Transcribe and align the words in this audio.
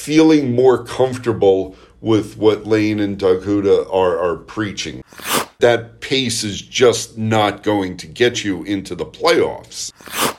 feeling 0.00 0.54
more 0.54 0.82
comfortable 0.82 1.76
with 2.00 2.38
what 2.38 2.66
Lane 2.66 2.98
and 3.00 3.18
Doug 3.18 3.44
Houda 3.44 3.86
are, 3.90 4.18
are 4.18 4.36
preaching. 4.36 5.04
That 5.58 6.00
pace 6.00 6.42
is 6.42 6.62
just 6.62 7.18
not 7.18 7.62
going 7.62 7.98
to 7.98 8.06
get 8.06 8.42
you 8.42 8.64
into 8.64 8.94
the 8.94 9.04
playoffs. 9.04 9.92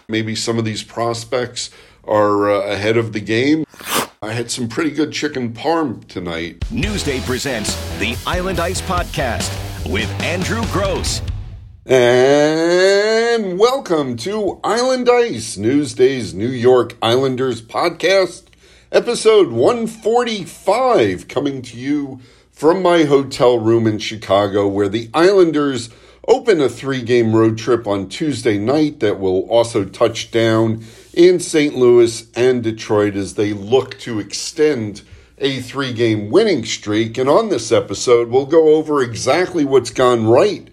Maybe 0.07 0.35
some 0.35 0.57
of 0.57 0.65
these 0.65 0.83
prospects 0.83 1.69
are 2.03 2.49
uh, 2.49 2.73
ahead 2.73 2.97
of 2.97 3.13
the 3.13 3.19
game. 3.19 3.63
I 4.23 4.33
had 4.33 4.49
some 4.49 4.67
pretty 4.67 4.89
good 4.89 5.11
chicken 5.11 5.53
parm 5.53 6.07
tonight. 6.07 6.61
Newsday 6.71 7.23
presents 7.23 7.75
the 7.99 8.17
Island 8.25 8.59
Ice 8.59 8.81
Podcast 8.81 9.51
with 9.91 10.09
Andrew 10.21 10.63
Gross. 10.71 11.21
And 11.85 13.59
welcome 13.59 14.15
to 14.17 14.59
Island 14.63 15.07
Ice, 15.07 15.55
Newsday's 15.55 16.33
New 16.33 16.49
York 16.49 16.97
Islanders 17.01 17.61
podcast, 17.61 18.43
episode 18.91 19.53
145, 19.53 21.29
coming 21.29 21.61
to 21.61 21.77
you 21.77 22.19
from 22.51 22.81
my 22.81 23.05
hotel 23.05 23.57
room 23.57 23.87
in 23.87 23.97
Chicago, 23.97 24.67
where 24.67 24.89
the 24.89 25.09
Islanders 25.13 25.89
open 26.27 26.59
a 26.59 26.67
three 26.67 27.01
game 27.01 27.33
road 27.33 27.57
trip 27.57 27.87
on 27.87 28.09
Tuesday 28.09 28.57
night 28.57 28.99
that 28.99 29.17
will 29.17 29.49
also 29.49 29.85
touch 29.85 30.29
down 30.29 30.83
in 31.13 31.39
St. 31.39 31.73
Louis 31.73 32.29
and 32.35 32.61
Detroit 32.61 33.15
as 33.15 33.35
they 33.35 33.53
look 33.53 33.97
to 33.99 34.19
extend 34.19 35.03
a 35.37 35.61
three 35.61 35.93
game 35.93 36.29
winning 36.29 36.65
streak. 36.65 37.17
And 37.17 37.29
on 37.29 37.47
this 37.47 37.71
episode, 37.71 38.27
we'll 38.27 38.45
go 38.45 38.75
over 38.75 39.01
exactly 39.01 39.63
what's 39.63 39.89
gone 39.89 40.27
right 40.27 40.69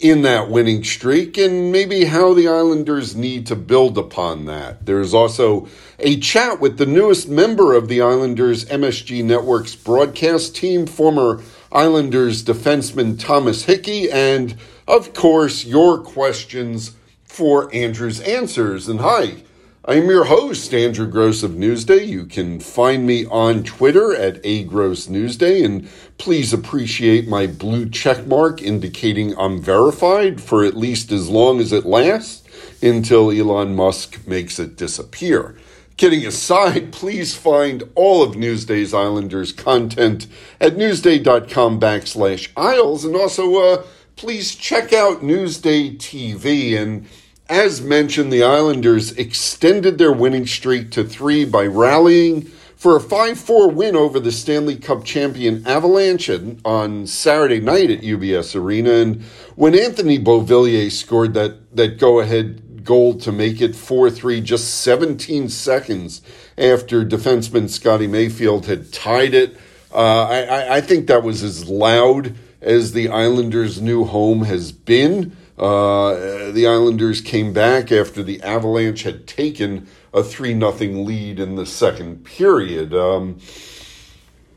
in 0.00 0.22
that 0.22 0.48
winning 0.48 0.82
streak 0.82 1.36
and 1.36 1.70
maybe 1.70 2.06
how 2.06 2.32
the 2.32 2.48
Islanders 2.48 3.14
need 3.14 3.46
to 3.46 3.54
build 3.54 3.98
upon 3.98 4.46
that. 4.46 4.86
There's 4.86 5.12
also 5.12 5.68
a 5.98 6.18
chat 6.18 6.58
with 6.58 6.78
the 6.78 6.86
newest 6.86 7.28
member 7.28 7.74
of 7.74 7.88
the 7.88 8.00
Islanders 8.00 8.64
MSG 8.64 9.22
Network's 9.22 9.76
broadcast 9.76 10.56
team, 10.56 10.86
former 10.86 11.42
Islanders 11.70 12.42
defenseman 12.42 13.18
Thomas 13.18 13.64
Hickey, 13.64 14.10
and 14.10 14.56
of 14.88 15.12
course, 15.12 15.66
your 15.66 15.98
questions 15.98 16.96
for 17.24 17.72
Andrew's 17.74 18.20
answers. 18.20 18.88
And 18.88 19.00
hi, 19.00 19.42
I'm 19.82 20.10
your 20.10 20.24
host, 20.24 20.74
Andrew 20.74 21.06
Gross 21.06 21.42
of 21.42 21.52
Newsday. 21.52 22.06
You 22.06 22.26
can 22.26 22.60
find 22.60 23.06
me 23.06 23.24
on 23.24 23.64
Twitter 23.64 24.14
at 24.14 24.38
A 24.44 24.64
Gross 24.64 25.06
Newsday, 25.06 25.64
and 25.64 25.88
please 26.18 26.52
appreciate 26.52 27.26
my 27.26 27.46
blue 27.46 27.88
check 27.88 28.26
mark 28.26 28.60
indicating 28.60 29.34
I'm 29.38 29.62
verified 29.62 30.38
for 30.42 30.64
at 30.64 30.76
least 30.76 31.10
as 31.12 31.30
long 31.30 31.60
as 31.60 31.72
it 31.72 31.86
lasts 31.86 32.46
until 32.82 33.30
Elon 33.30 33.74
Musk 33.74 34.26
makes 34.26 34.58
it 34.58 34.76
disappear. 34.76 35.56
Kidding 35.96 36.26
aside, 36.26 36.92
please 36.92 37.34
find 37.34 37.82
all 37.94 38.22
of 38.22 38.36
Newsday's 38.36 38.92
Islanders 38.92 39.50
content 39.50 40.26
at 40.60 40.76
newsday.com 40.76 41.80
backslash 41.80 42.50
Isles, 42.54 43.06
and 43.06 43.16
also 43.16 43.56
uh, 43.56 43.82
please 44.16 44.54
check 44.54 44.92
out 44.92 45.22
Newsday 45.22 45.96
TV 45.96 46.78
and 46.78 47.06
as 47.50 47.82
mentioned, 47.82 48.32
the 48.32 48.44
Islanders 48.44 49.10
extended 49.12 49.98
their 49.98 50.12
winning 50.12 50.46
streak 50.46 50.92
to 50.92 51.02
three 51.02 51.44
by 51.44 51.66
rallying 51.66 52.42
for 52.76 52.96
a 52.96 53.00
5 53.00 53.38
4 53.38 53.68
win 53.70 53.96
over 53.96 54.20
the 54.20 54.30
Stanley 54.30 54.76
Cup 54.76 55.04
champion 55.04 55.66
Avalanche 55.66 56.30
on 56.64 57.08
Saturday 57.08 57.60
night 57.60 57.90
at 57.90 58.02
UBS 58.02 58.54
Arena. 58.54 58.92
And 58.92 59.22
when 59.56 59.74
Anthony 59.74 60.18
Beauvillier 60.18 60.90
scored 60.92 61.34
that, 61.34 61.76
that 61.76 61.98
go 61.98 62.20
ahead 62.20 62.84
goal 62.84 63.18
to 63.18 63.32
make 63.32 63.60
it 63.60 63.74
4 63.74 64.10
3 64.10 64.40
just 64.40 64.82
17 64.82 65.48
seconds 65.48 66.22
after 66.56 67.04
defenseman 67.04 67.68
Scotty 67.68 68.06
Mayfield 68.06 68.66
had 68.66 68.92
tied 68.92 69.34
it, 69.34 69.56
uh, 69.92 70.22
I, 70.22 70.76
I 70.76 70.80
think 70.80 71.08
that 71.08 71.24
was 71.24 71.42
as 71.42 71.68
loud 71.68 72.36
as 72.62 72.92
the 72.92 73.08
Islanders' 73.08 73.82
new 73.82 74.04
home 74.04 74.44
has 74.44 74.70
been. 74.70 75.36
Uh, 75.60 76.50
the 76.52 76.66
Islanders 76.66 77.20
came 77.20 77.52
back 77.52 77.92
after 77.92 78.22
the 78.22 78.42
Avalanche 78.42 79.02
had 79.02 79.26
taken 79.26 79.86
a 80.14 80.22
3 80.22 80.58
0 80.58 80.72
lead 81.04 81.38
in 81.38 81.56
the 81.56 81.66
second 81.66 82.24
period. 82.24 82.94
Um, 82.94 83.38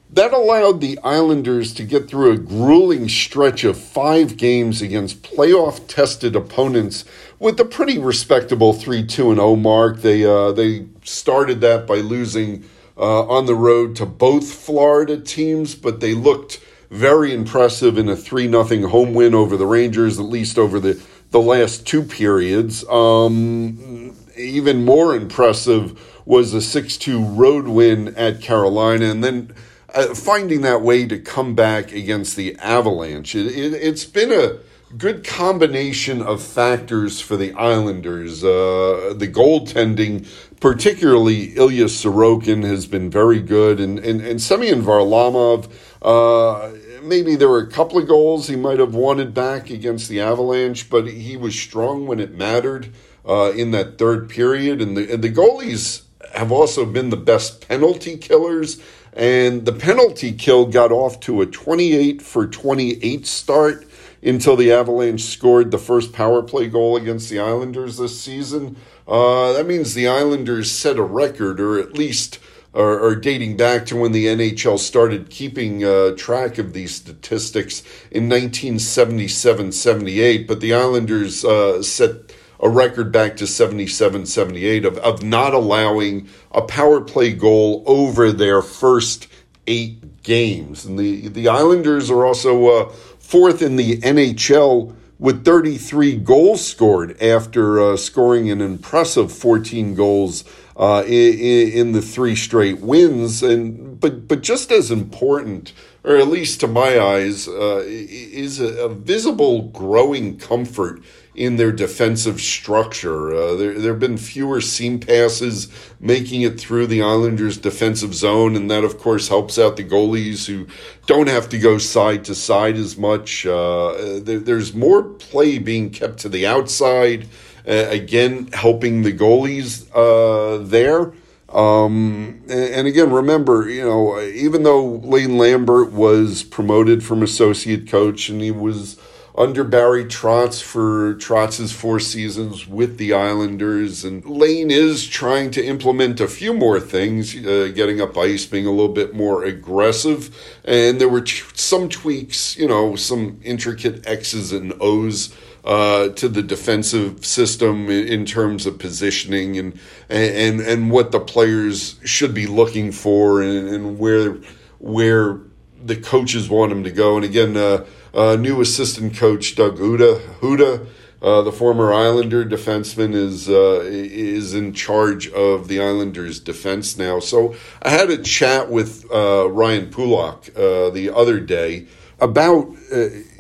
that 0.10 0.32
allowed 0.32 0.80
the 0.80 0.98
Islanders 1.00 1.74
to 1.74 1.84
get 1.84 2.08
through 2.08 2.32
a 2.32 2.38
grueling 2.38 3.10
stretch 3.10 3.66
of 3.66 3.78
five 3.78 4.38
games 4.38 4.82
against 4.82 5.24
playoff 5.24 5.88
tested 5.88 6.38
opponents 6.38 7.04
with 7.38 7.60
a 7.60 7.66
pretty 7.66 8.00
respectable 8.00 8.72
3 8.72 9.06
2 9.06 9.36
0 9.36 9.56
mark. 9.58 10.02
They, 10.04 10.24
uh, 10.24 10.54
they 10.54 10.86
started 11.04 11.60
that 11.62 11.86
by 11.86 11.96
losing 11.96 12.64
uh, 12.96 13.28
on 13.28 13.46
the 13.46 13.56
road 13.56 13.98
to 13.98 14.06
both 14.06 14.54
Florida 14.54 15.20
teams, 15.20 15.76
but 15.76 16.00
they 16.00 16.14
looked 16.14 16.62
very 16.94 17.34
impressive 17.34 17.98
in 17.98 18.08
a 18.08 18.16
3 18.16 18.48
0 18.50 18.88
home 18.88 19.16
win 19.16 19.34
over 19.34 19.58
the 19.58 19.66
Rangers, 19.66 20.20
at 20.20 20.26
least 20.26 20.60
over 20.60 20.80
the, 20.80 21.02
the 21.32 21.42
last 21.42 21.88
two 21.88 22.04
periods. 22.04 22.88
Um, 22.88 24.16
even 24.38 24.86
more 24.86 25.16
impressive 25.16 26.00
was 26.26 26.54
a 26.54 26.62
6 26.62 26.98
2 26.98 27.24
road 27.24 27.68
win 27.68 28.16
at 28.16 28.42
Carolina, 28.42 29.06
and 29.06 29.24
then 29.24 29.56
uh, 29.96 30.14
finding 30.14 30.62
that 30.62 30.82
way 30.82 31.08
to 31.08 31.18
come 31.18 31.56
back 31.56 31.92
against 31.92 32.36
the 32.36 32.56
Avalanche. 32.58 33.34
It, 33.34 33.48
it, 33.48 33.74
it's 33.74 34.06
been 34.06 34.32
a 34.32 34.60
good 34.96 35.26
combination 35.26 36.22
of 36.22 36.44
factors 36.44 37.20
for 37.20 37.36
the 37.36 37.54
Islanders. 37.54 38.44
Uh, 38.44 39.16
the 39.18 39.28
goaltending, 39.28 40.28
particularly 40.60 41.56
Ilya 41.56 41.86
Sorokin, 41.86 42.64
has 42.64 42.86
been 42.86 43.10
very 43.10 43.42
good, 43.42 43.80
and, 43.80 43.98
and, 43.98 44.22
and 44.22 44.40
Semyon 44.40 44.84
Varlamov. 44.84 45.72
Uh, 46.04 46.74
maybe 47.04 47.36
there 47.36 47.50
were 47.50 47.60
a 47.60 47.68
couple 47.68 47.98
of 47.98 48.08
goals 48.08 48.48
he 48.48 48.56
might 48.56 48.80
have 48.80 48.96
wanted 48.96 49.34
back 49.34 49.70
against 49.70 50.10
the 50.10 50.22
Avalanche, 50.22 50.90
but 50.90 51.08
he 51.08 51.38
was 51.38 51.60
strong 51.60 52.08
when 52.08 52.20
it 52.20 52.34
mattered 52.34 52.94
uh, 53.28 53.52
in 53.52 53.72
that 53.72 53.98
third 53.98 54.30
period. 54.30 54.82
And 54.82 54.98
the, 54.98 55.12
and 55.14 55.24
the 55.24 55.32
goalies 55.32 56.04
have 56.34 56.52
also 56.52 56.86
been 56.86 57.10
the 57.10 57.18
best 57.18 57.68
penalty 57.68 58.18
killers. 58.18 58.82
And 59.14 59.66
the 59.66 59.74
penalty 59.74 60.32
kill 60.32 60.66
got 60.66 60.92
off 60.92 61.20
to 61.22 61.42
a 61.42 61.46
28 61.46 62.22
for 62.22 62.48
28 62.48 63.28
start 63.28 63.86
until 64.24 64.56
the 64.56 64.72
Avalanche 64.72 65.22
scored 65.22 65.70
the 65.70 65.78
first 65.78 66.14
power 66.14 66.42
play 66.42 66.68
goal 66.68 66.96
against 66.96 67.30
the 67.30 67.40
Islanders 67.40 67.98
this 67.98 68.20
season. 68.20 68.78
Uh, 69.08 69.52
that 69.54 69.68
means 69.68 69.94
the 69.94 70.08
Islanders 70.08 70.72
set 70.72 70.98
a 70.98 71.04
record, 71.04 71.60
or 71.60 71.78
at 71.78 71.94
least 71.94 72.40
or, 72.74 73.00
or, 73.00 73.16
dating 73.16 73.56
back 73.56 73.86
to 73.86 73.96
when 73.96 74.12
the 74.12 74.26
NHL 74.26 74.80
started 74.80 75.30
keeping 75.30 75.84
uh, 75.84 76.16
track 76.18 76.58
of 76.58 76.74
these 76.74 76.96
statistics 76.96 77.82
in 78.10 78.28
1977 78.30 79.72
78. 79.72 80.48
But 80.48 80.60
the 80.60 80.74
Islanders 80.74 81.46
uh, 81.46 81.84
set 81.84 82.34
a 82.60 82.70
record 82.70 83.12
back 83.12 83.36
to 83.38 83.46
77 83.46 84.26
78 84.26 84.86
of, 84.86 84.98
of 85.00 85.22
not 85.22 85.54
allowing 85.54 86.30
a 86.52 86.62
power 86.62 87.02
play 87.02 87.34
goal 87.34 87.84
over 87.86 88.32
their 88.32 88.62
first 88.62 89.28
eight 89.68 90.24
games. 90.24 90.86
And 90.86 90.98
the, 90.98 91.28
the 91.28 91.50
Islanders 91.50 92.10
are 92.10 92.26
also 92.26 92.68
uh, 92.68 92.90
fourth 93.20 93.62
in 93.62 93.76
the 93.76 93.98
NHL 93.98 94.96
with 95.20 95.46
33 95.46 96.18
goals 96.18 96.66
scored 96.66 97.22
after 97.22 97.82
uh, 97.82 97.98
scoring 97.98 98.50
an 98.50 98.62
impressive 98.62 99.32
14 99.32 99.94
goals 99.94 100.44
uh, 100.76 101.04
in, 101.06 101.72
in, 101.72 101.92
the 101.92 102.02
three 102.02 102.36
straight 102.36 102.80
wins. 102.80 103.44
And 103.44 104.00
but 104.00 104.28
but 104.28 104.42
just 104.42 104.72
as 104.72 104.92
important, 104.92 105.74
or 106.04 106.18
at 106.18 106.28
least 106.28 106.60
to 106.62 106.68
my 106.68 107.00
eyes, 107.00 107.48
uh, 107.48 107.84
is 107.86 108.60
a, 108.60 108.86
a, 108.86 108.90
visible 108.90 109.64
growing 109.70 110.38
comfort 110.38 111.02
in 111.36 111.58
their 111.58 111.72
defensive 111.72 112.40
structure. 112.40 113.34
Uh, 113.34 113.56
there 113.56 113.92
have 113.92 114.00
been 114.00 114.18
fewer 114.18 114.62
seam 114.62 115.00
passes 115.00 115.68
making 116.00 116.42
it 116.42 116.60
through 116.60 116.88
the 116.88 117.02
Islanders' 117.02 117.58
defensive 117.58 118.14
zone, 118.14 118.56
and 118.56 118.70
that 118.70 118.84
of 118.84 118.98
course 118.98 119.28
helps 119.28 119.58
out 119.58 119.78
the 119.78 119.84
goalies 119.84 120.46
who 120.46 120.68
don't 121.06 121.30
have 121.30 121.50
to 121.50 121.58
go 121.58 121.78
side 121.78 122.26
to 122.26 122.36
side 122.36 122.76
as 122.76 122.98
much. 122.98 123.46
Uh, 123.46 124.20
there, 124.22 124.40
there's 124.40 124.74
more 124.74 125.04
play 125.04 125.60
being 125.60 125.90
kept 125.90 126.20
to 126.20 126.30
the 126.30 126.46
outside. 126.46 127.28
Uh, 127.68 127.88
again, 127.90 128.50
helping 128.54 129.04
the 129.04 129.14
goalies 129.14 129.88
uh, 129.94 130.64
there. 130.64 131.14
Um, 131.50 132.42
and, 132.50 132.88
again, 132.88 133.12
remember, 133.12 133.70
you 133.70 133.84
know, 133.84 134.20
even 134.20 134.64
though 134.64 134.84
Lane 134.84 135.38
Lambert 135.38 135.92
was 135.92 136.44
promoted 136.44 137.04
from 137.04 137.22
associate 137.22 137.88
coach 137.88 138.28
and 138.28 138.42
he 138.42 138.50
was 138.50 138.98
under 139.36 139.64
Barry 139.64 140.06
Trotz 140.06 140.62
for 140.62 141.16
Trotz's 141.16 141.72
four 141.72 142.00
seasons 142.00 142.68
with 142.68 142.98
the 142.98 143.14
Islanders. 143.14 144.04
And 144.04 144.24
Lane 144.26 144.70
is 144.70 145.08
trying 145.08 145.52
to 145.52 145.64
implement 145.64 146.20
a 146.20 146.28
few 146.28 146.54
more 146.54 146.80
things, 146.80 147.36
uh, 147.36 147.72
getting 147.74 148.00
up 148.00 148.18
ice, 148.18 148.46
being 148.46 148.68
a 148.68 148.72
little 148.72 148.94
bit 148.94 149.16
more 149.16 149.44
aggressive. 149.44 150.36
And 150.64 151.02
there 151.02 151.10
were 151.10 151.22
t- 151.22 151.42
some 151.54 151.90
tweaks, 151.90 152.58
you 152.58 152.68
know, 152.68 152.96
some 152.96 153.40
intricate 153.44 154.06
X's 154.08 154.52
and 154.52 154.74
O's 154.80 155.36
uh, 155.64 156.10
to 156.10 156.28
the 156.28 156.44
defensive 156.44 157.26
system 157.26 157.90
in, 157.90 158.26
terms 158.26 158.66
of 158.66 158.78
positioning 158.80 159.58
and 159.58 159.80
and 160.10 160.60
and 160.60 160.92
what 160.92 161.12
the 161.12 161.20
players 161.20 162.00
should 162.04 162.34
be 162.34 162.48
looking 162.48 162.92
for 162.92 163.42
and, 163.42 163.70
and 163.70 164.00
where 164.00 164.38
where 164.80 165.40
the 165.84 165.96
coaches 165.96 166.50
want 166.50 166.70
them 166.70 166.84
to 166.84 166.92
go. 166.92 167.16
And 167.16 167.26
again, 167.26 167.56
uh, 167.56 167.86
uh, 168.14 168.36
new 168.36 168.62
assistant 168.62 169.16
coach 169.16 169.56
Doug 169.56 169.78
Houda, 169.78 170.20
Houda 170.42 170.86
uh, 171.24 171.42
the 171.42 171.54
former 171.54 171.94
Islander 171.94 172.44
defenseman, 172.44 173.14
is 173.14 173.48
uh, 173.48 173.80
is 173.86 174.54
in 174.54 174.74
charge 174.74 175.30
of 175.30 175.70
the 175.70 175.80
Islanders' 175.80 176.38
defense 176.38 176.98
now. 176.98 177.20
So 177.20 177.56
I 177.82 177.92
had 177.92 178.10
a 178.10 178.22
chat 178.22 178.70
with 178.70 179.10
uh, 179.10 179.50
Ryan 179.50 179.90
Pulock 179.90 180.50
uh, 180.50 180.90
the 180.90 181.12
other 181.16 181.40
day 181.40 181.88
about 182.20 182.76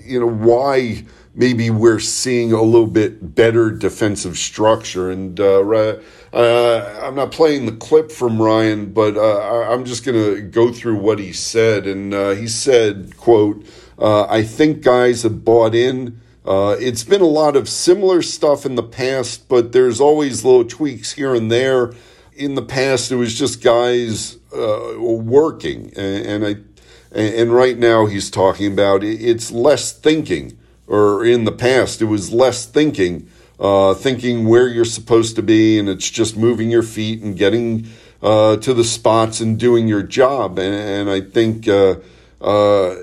you 0.05 0.19
know 0.21 0.29
why 0.29 1.03
maybe 1.35 1.69
we're 1.69 1.99
seeing 1.99 2.51
a 2.51 2.61
little 2.61 2.87
bit 2.87 3.35
better 3.35 3.71
defensive 3.71 4.37
structure. 4.37 5.09
And 5.09 5.39
uh, 5.39 5.61
uh, 6.31 6.99
I'm 7.01 7.15
not 7.15 7.31
playing 7.31 7.65
the 7.65 7.71
clip 7.71 8.11
from 8.11 8.41
Ryan, 8.41 8.93
but 8.93 9.17
uh, 9.17 9.69
I'm 9.69 9.85
just 9.85 10.05
going 10.05 10.17
to 10.17 10.41
go 10.41 10.71
through 10.71 10.97
what 10.97 11.19
he 11.19 11.33
said. 11.33 11.87
And 11.87 12.13
uh, 12.13 12.31
he 12.31 12.47
said, 12.47 13.17
"quote 13.17 13.65
uh, 13.97 14.25
I 14.25 14.43
think 14.43 14.81
guys 14.81 15.23
have 15.23 15.43
bought 15.43 15.75
in." 15.75 16.19
Uh, 16.45 16.75
it's 16.77 17.05
been 17.05 17.21
a 17.21 17.25
lot 17.25 17.55
of 17.55 17.69
similar 17.69 18.21
stuff 18.21 18.65
in 18.65 18.75
the 18.75 18.83
past, 18.83 19.47
but 19.47 19.71
there's 19.71 20.01
always 20.01 20.43
little 20.43 20.65
tweaks 20.65 21.13
here 21.13 21.33
and 21.33 21.49
there. 21.49 21.93
In 22.35 22.55
the 22.55 22.63
past, 22.63 23.11
it 23.11 23.15
was 23.15 23.37
just 23.37 23.63
guys 23.63 24.37
working, 24.51 25.93
and, 25.95 26.43
and 26.43 26.45
I 26.45 26.55
and 27.15 27.53
right 27.53 27.77
now 27.77 28.07
he's 28.07 28.31
talking 28.31 28.73
about 28.73 29.03
it's 29.03 29.51
less 29.51 29.93
thinking 29.93 30.57
or 30.87 31.23
in 31.23 31.45
the 31.45 31.51
past, 31.51 32.01
it 32.01 32.05
was 32.05 32.31
less 32.31 32.65
thinking, 32.65 33.29
uh, 33.59 33.93
thinking 33.93 34.47
where 34.47 34.67
you're 34.67 34.85
supposed 34.85 35.35
to 35.35 35.41
be, 35.41 35.79
and 35.79 35.87
it's 35.87 36.09
just 36.09 36.35
moving 36.37 36.69
your 36.69 36.83
feet 36.83 37.21
and 37.21 37.37
getting 37.37 37.87
uh, 38.21 38.57
to 38.57 38.73
the 38.73 38.83
spots 38.83 39.39
and 39.39 39.59
doing 39.59 39.87
your 39.87 40.03
job. 40.03 40.59
And, 40.59 40.75
and 40.75 41.09
I 41.09 41.21
think 41.21 41.67
uh, 41.67 41.95
uh 42.41 42.95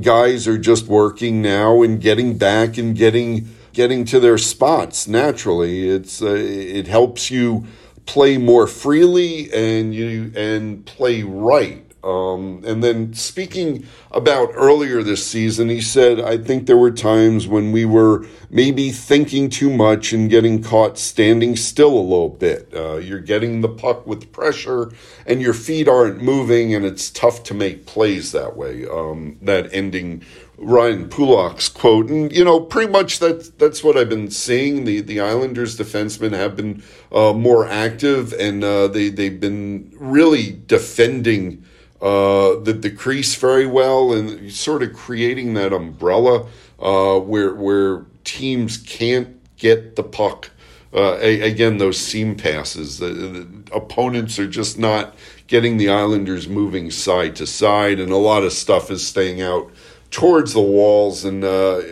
guys 0.00 0.46
are 0.46 0.58
just 0.58 0.86
working 0.86 1.42
now 1.42 1.82
and 1.82 2.00
getting 2.00 2.38
back 2.38 2.78
and 2.78 2.96
getting 2.96 3.48
getting 3.72 4.04
to 4.04 4.20
their 4.20 4.38
spots 4.38 5.08
naturally. 5.08 5.88
It's 5.88 6.22
uh, 6.22 6.34
it 6.36 6.86
helps 6.86 7.30
you 7.30 7.66
play 8.06 8.38
more 8.38 8.66
freely 8.66 9.52
and 9.52 9.94
you 9.94 10.32
and 10.34 10.84
play 10.86 11.22
right 11.22 11.87
um, 12.04 12.62
and 12.64 12.82
then 12.82 13.12
speaking 13.12 13.84
about 14.12 14.50
earlier 14.54 15.02
this 15.02 15.26
season, 15.26 15.68
he 15.68 15.80
said, 15.80 16.20
I 16.20 16.38
think 16.38 16.66
there 16.66 16.76
were 16.76 16.92
times 16.92 17.48
when 17.48 17.72
we 17.72 17.84
were 17.84 18.24
maybe 18.50 18.90
thinking 18.90 19.50
too 19.50 19.68
much 19.68 20.12
and 20.12 20.30
getting 20.30 20.62
caught 20.62 20.96
standing 20.96 21.56
still 21.56 21.92
a 21.92 22.00
little 22.00 22.28
bit. 22.28 22.72
Uh, 22.72 22.96
you're 22.96 23.20
getting 23.20 23.62
the 23.62 23.68
puck 23.68 24.06
with 24.06 24.30
pressure 24.32 24.92
and 25.26 25.42
your 25.42 25.54
feet 25.54 25.88
aren't 25.88 26.22
moving, 26.22 26.72
and 26.72 26.84
it's 26.84 27.10
tough 27.10 27.42
to 27.44 27.54
make 27.54 27.84
plays 27.84 28.30
that 28.30 28.56
way. 28.56 28.86
Um, 28.86 29.36
that 29.42 29.68
ending 29.74 30.22
Ryan 30.56 31.08
Pulock's 31.08 31.68
quote, 31.68 32.10
and 32.10 32.32
you 32.32 32.44
know, 32.44 32.60
pretty 32.60 32.90
much 32.90 33.18
that's 33.18 33.50
that's 33.50 33.84
what 33.84 33.96
I've 33.96 34.08
been 34.08 34.30
seeing. 34.30 34.84
The 34.84 35.00
the 35.00 35.20
Islanders 35.20 35.78
defensemen 35.78 36.32
have 36.32 36.56
been 36.56 36.82
uh, 37.12 37.32
more 37.32 37.66
active, 37.66 38.32
and 38.32 38.64
uh, 38.64 38.88
they 38.88 39.08
they've 39.08 39.38
been 39.38 39.92
really 39.96 40.60
defending 40.66 41.64
uh, 42.00 42.60
the, 42.60 43.36
very 43.40 43.66
well 43.66 44.12
and 44.12 44.52
sort 44.52 44.82
of 44.82 44.92
creating 44.92 45.54
that 45.54 45.72
umbrella 45.72 46.46
uh, 46.78 47.18
where 47.18 47.54
where 47.54 48.06
teams 48.24 48.76
can't 48.76 49.36
get 49.56 49.96
the 49.96 50.02
puck. 50.02 50.50
Uh, 50.94 51.18
again, 51.18 51.78
those 51.78 51.98
seam 51.98 52.34
passes. 52.34 52.98
The, 52.98 53.08
the, 53.08 53.48
opponents 53.74 54.38
are 54.38 54.48
just 54.48 54.78
not 54.78 55.14
getting 55.46 55.76
the 55.76 55.90
Islanders 55.90 56.48
moving 56.48 56.90
side 56.90 57.36
to 57.36 57.46
side, 57.46 58.00
and 58.00 58.10
a 58.10 58.16
lot 58.16 58.44
of 58.44 58.52
stuff 58.52 58.90
is 58.90 59.06
staying 59.06 59.42
out 59.42 59.70
towards 60.10 60.54
the 60.54 60.62
walls. 60.62 61.24
And 61.24 61.44
uh, 61.44 61.82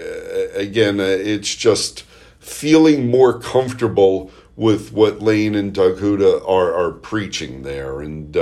again, 0.55 1.01
uh, 1.01 1.05
it's 1.05 1.55
just 1.55 2.05
feeling 2.39 3.11
more 3.11 3.39
comfortable 3.39 4.31
with 4.55 4.93
what 4.93 5.21
Lane 5.21 5.55
and 5.55 5.75
Doug 5.75 5.99
Houda 5.99 6.43
are, 6.47 6.73
are 6.73 6.93
preaching 6.93 7.63
there. 7.63 8.01
And 8.01 8.35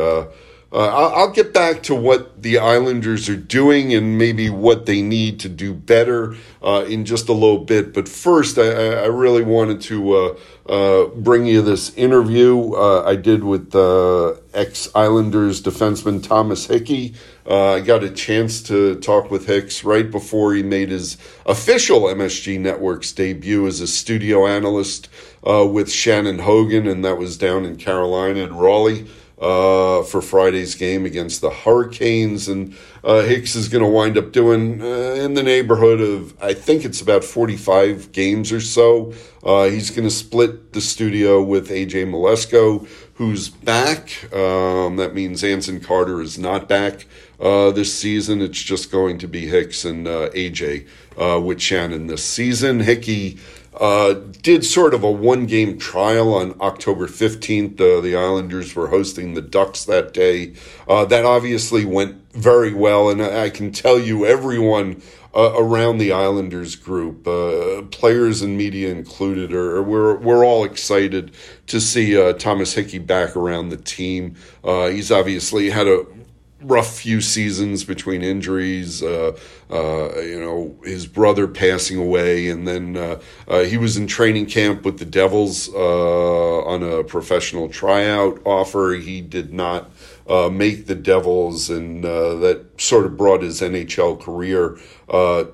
uh, 0.75 1.13
I'll, 1.15 1.31
get 1.31 1.55
back 1.55 1.85
to 1.85 1.95
what 1.95 2.43
the 2.43 2.59
Islanders 2.59 3.29
are 3.29 3.37
doing 3.37 3.95
and 3.95 4.19
maybe 4.19 4.51
what 4.51 4.87
they 4.87 5.03
need 5.03 5.39
to 5.41 5.49
do 5.49 5.73
better 5.73 6.35
uh, 6.65 6.85
in 6.89 7.05
just 7.05 7.29
a 7.29 7.33
little 7.33 7.59
bit. 7.59 7.95
But 7.95 8.09
first, 8.09 8.59
I, 8.59 8.65
I 8.65 9.07
really 9.07 9.45
wanted 9.45 9.81
to 9.83 10.15
uh, 10.15 10.37
uh 10.67 11.07
bring 11.15 11.47
you 11.47 11.63
this 11.63 11.95
interview 11.95 12.73
uh, 12.73 13.05
I 13.07 13.15
did 13.15 13.45
with 13.45 13.73
uh, 13.73 14.35
ex 14.53 14.89
Islanders 14.97 15.63
defenseman 15.63 16.21
Thomas 16.21 16.67
Hickey. 16.67 17.15
I 17.49 17.79
got 17.79 18.03
a 18.03 18.11
chance 18.11 18.61
to 18.65 18.97
talk 18.97 19.31
with 19.31 19.47
Hicks 19.47 19.85
right 19.85 20.11
before 20.11 20.55
he 20.55 20.65
made 20.65 20.89
his 20.89 21.19
official 21.47 22.03
MSG 22.03 22.59
Networks 22.59 23.13
debut 23.13 23.67
as 23.69 23.81
a 23.81 23.87
studio 23.87 24.45
analyst 24.47 25.09
with 25.45 25.93
Shannon 25.93 26.41
Hogan, 26.41 26.89
and 26.89 27.05
that 27.05 27.17
was 27.17 27.37
down 27.37 27.65
in 27.65 27.77
Carolina 27.77 28.43
and 28.43 28.59
Raleigh 28.61 29.07
uh, 29.45 30.03
for 30.03 30.23
Friday's 30.23 30.75
game 30.75 31.05
against 31.05 31.43
the 31.43 31.51
Hurricanes. 31.51 32.49
And 32.49 32.75
uh, 33.05 33.21
Hicks 33.23 33.55
is 33.55 33.69
going 33.69 33.85
to 33.85 33.91
wind 33.91 34.17
up 34.17 34.33
doing 34.33 34.81
uh, 34.81 34.85
in 35.19 35.35
the 35.35 35.43
neighborhood 35.43 36.01
of, 36.01 36.35
I 36.43 36.55
think 36.55 36.85
it's 36.85 37.03
about 37.03 37.25
45 37.25 38.11
games 38.13 38.51
or 38.51 38.61
so. 38.63 39.13
Uh, 39.43 39.65
he's 39.65 39.91
going 39.91 40.09
to 40.09 40.15
split 40.15 40.73
the 40.73 40.81
studio 40.81 41.43
with 41.43 41.69
AJ 41.69 42.07
Mleczko, 42.07 42.89
who's 43.17 43.51
back. 43.51 44.33
Um, 44.33 44.97
that 44.97 45.15
means 45.15 45.45
Anson 45.45 45.81
Carter 45.81 46.23
is 46.23 46.39
not 46.39 46.67
back 46.67 47.05
uh, 47.39 47.71
this 47.71 47.93
season. 47.93 48.41
It's 48.41 48.63
just 48.63 48.91
going 48.91 49.19
to 49.19 49.29
be 49.29 49.47
Hicks 49.47 49.85
and 49.85 50.09
uh, 50.09 50.31
AJ 50.31 50.87
with 51.45 51.61
Shannon 51.61 52.07
this 52.07 52.25
season. 52.25 52.81
Hickey 52.81 53.39
uh, 53.81 54.15
did 54.43 54.65
sort 54.65 54.95
of 54.95 55.03
a 55.03 55.11
one 55.11 55.47
game 55.47 55.79
trial 55.79 56.35
on 56.35 56.55
October 56.61 57.07
15th. 57.07 57.81
Uh, 57.81 58.01
the 58.01 58.17
Islanders 58.17 58.75
were 58.75 58.89
hosting 58.89 59.35
the 59.35 59.43
Ducks 59.43 59.85
that 59.85 60.15
day. 60.15 60.55
Uh, 60.89 61.05
that 61.07 61.25
obviously 61.25 61.85
went 61.85 62.17
very 62.33 62.73
well, 62.73 63.11
and 63.11 63.23
I 63.23 63.51
can 63.51 63.73
tell 63.73 63.99
you, 63.99 64.27
everyone 64.27 65.03
uh, 65.35 65.53
around 65.57 65.99
the 65.99 66.13
Islanders 66.13 66.77
group, 66.77 67.27
uh, 67.27 67.83
players 67.91 68.43
and 68.43 68.57
media 68.57 68.91
included, 68.93 69.53
are 69.53 69.83
we're 69.83 70.17
we're 70.17 70.45
all 70.45 70.65
excited 70.65 71.33
to 71.67 71.81
see 71.81 72.15
Thomas 72.35 72.75
Hickey 72.75 72.99
back 72.99 73.37
around 73.37 73.71
the 73.71 73.77
team. 73.77 74.37
he's 74.63 75.11
obviously 75.11 75.71
had 75.71 75.89
a 75.89 76.07
rough 76.65 76.99
few 76.99 77.21
seasons 77.21 77.85
between 77.85 78.23
injuries. 78.23 79.03
Uh, 79.03 79.37
uh, 79.71 80.21
you 80.21 80.39
know, 80.39 80.77
his 80.85 81.07
brother 81.07 81.47
passing 81.49 81.99
away, 81.99 82.49
and 82.49 82.67
then 82.67 82.97
uh, 82.97 83.21
uh 83.49 83.61
he 83.61 83.77
was 83.77 83.97
in 83.97 84.07
training 84.07 84.47
camp 84.47 84.85
with 84.85 84.99
the 84.99 85.05
Devils 85.05 85.69
uh, 85.73 86.65
on 86.65 86.83
a 86.83 87.03
professional 87.05 87.69
tryout 87.69 88.41
offer. 88.45 88.95
He 88.95 89.21
did 89.21 89.53
not 89.53 89.91
uh, 90.29 90.49
make 90.49 90.87
the 90.87 90.95
Devils, 90.95 91.71
and 91.71 92.05
that 92.05 92.65
sort 92.79 93.07
of 93.07 93.17
brought 93.17 93.43
his 93.43 93.61
NHL 93.61 94.21
career 94.21 94.79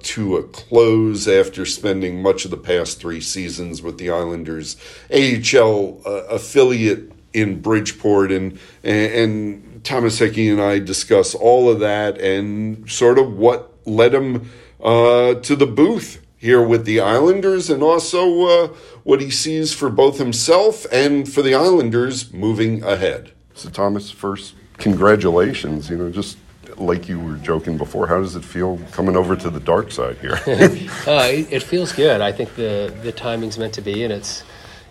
to 0.03 0.37
a 0.37 0.43
close 0.45 1.27
after 1.27 1.65
spending 1.67 2.23
much 2.23 2.45
of 2.45 2.51
the 2.51 2.57
past 2.57 3.01
three 3.01 3.21
seasons 3.21 3.83
with 3.83 3.99
the 3.99 4.11
Islanders 4.11 4.77
AHL 5.13 6.01
affiliate 6.05 7.13
in 7.33 7.61
Bridgeport, 7.61 8.33
and 8.33 8.59
and, 8.83 9.13
and 9.13 9.70
Thomas 9.83 10.19
Hickey 10.19 10.49
and 10.49 10.61
I 10.61 10.79
discuss 10.79 11.35
all 11.35 11.71
of 11.71 11.81
that 11.81 12.19
and 12.21 12.91
sort 12.91 13.19
of 13.19 13.37
what 13.37 13.75
led 13.87 14.15
him 14.15 14.51
uh, 14.83 15.35
to 15.35 15.57
the 15.57 15.67
booth 15.67 16.25
here 16.37 16.63
with 16.63 16.85
the 16.87 17.01
Islanders 17.01 17.69
and 17.69 17.83
also 17.83 18.47
uh, 18.47 18.67
what 19.05 19.21
he 19.21 19.31
sees 19.31 19.75
for 19.75 19.91
both 19.91 20.19
himself 20.19 20.87
and 20.91 21.31
for 21.31 21.43
the 21.43 21.55
Islanders 21.55 22.33
moving 22.33 22.83
ahead. 22.83 23.33
So, 23.55 23.69
Thomas, 23.69 24.11
first, 24.11 24.55
congratulations. 24.79 25.91
You 25.91 25.99
know, 25.99 26.11
just 26.11 26.39
like 26.79 27.09
you 27.09 27.21
were 27.21 27.37
joking 27.37 27.77
before, 27.77 28.07
how 28.07 28.21
does 28.21 28.37
it 28.37 28.45
feel 28.45 28.79
coming 28.93 29.17
over 29.17 29.37
to 29.37 29.51
the 29.51 29.61
dark 29.61 29.93
side 29.93 30.17
here? 30.19 30.35
uh, 30.47 31.29
it 31.31 31.63
feels 31.63 31.93
good. 31.93 32.23
I 32.23 32.33
think 32.33 32.55
the, 32.55 32.95
the 33.03 33.13
timing's 33.13 33.59
meant 33.59 33.75
to 33.75 33.83
be, 33.83 34.03
and 34.03 34.13
it's, 34.13 34.43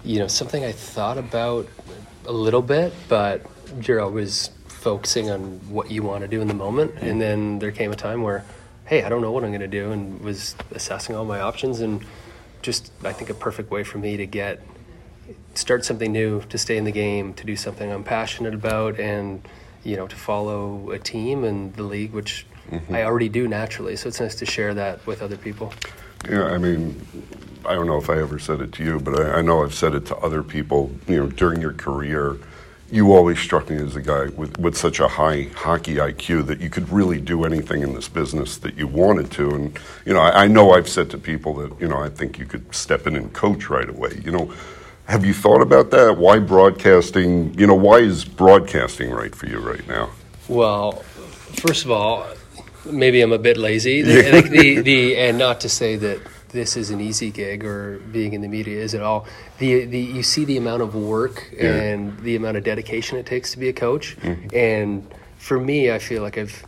you 0.04 0.20
know, 0.20 0.28
something 0.28 0.64
I 0.64 0.72
thought 0.72 1.18
about 1.18 1.68
a 2.26 2.32
little 2.32 2.62
bit, 2.62 2.94
but 3.08 3.44
you're 3.82 4.02
always 4.02 4.52
focusing 4.80 5.30
on 5.30 5.60
what 5.70 5.92
you 5.92 6.04
want 6.04 6.22
to 6.22 6.28
do 6.28 6.42
in 6.42 6.48
the 6.48 6.54
moment. 6.54 6.96
And 7.02 7.22
then 7.22 7.60
there 7.60 7.72
came 7.72 7.92
a 7.92 7.96
time 7.96 8.24
where, 8.24 8.46
hey, 8.86 9.04
I 9.04 9.10
don't 9.10 9.22
know 9.22 9.32
what 9.32 9.44
I'm 9.44 9.52
going 9.52 9.62
to 9.62 9.68
do, 9.68 9.92
and 9.92 10.22
was 10.22 10.56
assessing 10.72 11.16
all 11.16 11.26
my 11.26 11.42
options. 11.42 11.82
And 11.82 12.06
just, 12.62 12.92
I 13.04 13.14
think, 13.14 13.30
a 13.30 13.34
perfect 13.34 13.72
way 13.72 13.84
for 13.84 13.98
me 13.98 14.18
to 14.18 14.26
get 14.26 14.62
start 15.54 15.86
something 15.86 16.12
new, 16.12 16.42
to 16.50 16.58
stay 16.58 16.78
in 16.78 16.86
the 16.86 16.92
game, 16.92 17.34
to 17.36 17.46
do 17.46 17.56
something 17.56 17.92
I'm 17.92 18.04
passionate 18.04 18.54
about, 18.54 19.00
and 19.00 19.48
you 19.84 19.96
know, 19.96 20.08
to 20.08 20.16
follow 20.16 20.92
a 20.92 21.00
team 21.00 21.44
and 21.44 21.74
the 21.76 21.84
league, 21.84 22.12
which 22.12 22.46
mm-hmm. 22.70 22.94
I 22.94 23.04
already 23.04 23.30
do 23.30 23.48
naturally. 23.48 23.96
So 23.96 24.10
it's 24.10 24.20
nice 24.20 24.36
to 24.36 24.46
share 24.46 24.74
that 24.74 25.06
with 25.06 25.22
other 25.22 25.38
people. 25.38 25.74
Yeah, 26.30 26.46
I 26.46 26.58
mean, 26.58 27.06
I 27.66 27.76
don't 27.76 27.88
know 27.88 27.98
if 27.98 28.10
I 28.10 28.20
ever 28.20 28.40
said 28.40 28.60
it 28.62 28.74
to 28.74 28.84
you, 28.84 29.00
but 29.00 29.20
I, 29.20 29.40
I 29.40 29.42
know 29.42 29.64
I've 29.64 29.74
said 29.74 29.94
it 29.96 30.06
to 30.08 30.18
other 30.18 30.44
people. 30.44 30.92
You 31.08 31.24
know, 31.24 31.28
during 31.28 31.62
your 31.62 31.74
career, 31.74 32.38
you 32.92 33.14
always 33.14 33.40
struck 33.40 33.70
me 33.70 33.78
as 33.78 33.96
a 33.96 34.02
guy 34.02 34.26
with, 34.30 34.58
with 34.60 34.78
such 34.78 35.00
a 35.00 35.08
high 35.08 35.44
hockey 35.56 35.96
IQ 35.96 36.48
that 36.48 36.60
you 36.60 36.70
could 36.70 36.90
really 36.90 37.20
do 37.20 37.46
anything 37.46 37.82
in 37.82 37.94
this 37.94 38.08
business 38.08 38.58
that 38.58 38.76
you 38.76 38.88
wanted 38.88 39.32
to. 39.32 39.50
And, 39.52 39.80
you 40.06 40.14
know, 40.14 40.20
I, 40.20 40.44
I 40.44 40.48
know 40.48 40.72
I've 40.72 40.90
said 40.90 41.10
to 41.12 41.18
people 41.18 41.54
that, 41.56 41.80
you 41.80 41.88
know, 41.88 41.98
I 41.98 42.10
think 42.10 42.40
you 42.40 42.46
could 42.46 42.74
step 42.74 43.06
in 43.08 43.16
and 43.16 43.32
coach 43.34 43.70
right 43.70 43.88
away. 43.88 44.22
You 44.24 44.32
know, 44.32 44.54
have 45.06 45.26
you 45.26 45.34
thought 45.34 45.62
about 45.62 45.92
that? 45.92 46.18
Why 46.18 46.40
broadcasting? 46.40 47.54
You 47.58 47.68
know, 47.68 47.76
why 47.76 47.98
is 47.98 48.26
broadcasting 48.26 49.12
right 49.12 49.34
for 49.34 49.48
you 49.48 49.60
right 49.60 49.88
now? 49.88 50.10
Well, 50.48 50.94
first 51.62 51.86
of 51.86 51.92
all, 51.92 52.28
maybe 52.86 53.22
I'm 53.22 53.32
a 53.32 53.40
bit 53.40 53.58
lazy. 53.58 54.02
I 54.02 54.32
think 54.32 54.50
the, 54.50 54.82
the 54.82 55.18
and 55.18 55.38
not 55.38 55.62
to 55.62 55.70
say 55.70 55.96
that 55.96 56.22
this 56.50 56.76
is 56.76 56.90
an 56.90 57.00
easy 57.00 57.32
gig 57.32 57.64
or 57.64 58.00
being 58.12 58.34
in 58.34 58.42
the 58.42 58.48
media 58.48 58.80
is 58.80 58.94
at 58.94 59.02
all. 59.02 59.26
The, 59.60 59.86
the 59.86 60.00
you 60.00 60.24
see 60.24 60.46
the 60.46 60.58
amount 60.58 60.82
of 60.82 60.96
work 60.96 61.50
Yeah. 61.54 61.76
and 61.76 62.20
the 62.20 62.36
amount 62.36 62.58
of 62.58 62.64
dedication 62.64 63.18
it 63.18 63.26
takes 63.26 63.52
to 63.52 63.60
be 63.60 63.70
a 63.70 63.74
coach, 63.74 64.18
mm-hmm. 64.18 64.56
and 64.56 65.14
for 65.38 65.60
me, 65.60 65.92
I 65.92 66.00
feel 66.00 66.22
like 66.22 66.38
I've 66.38 66.66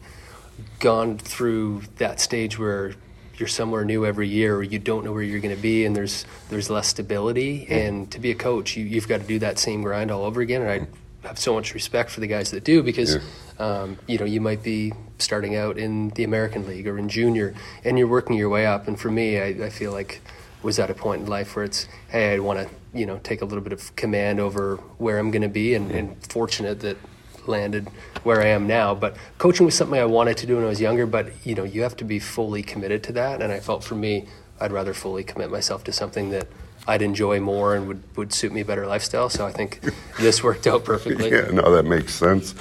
gone 0.80 1.18
through 1.18 1.84
that 1.98 2.20
stage 2.20 2.58
where 2.58 2.94
you're 3.38 3.48
somewhere 3.48 3.84
new 3.84 4.06
every 4.06 4.28
year 4.28 4.56
or 4.56 4.64
you 4.64 4.80
don't 4.80 5.04
know 5.04 5.12
where 5.12 5.24
you're 5.24 5.40
going 5.40 5.56
to 5.56 5.62
be 5.62 5.86
and 5.86 5.96
there's 5.96 6.26
there's 6.50 6.70
less 6.70 6.88
stability. 6.88 7.62
Mm-hmm. 7.62 7.74
And 7.74 8.12
to 8.12 8.20
be 8.20 8.32
a 8.32 8.36
coach 8.36 8.78
you, 8.78 8.86
you've 8.86 9.08
got 9.08 9.22
to 9.22 9.28
do 9.28 9.40
that 9.40 9.60
same 9.60 9.82
grind 9.82 10.12
all 10.12 10.24
over 10.24 10.42
again. 10.42 10.62
And 10.62 10.72
I 10.72 10.80
mm-hmm. 10.80 11.28
have 11.28 11.40
so 11.40 11.54
much 11.54 11.74
respect 11.74 12.12
for 12.12 12.20
the 12.20 12.28
guys 12.28 12.52
that 12.52 12.64
do 12.64 12.84
because 12.84 13.18
um, 13.60 13.98
you 14.08 14.18
know 14.18 14.26
you 14.26 14.42
might 14.42 14.64
be 14.64 14.94
starting 15.22 15.56
out 15.56 15.78
in 15.78 16.10
the 16.10 16.24
American 16.24 16.68
League 16.68 16.88
or 16.88 16.98
in 16.98 17.10
junior 17.10 17.54
and 17.84 17.98
you're 17.98 18.08
working 18.08 18.36
your 18.36 18.50
way 18.50 18.66
up 18.66 18.88
and 18.88 19.00
for 19.00 19.12
me 19.12 19.40
I, 19.40 19.48
I 19.66 19.70
feel 19.70 19.92
like 19.92 20.22
was 20.64 20.78
at 20.78 20.90
a 20.90 20.94
point 20.94 21.22
in 21.22 21.28
life 21.28 21.56
where 21.56 21.66
it's 21.66 21.88
hey 22.10 22.36
I 22.36 22.40
want 22.40 22.60
to 22.60 22.70
you 22.94 23.06
know 23.06 23.20
take 23.24 23.42
a 23.42 23.46
little 23.46 23.64
bit 23.64 23.74
of 23.74 23.96
command 23.96 24.40
over 24.40 24.78
where 24.98 25.18
I'm 25.18 25.32
going 25.32 25.42
to 25.42 25.50
be 25.50 25.74
and, 25.74 25.92
and 25.92 26.24
fortunate 26.28 26.82
that 26.82 26.98
landed 27.48 27.88
where 28.24 28.42
I 28.42 28.48
am 28.48 28.68
now. 28.68 28.96
But 28.96 29.16
coaching 29.38 29.66
was 29.66 29.76
something 29.76 30.00
I 30.00 30.06
wanted 30.06 30.38
to 30.38 30.48
do 30.48 30.56
when 30.56 30.66
I 30.66 30.70
was 30.70 30.82
younger. 30.82 31.06
But 31.06 31.46
you 31.46 31.56
know, 31.56 31.64
you 31.64 31.82
have 31.84 31.96
to 31.98 32.04
be 32.04 32.20
fully 32.20 32.64
committed 32.64 33.04
to 33.06 33.12
that. 33.14 33.42
And 33.42 33.52
I 33.52 33.60
felt 33.60 33.84
for 33.84 33.96
me, 33.96 34.28
I'd 34.60 34.72
rather 34.72 34.94
fully 34.94 35.24
commit 35.24 35.52
myself 35.52 35.84
to 35.86 35.92
something 35.92 36.30
that 36.32 36.48
I'd 36.88 37.02
enjoy 37.02 37.40
more 37.40 37.76
and 37.76 37.88
would, 37.88 38.04
would 38.16 38.34
suit 38.34 38.52
me 38.52 38.64
better 38.64 38.88
lifestyle. 38.88 39.30
So 39.30 39.46
I 39.46 39.52
think 39.52 39.82
this 40.20 40.44
worked 40.44 40.68
out 40.68 40.84
perfectly. 40.84 41.32
Yeah, 41.32 41.50
no, 41.52 41.72
that 41.72 41.84
makes 41.84 42.14
sense. 42.16 42.56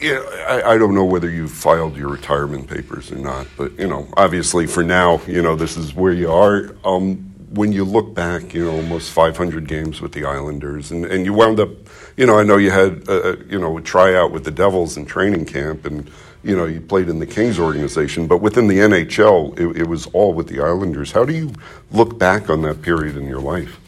Yeah, 0.00 0.20
I, 0.48 0.74
I 0.74 0.78
don't 0.78 0.94
know 0.94 1.04
whether 1.04 1.28
you 1.28 1.48
filed 1.48 1.96
your 1.96 2.08
retirement 2.08 2.68
papers 2.68 3.10
or 3.10 3.16
not, 3.16 3.48
but 3.56 3.76
you 3.78 3.88
know, 3.88 4.06
obviously 4.16 4.66
for 4.66 4.84
now, 4.84 5.20
you 5.26 5.42
know, 5.42 5.56
this 5.56 5.76
is 5.76 5.92
where 5.92 6.12
you 6.12 6.30
are. 6.30 6.70
Um, 6.84 7.16
when 7.50 7.72
you 7.72 7.84
look 7.84 8.14
back, 8.14 8.54
you 8.54 8.64
know, 8.64 8.76
almost 8.76 9.10
500 9.10 9.66
games 9.66 10.00
with 10.00 10.12
the 10.12 10.24
Islanders, 10.24 10.92
and, 10.92 11.04
and 11.04 11.24
you 11.24 11.32
wound 11.32 11.58
up, 11.58 11.70
you 12.16 12.26
know, 12.26 12.38
I 12.38 12.44
know 12.44 12.58
you 12.58 12.70
had, 12.70 13.08
a, 13.08 13.32
a, 13.32 13.44
you 13.46 13.58
know, 13.58 13.76
a 13.78 13.82
tryout 13.82 14.30
with 14.30 14.44
the 14.44 14.50
Devils 14.50 14.96
in 14.96 15.06
training 15.06 15.46
camp, 15.46 15.84
and 15.84 16.08
you 16.44 16.56
know, 16.56 16.66
you 16.66 16.80
played 16.80 17.08
in 17.08 17.18
the 17.18 17.26
Kings 17.26 17.58
organization, 17.58 18.28
but 18.28 18.38
within 18.38 18.68
the 18.68 18.78
NHL, 18.78 19.58
it, 19.58 19.82
it 19.82 19.88
was 19.88 20.06
all 20.08 20.32
with 20.32 20.46
the 20.46 20.60
Islanders. 20.60 21.10
How 21.10 21.24
do 21.24 21.32
you 21.32 21.52
look 21.90 22.18
back 22.18 22.48
on 22.48 22.62
that 22.62 22.82
period 22.82 23.16
in 23.16 23.26
your 23.26 23.40
life? 23.40 23.80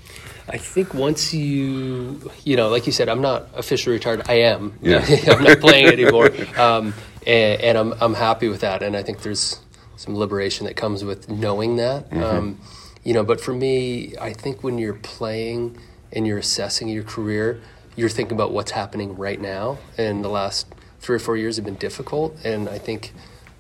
I 0.51 0.59
think 0.59 0.95
once 0.95 1.33
you, 1.33 2.31
you 2.45 2.57
know, 2.57 2.69
like 2.69 2.87
you 2.87 2.93
said, 2.93 3.09
I'm 3.09 3.23
not 3.23 3.49
officially 3.55 3.95
retired. 3.95 4.23
I 4.29 4.41
am. 4.41 4.79
Yeah. 4.83 5.05
I'm 5.29 5.45
not 5.45 5.61
playing 5.61 5.87
anymore, 5.87 6.31
um, 6.59 6.93
and, 7.27 7.61
and 7.61 7.79
I'm 7.79 7.93
I'm 8.01 8.15
happy 8.15 8.49
with 8.49 8.61
that. 8.61 8.83
And 8.83 8.97
I 8.97 9.03
think 9.03 9.23
there's 9.23 9.61
some 9.97 10.17
liberation 10.17 10.67
that 10.67 10.77
comes 10.77 11.05
with 11.05 11.29
knowing 11.29 11.77
that. 11.77 12.13
Um, 12.13 12.59
you 13.05 13.15
know, 13.15 13.25
but 13.25 13.41
for 13.41 13.53
me, 13.53 14.17
I 14.19 14.33
think 14.33 14.63
when 14.63 14.79
you're 14.79 14.95
playing 14.95 15.79
and 16.13 16.27
you're 16.27 16.39
assessing 16.39 16.89
your 16.89 17.05
career, 17.05 17.61
you're 17.97 18.09
thinking 18.09 18.37
about 18.37 18.53
what's 18.53 18.73
happening 18.73 19.17
right 19.17 19.41
now. 19.41 19.79
And 19.97 20.25
the 20.25 20.29
last 20.29 20.67
three 21.01 21.17
or 21.17 21.21
four 21.21 21.37
years 21.37 21.57
have 21.57 21.65
been 21.65 21.77
difficult. 21.77 22.37
And 22.45 22.69
I 22.69 22.79
think 22.79 23.13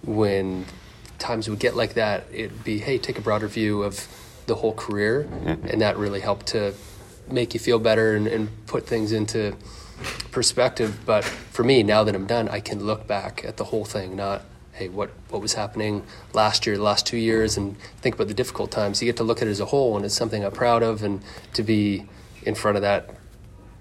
when 0.02 0.66
times 1.18 1.49
would 1.49 1.59
get 1.59 1.76
like 1.76 1.94
that, 1.94 2.25
it'd 2.32 2.64
be, 2.64 2.78
hey, 2.78 2.99
take 2.99 3.18
a 3.18 3.23
broader 3.23 3.49
view 3.49 3.82
of 3.82 4.09
the 4.50 4.57
whole 4.57 4.75
career. 4.75 5.28
And 5.71 5.80
that 5.80 5.97
really 5.97 6.21
helped 6.21 6.47
to 6.49 6.75
make 7.30 7.54
you 7.54 7.61
feel 7.61 7.78
better 7.78 8.16
and, 8.16 8.26
and 8.26 8.49
put 8.66 8.87
things 8.87 9.12
into 9.12 9.54
perspective. 10.33 10.99
But 11.07 11.25
for 11.25 11.62
me, 11.62 11.83
now 11.83 12.04
that 12.04 12.14
I'm 12.14 12.26
done, 12.26 12.49
I 12.49 12.61
can 12.61 12.85
look 12.85 13.07
back 13.07 13.45
at 13.45 13.57
the 13.57 13.64
whole 13.64 13.85
thing, 13.85 14.16
not, 14.16 14.42
hey, 14.73 14.88
what, 14.88 15.11
what 15.28 15.40
was 15.40 15.54
happening 15.54 16.02
last 16.33 16.66
year, 16.66 16.76
the 16.76 16.83
last 16.83 17.07
two 17.07 17.16
years, 17.16 17.57
and 17.57 17.78
think 18.02 18.16
about 18.16 18.28
the 18.28 18.35
difficult 18.35 18.71
times. 18.71 19.00
You 19.00 19.07
get 19.07 19.16
to 19.19 19.25
look 19.25 19.40
at 19.40 19.47
it 19.47 19.52
as 19.52 19.61
a 19.61 19.66
whole, 19.66 19.97
and 19.97 20.04
it's 20.04 20.14
something 20.14 20.45
I'm 20.45 20.52
proud 20.52 20.83
of. 20.83 21.02
And 21.02 21.23
to 21.54 21.62
be 21.62 22.07
in 22.42 22.54
front 22.54 22.76
of 22.76 22.83
that, 22.83 23.14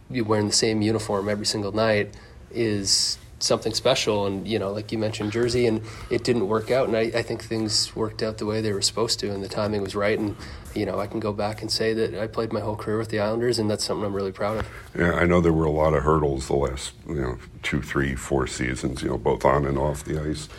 you 0.09 0.23
wearing 0.23 0.47
the 0.47 0.53
same 0.53 0.81
uniform 0.81 1.29
every 1.29 1.45
single 1.45 1.71
night 1.71 2.15
is 2.51 3.17
something 3.39 3.73
special. 3.73 4.25
And, 4.25 4.47
you 4.47 4.59
know, 4.59 4.71
like 4.71 4.91
you 4.91 4.97
mentioned, 4.97 5.31
Jersey, 5.31 5.65
and 5.65 5.81
it 6.09 6.23
didn't 6.23 6.47
work 6.47 6.71
out. 6.71 6.87
And 6.87 6.97
I, 6.97 7.01
I 7.01 7.21
think 7.21 7.43
things 7.43 7.95
worked 7.95 8.21
out 8.21 8.37
the 8.37 8.45
way 8.45 8.61
they 8.61 8.73
were 8.73 8.81
supposed 8.81 9.19
to, 9.21 9.31
and 9.33 9.43
the 9.43 9.47
timing 9.47 9.81
was 9.81 9.95
right. 9.95 10.17
And, 10.17 10.35
you 10.75 10.85
know, 10.85 10.99
I 10.99 11.07
can 11.07 11.19
go 11.19 11.33
back 11.33 11.61
and 11.61 11.71
say 11.71 11.93
that 11.93 12.15
I 12.15 12.27
played 12.27 12.53
my 12.53 12.59
whole 12.59 12.75
career 12.75 12.97
with 12.97 13.09
the 13.09 13.19
Islanders, 13.19 13.59
and 13.59 13.69
that's 13.69 13.83
something 13.83 14.05
I'm 14.05 14.13
really 14.13 14.31
proud 14.31 14.57
of. 14.57 14.67
Yeah, 14.97 15.13
I 15.13 15.25
know 15.25 15.41
there 15.41 15.53
were 15.53 15.65
a 15.65 15.71
lot 15.71 15.93
of 15.93 16.03
hurdles 16.03 16.47
the 16.47 16.55
last, 16.55 16.93
you 17.07 17.15
know, 17.15 17.37
two, 17.63 17.81
three, 17.81 18.15
four 18.15 18.47
seasons, 18.47 19.01
you 19.01 19.09
know, 19.09 19.17
both 19.17 19.45
on 19.45 19.65
and 19.65 19.77
off 19.77 20.03
the 20.03 20.21
ice. 20.21 20.49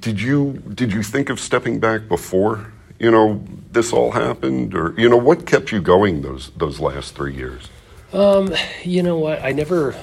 Did 0.00 0.20
you 0.20 0.62
did 0.74 0.92
you 0.92 1.04
think 1.04 1.30
of 1.30 1.38
stepping 1.38 1.78
back 1.78 2.08
before, 2.08 2.72
you 2.98 3.10
know, 3.10 3.44
this 3.70 3.92
all 3.92 4.10
happened, 4.10 4.74
or 4.74 4.94
you 4.98 5.08
know, 5.08 5.16
what 5.16 5.46
kept 5.46 5.70
you 5.70 5.80
going 5.80 6.22
those 6.22 6.50
those 6.56 6.80
last 6.80 7.14
three 7.14 7.34
years? 7.34 7.68
Um, 8.12 8.52
you 8.82 9.02
know 9.02 9.18
what? 9.18 9.42
I 9.42 9.52
never. 9.52 9.94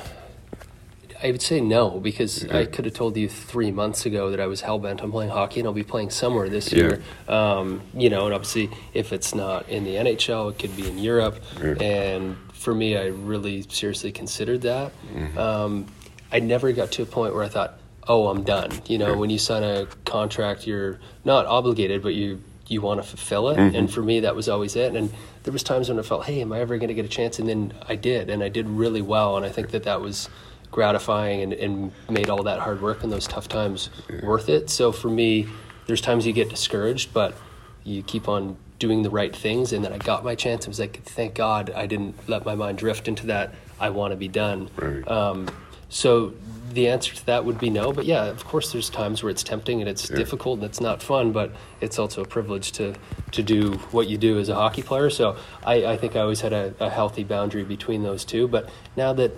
I 1.23 1.31
would 1.31 1.41
say 1.41 1.61
no 1.61 2.01
because 2.01 2.45
I 2.49 2.65
could 2.65 2.83
have 2.83 2.93
told 2.93 3.15
you 3.15 3.29
three 3.29 3.71
months 3.71 4.05
ago 4.05 4.29
that 4.31 4.41
I 4.41 4.45
was 4.47 4.59
hell 4.59 4.77
bent 4.77 5.01
on 5.01 5.09
playing 5.09 5.31
hockey 5.31 5.61
and 5.61 5.67
I'll 5.67 5.73
be 5.73 5.81
playing 5.83 6.09
somewhere 6.09 6.49
this 6.49 6.71
Yeah. 6.73 6.77
year. 6.79 7.01
Um, 7.29 7.81
you 7.95 8.09
know, 8.09 8.25
and 8.25 8.33
obviously, 8.35 8.69
if 8.93 9.13
it's 9.13 9.33
not 9.33 9.69
in 9.69 9.85
the 9.85 9.95
NHL, 9.95 10.49
it 10.49 10.59
could 10.59 10.75
be 10.75 10.85
in 10.87 10.97
Europe. 10.97 11.41
And 11.79 12.35
for 12.51 12.75
me, 12.75 12.97
I 12.97 13.05
really 13.07 13.65
seriously 13.69 14.11
considered 14.11 14.61
that. 14.63 14.91
Um, 15.37 15.85
I 16.31 16.39
never 16.39 16.73
got 16.73 16.91
to 16.93 17.03
a 17.03 17.05
point 17.05 17.33
where 17.33 17.43
I 17.43 17.47
thought, 17.47 17.79
"Oh, 18.07 18.27
I'm 18.27 18.43
done." 18.43 18.71
You 18.87 18.97
know, 18.97 19.15
when 19.15 19.29
you 19.29 19.37
sign 19.37 19.63
a 19.63 19.85
contract, 20.03 20.67
you're 20.67 20.99
not 21.23 21.45
obligated, 21.45 22.01
but 22.03 22.15
you 22.15 22.41
you 22.67 22.81
want 22.81 23.01
to 23.01 23.07
fulfill 23.07 23.49
it. 23.49 23.59
And 23.59 23.91
for 23.91 24.01
me, 24.01 24.21
that 24.21 24.35
was 24.35 24.47
always 24.49 24.75
it. 24.75 24.95
And 24.95 25.11
there 25.43 25.51
was 25.53 25.63
times 25.63 25.89
when 25.89 25.99
I 25.99 26.01
felt, 26.01 26.25
"Hey, 26.25 26.41
am 26.41 26.51
I 26.51 26.59
ever 26.61 26.77
going 26.77 26.87
to 26.87 26.93
get 26.93 27.05
a 27.05 27.09
chance?" 27.09 27.37
And 27.39 27.47
then 27.47 27.73
I 27.87 27.95
did, 27.95 28.29
and 28.29 28.41
I 28.41 28.49
did 28.49 28.67
really 28.67 29.01
well. 29.01 29.37
And 29.37 29.45
I 29.45 29.49
think 29.49 29.71
that 29.71 29.83
that 29.83 30.01
was 30.01 30.29
gratifying 30.73 31.41
and, 31.41 31.53
and 31.53 31.91
made 32.09 32.29
all 32.29 32.43
that 32.43 32.59
hard 32.59 32.81
work 32.81 33.03
and 33.03 33.11
those 33.11 33.27
tough 33.27 33.47
times 33.47 33.89
worth 34.21 34.49
it. 34.49 34.69
So 34.69 34.91
for 34.91 35.09
me, 35.09 35.47
there's 35.87 36.01
times 36.01 36.25
you 36.25 36.33
get 36.33 36.49
discouraged, 36.49 37.13
but 37.13 37.35
you 37.83 38.03
keep 38.03 38.27
on 38.27 38.57
doing 38.79 39.03
the 39.03 39.09
right 39.09 39.33
things. 39.33 39.71
And 39.71 39.85
then 39.85 39.93
I 39.93 39.97
got 39.97 40.25
my 40.25 40.35
chance. 40.35 40.65
I 40.65 40.69
was 40.69 40.79
like, 40.79 41.03
thank 41.03 41.35
God 41.35 41.71
I 41.75 41.85
didn't 41.85 42.27
let 42.27 42.43
my 42.43 42.55
mind 42.55 42.77
drift 42.77 43.07
into 43.07 43.27
that. 43.27 43.53
I 43.79 43.89
want 43.89 44.11
to 44.11 44.17
be 44.17 44.27
done. 44.27 44.69
Right. 44.75 45.07
Um, 45.07 45.47
so 45.89 46.33
the 46.71 46.87
answer 46.87 47.13
to 47.13 47.25
that 47.27 47.45
would 47.45 47.59
be 47.59 47.69
no. 47.69 47.93
But 47.93 48.05
yeah, 48.05 48.25
of 48.25 48.43
course, 48.45 48.71
there's 48.71 48.89
times 48.89 49.21
where 49.21 49.29
it's 49.29 49.43
tempting 49.43 49.79
and 49.79 49.89
it's 49.89 50.07
difficult 50.09 50.59
and 50.59 50.65
it's 50.65 50.81
not 50.81 51.03
fun, 51.03 51.31
but 51.31 51.51
it's 51.81 51.99
also 51.99 52.23
a 52.23 52.25
privilege 52.25 52.71
to 52.73 52.95
to 53.31 53.43
do 53.43 53.73
what 53.91 54.07
you 54.07 54.17
do 54.17 54.39
as 54.39 54.49
a 54.49 54.55
hockey 54.55 54.81
player. 54.81 55.09
So 55.09 55.37
I, 55.63 55.85
I 55.85 55.97
think 55.97 56.15
I 56.15 56.21
always 56.21 56.41
had 56.41 56.53
a, 56.53 56.73
a 56.79 56.89
healthy 56.89 57.23
boundary 57.23 57.63
between 57.63 58.01
those 58.03 58.25
two. 58.25 58.47
But 58.47 58.69
now 58.95 59.13
that 59.13 59.31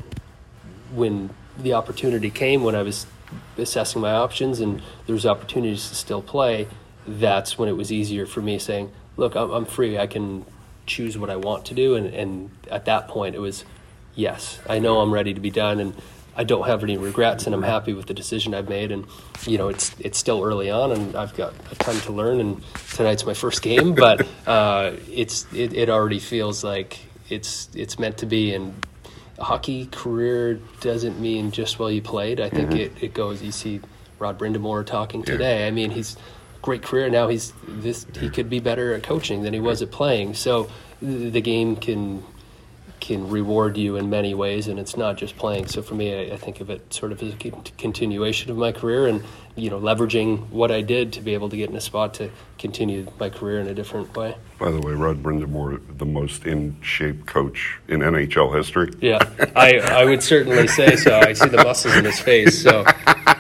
when 0.94 1.30
the 1.58 1.74
opportunity 1.74 2.30
came, 2.30 2.64
when 2.64 2.76
I 2.76 2.84
was 2.84 3.08
assessing 3.58 4.02
my 4.02 4.12
options 4.12 4.60
and 4.60 4.82
there 5.06 5.14
was 5.14 5.26
opportunities 5.26 5.90
to 5.90 5.96
still 5.96 6.22
play, 6.22 6.68
that's 7.08 7.58
when 7.58 7.70
it 7.70 7.74
was 7.74 7.92
easier 7.92 8.26
for 8.26 8.42
me 8.42 8.60
saying, 8.60 8.92
"Look, 9.18 9.36
I'm, 9.36 9.66
free. 9.66 9.98
I 9.98 10.08
can 10.08 10.46
choose 10.86 11.18
what 11.18 11.30
I 11.30 11.36
want 11.36 11.66
to 11.66 11.74
do." 11.74 11.96
And, 11.96 12.08
and 12.14 12.50
at 12.70 12.86
that 12.86 13.08
point, 13.08 13.36
it 13.36 13.40
was, 13.40 13.64
"Yes, 14.16 14.60
I 14.68 14.80
know 14.80 15.00
I'm 15.00 15.14
ready 15.14 15.34
to 15.34 15.40
be 15.40 15.52
done." 15.52 15.80
And 15.80 15.96
I 16.38 16.44
don't 16.44 16.68
have 16.68 16.84
any 16.84 16.98
regrets, 16.98 17.46
and 17.46 17.56
I'm 17.56 17.64
happy 17.64 17.94
with 17.94 18.08
the 18.08 18.14
decision 18.14 18.54
I've 18.54 18.68
made. 18.68 18.92
And 18.92 19.06
you 19.46 19.58
know, 19.58 19.70
it's 19.70 19.96
it's 20.00 20.18
still 20.18 20.44
early 20.44 20.70
on, 20.70 20.92
and 20.92 21.16
I've 21.16 21.36
got 21.36 21.54
a 21.72 21.76
ton 21.76 21.96
to 22.02 22.12
learn. 22.12 22.40
And 22.40 22.62
tonight's 22.94 23.26
my 23.26 23.34
first 23.34 23.62
game, 23.62 23.94
but 23.96 24.28
uh, 24.48 24.94
it's 25.10 25.46
it, 25.54 25.74
it 25.74 25.90
already 25.90 26.20
feels 26.20 26.64
like 26.64 27.00
it's 27.30 27.70
it's 27.74 27.98
meant 27.98 28.18
to 28.18 28.26
be. 28.26 28.54
And 28.54 28.86
hockey 29.40 29.88
career 29.88 30.60
doesn't 30.80 31.20
mean 31.20 31.52
just 31.52 31.80
well 31.80 31.92
you 31.92 32.02
played. 32.02 32.40
I 32.40 32.50
think 32.50 32.70
mm-hmm. 32.70 32.98
it, 32.98 33.04
it 33.04 33.14
goes. 33.14 33.42
You 33.42 33.52
see 33.52 33.82
Rod 34.20 34.40
Brind'Amour 34.40 34.86
talking 34.86 35.24
today. 35.24 35.68
I 35.68 35.72
mean, 35.72 35.92
he's 35.92 36.18
great 36.62 36.84
career 36.84 37.10
now. 37.10 37.28
He's 37.28 37.54
this. 37.68 38.06
He 38.20 38.30
could 38.30 38.50
be 38.50 38.60
better 38.60 38.94
at 38.94 39.04
coaching 39.04 39.44
than 39.44 39.54
he 39.54 39.60
was 39.60 39.82
at 39.82 39.92
playing. 39.92 40.34
So 40.36 40.70
the 41.02 41.42
game 41.42 41.76
can 41.76 42.24
can 43.06 43.30
reward 43.30 43.78
you 43.78 43.98
in 43.98 44.10
many 44.10 44.34
ways, 44.34 44.68
and 44.68 44.80
it's 44.80 44.98
not 44.98 45.16
just 45.16 45.38
playing. 45.38 45.68
So 45.68 45.84
for 45.84 45.94
me, 45.94 46.32
I, 46.32 46.34
I 46.34 46.38
think 46.38 46.60
of 46.60 46.72
it 46.72 46.92
sort 46.92 47.12
of 47.12 47.22
as 47.22 47.34
a 47.34 47.38
continuation 47.78 48.50
of 48.50 48.58
my 48.58 48.72
career, 48.72 49.06
and 49.06 49.24
you 49.56 49.70
know, 49.70 49.80
leveraging 49.80 50.50
what 50.50 50.72
I 50.72 50.82
did 50.82 51.14
to 51.14 51.22
be 51.22 51.36
able 51.36 51.50
to 51.50 51.56
get 51.56 51.70
in 51.70 51.76
a 51.76 51.82
spot 51.82 52.16
to 52.16 52.32
continue 52.58 53.08
my 53.20 53.30
career 53.30 53.60
in 53.60 53.68
a 53.68 53.76
different 53.76 54.16
way. 54.18 54.36
By 54.60 54.72
the 54.72 54.82
way, 54.82 54.94
Rod 54.94 55.22
Brind'Amour, 55.22 55.98
the 56.00 56.06
most 56.06 56.46
in 56.46 56.82
shape 56.82 57.28
coach 57.28 57.78
in 57.88 58.00
NHL 58.00 58.56
history. 58.56 58.92
Yeah, 59.02 59.20
I, 59.56 59.78
I 59.78 60.06
would 60.06 60.24
certainly 60.24 60.68
say 60.68 60.96
so. 60.96 61.20
I 61.20 61.34
see 61.34 61.48
the 61.48 61.64
muscles 61.64 61.96
in 61.96 62.06
his 62.06 62.20
face, 62.20 62.60
so 62.64 62.86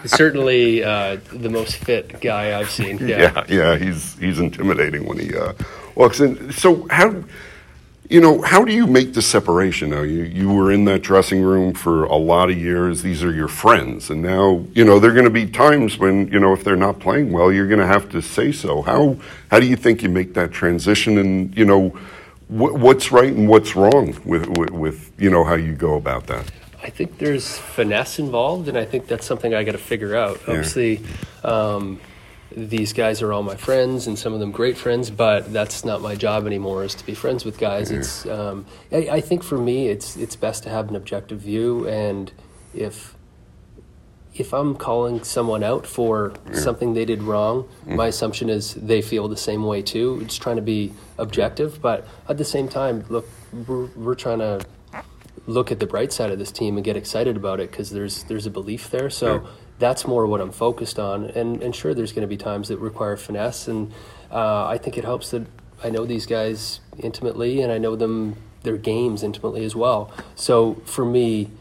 certainly 0.05 0.83
uh, 0.83 1.17
the 1.33 1.49
most 1.49 1.77
fit 1.77 2.21
guy 2.21 2.57
I've 2.57 2.69
seen. 2.69 2.99
Yeah, 2.99 3.33
yeah, 3.33 3.45
yeah 3.49 3.77
he's 3.77 4.13
he's 4.19 4.37
intimidating 4.37 5.07
when 5.07 5.17
he 5.17 5.35
uh, 5.35 5.53
walks 5.95 6.19
in. 6.19 6.51
So 6.53 6.87
how 6.91 7.23
you 8.09 8.21
know, 8.21 8.41
how 8.41 8.63
do 8.63 8.71
you 8.71 8.85
make 8.85 9.13
the 9.13 9.21
separation 9.21 9.89
now? 9.89 10.01
You, 10.01 10.23
you 10.23 10.53
were 10.53 10.71
in 10.71 10.85
that 10.85 11.01
dressing 11.01 11.41
room 11.41 11.73
for 11.73 12.03
a 12.03 12.15
lot 12.15 12.49
of 12.51 12.57
years. 12.57 13.01
These 13.01 13.23
are 13.23 13.33
your 13.33 13.47
friends. 13.47 14.09
And 14.09 14.21
now, 14.21 14.65
you 14.73 14.85
know, 14.85 14.99
there 14.99 15.09
are 15.09 15.13
going 15.13 15.25
to 15.25 15.31
be 15.31 15.47
times 15.47 15.97
when, 15.97 16.27
you 16.27 16.39
know, 16.39 16.53
if 16.53 16.63
they're 16.63 16.75
not 16.75 16.99
playing 16.99 17.31
well, 17.31 17.51
you're 17.51 17.67
going 17.67 17.79
to 17.79 17.87
have 17.87 18.09
to 18.09 18.21
say 18.21 18.51
so. 18.51 18.83
How, 18.83 19.17
how 19.49 19.59
do 19.59 19.65
you 19.65 19.75
think 19.75 20.03
you 20.03 20.09
make 20.09 20.35
that 20.35 20.51
transition? 20.51 21.17
And, 21.17 21.55
you 21.57 21.65
know, 21.65 21.89
wh- 22.47 22.75
what's 22.75 23.11
right 23.11 23.33
and 23.33 23.49
what's 23.49 23.75
wrong 23.75 24.15
with, 24.23 24.47
with, 24.57 24.69
with, 24.69 25.11
you 25.17 25.31
know, 25.31 25.43
how 25.43 25.55
you 25.55 25.73
go 25.73 25.95
about 25.95 26.27
that? 26.27 26.51
I 26.83 26.91
think 26.91 27.17
there's 27.17 27.57
finesse 27.57 28.19
involved, 28.19 28.67
and 28.67 28.77
I 28.77 28.85
think 28.85 29.07
that's 29.07 29.25
something 29.25 29.55
I 29.55 29.63
got 29.63 29.71
to 29.71 29.79
figure 29.79 30.15
out. 30.15 30.39
Yeah. 30.41 30.53
Obviously, 30.53 31.01
um, 31.43 31.99
these 32.55 32.93
guys 32.93 33.21
are 33.21 33.33
all 33.33 33.43
my 33.43 33.55
friends 33.55 34.07
and 34.07 34.17
some 34.17 34.33
of 34.33 34.39
them 34.39 34.51
great 34.51 34.77
friends, 34.77 35.09
but 35.09 35.51
that's 35.51 35.83
not 35.83 36.01
my 36.01 36.15
job 36.15 36.47
anymore. 36.47 36.83
Is 36.83 36.95
to 36.95 37.05
be 37.05 37.13
friends 37.13 37.43
with 37.43 37.57
guys. 37.57 37.89
Mm-hmm. 37.89 37.99
It's 37.99 38.25
um, 38.25 38.65
I, 38.91 38.97
I, 39.17 39.21
think 39.21 39.43
for 39.43 39.57
me, 39.57 39.89
it's 39.89 40.15
it's 40.15 40.35
best 40.35 40.63
to 40.63 40.69
have 40.69 40.89
an 40.89 40.95
objective 40.95 41.41
view, 41.41 41.87
and 41.87 42.31
if 42.73 43.15
if 44.33 44.53
I'm 44.53 44.75
calling 44.75 45.23
someone 45.23 45.63
out 45.63 45.85
for 45.85 46.29
mm-hmm. 46.29 46.55
something 46.55 46.93
they 46.93 47.05
did 47.05 47.23
wrong, 47.23 47.63
mm-hmm. 47.63 47.95
my 47.97 48.07
assumption 48.07 48.49
is 48.49 48.73
they 48.75 49.01
feel 49.01 49.27
the 49.27 49.37
same 49.37 49.65
way 49.65 49.81
too. 49.81 50.19
It's 50.21 50.37
trying 50.37 50.55
to 50.55 50.61
be 50.61 50.93
objective, 51.17 51.81
but 51.81 52.07
at 52.29 52.37
the 52.37 52.45
same 52.45 52.67
time, 52.67 53.05
look, 53.09 53.27
we're, 53.67 53.87
we're 53.95 54.15
trying 54.15 54.39
to 54.39 54.65
look 55.47 55.71
at 55.71 55.79
the 55.79 55.85
bright 55.85 56.11
side 56.11 56.31
of 56.31 56.39
this 56.39 56.51
team 56.51 56.75
and 56.77 56.83
get 56.83 56.97
excited 56.97 57.37
about 57.37 57.59
it 57.59 57.69
because 57.69 57.91
there's 57.91 58.23
there's 58.23 58.45
a 58.45 58.49
belief 58.49 58.89
there. 58.91 59.09
So 59.09 59.45
that's 59.79 60.07
more 60.07 60.25
what 60.25 60.41
I'm 60.41 60.51
focused 60.51 60.99
on. 60.99 61.25
And, 61.25 61.61
and 61.61 61.75
sure, 61.75 61.93
there's 61.93 62.13
going 62.13 62.21
to 62.21 62.27
be 62.27 62.37
times 62.37 62.67
that 62.69 62.77
require 62.77 63.17
finesse, 63.17 63.67
and 63.67 63.91
uh, 64.31 64.65
I 64.65 64.77
think 64.77 64.97
it 64.97 65.03
helps 65.03 65.31
that 65.31 65.45
I 65.83 65.89
know 65.89 66.05
these 66.05 66.25
guys 66.25 66.79
intimately, 66.97 67.61
and 67.61 67.71
I 67.71 67.77
know 67.77 67.95
them 67.95 68.37
their 68.63 68.77
games 68.77 69.21
intimately 69.21 69.63
as 69.63 69.75
well. 69.75 70.11
So 70.35 70.75
for 70.85 71.05
me, 71.05 71.51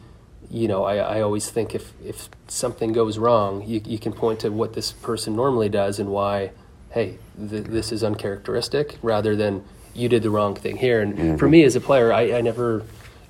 you 0.50 0.68
know, 0.68 0.84
I, 0.84 0.96
I 0.96 1.20
always 1.20 1.50
think 1.50 1.74
if 1.74 1.92
if 2.04 2.28
something 2.48 2.92
goes 2.92 3.18
wrong, 3.18 3.66
you 3.66 3.80
you 3.84 3.98
can 3.98 4.12
point 4.12 4.40
to 4.40 4.50
what 4.50 4.74
this 4.74 4.92
person 4.92 5.34
normally 5.34 5.68
does 5.68 5.98
and 5.98 6.10
why. 6.10 6.52
Hey, 6.90 7.18
th- 7.36 7.64
this 7.64 7.90
is 7.90 8.04
uncharacteristic, 8.04 8.98
rather 9.02 9.34
than 9.34 9.64
you 9.94 10.08
did 10.08 10.22
the 10.22 10.30
wrong 10.30 10.54
thing 10.54 10.76
here. 10.76 11.00
And 11.02 11.14
mm-hmm. 11.14 11.36
for 11.36 11.48
me 11.48 11.64
as 11.64 11.74
a 11.76 11.80
player, 11.80 12.12
I, 12.12 12.34
I 12.34 12.40
never 12.40 12.84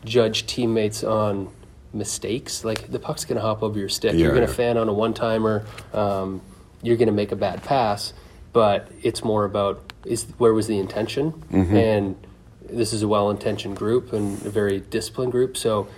judge 0.05 0.47
teammates 0.47 1.03
on 1.03 1.51
mistakes. 1.95 2.65
Like 2.65 2.91
the 2.91 2.99
puck's 2.99 3.25
going 3.25 3.37
to 3.37 3.43
hop 3.43 3.63
over 3.63 3.79
your 3.79 3.89
stick. 3.89 4.13
Yeah, 4.13 4.21
you're 4.21 4.35
going 4.35 4.47
to 4.47 4.53
yeah. 4.53 4.57
fan 4.57 4.77
on 4.77 4.89
a 4.89 4.93
one 4.93 5.15
timer. 5.15 5.65
Um, 5.93 6.43
you're 6.83 6.97
going 6.97 7.09
to 7.09 7.15
make 7.15 7.33
a 7.33 7.37
bad 7.37 7.63
pass, 7.63 8.13
but 8.53 8.91
it's 9.03 9.25
more 9.25 9.45
about 9.45 9.93
is 10.05 10.25
where 10.39 10.53
was 10.53 10.67
the 10.67 10.79
intention? 10.79 11.33
Mm-hmm. 11.33 11.77
And 11.77 12.27
this 12.69 12.93
is 12.93 13.03
a 13.03 13.09
well 13.09 13.31
intentioned 13.31 13.77
group 13.77 14.13
and 14.13 14.45
a 14.45 14.51
very 14.51 14.81
disciplined 14.81 15.33
group. 15.33 15.57
So 15.57 15.89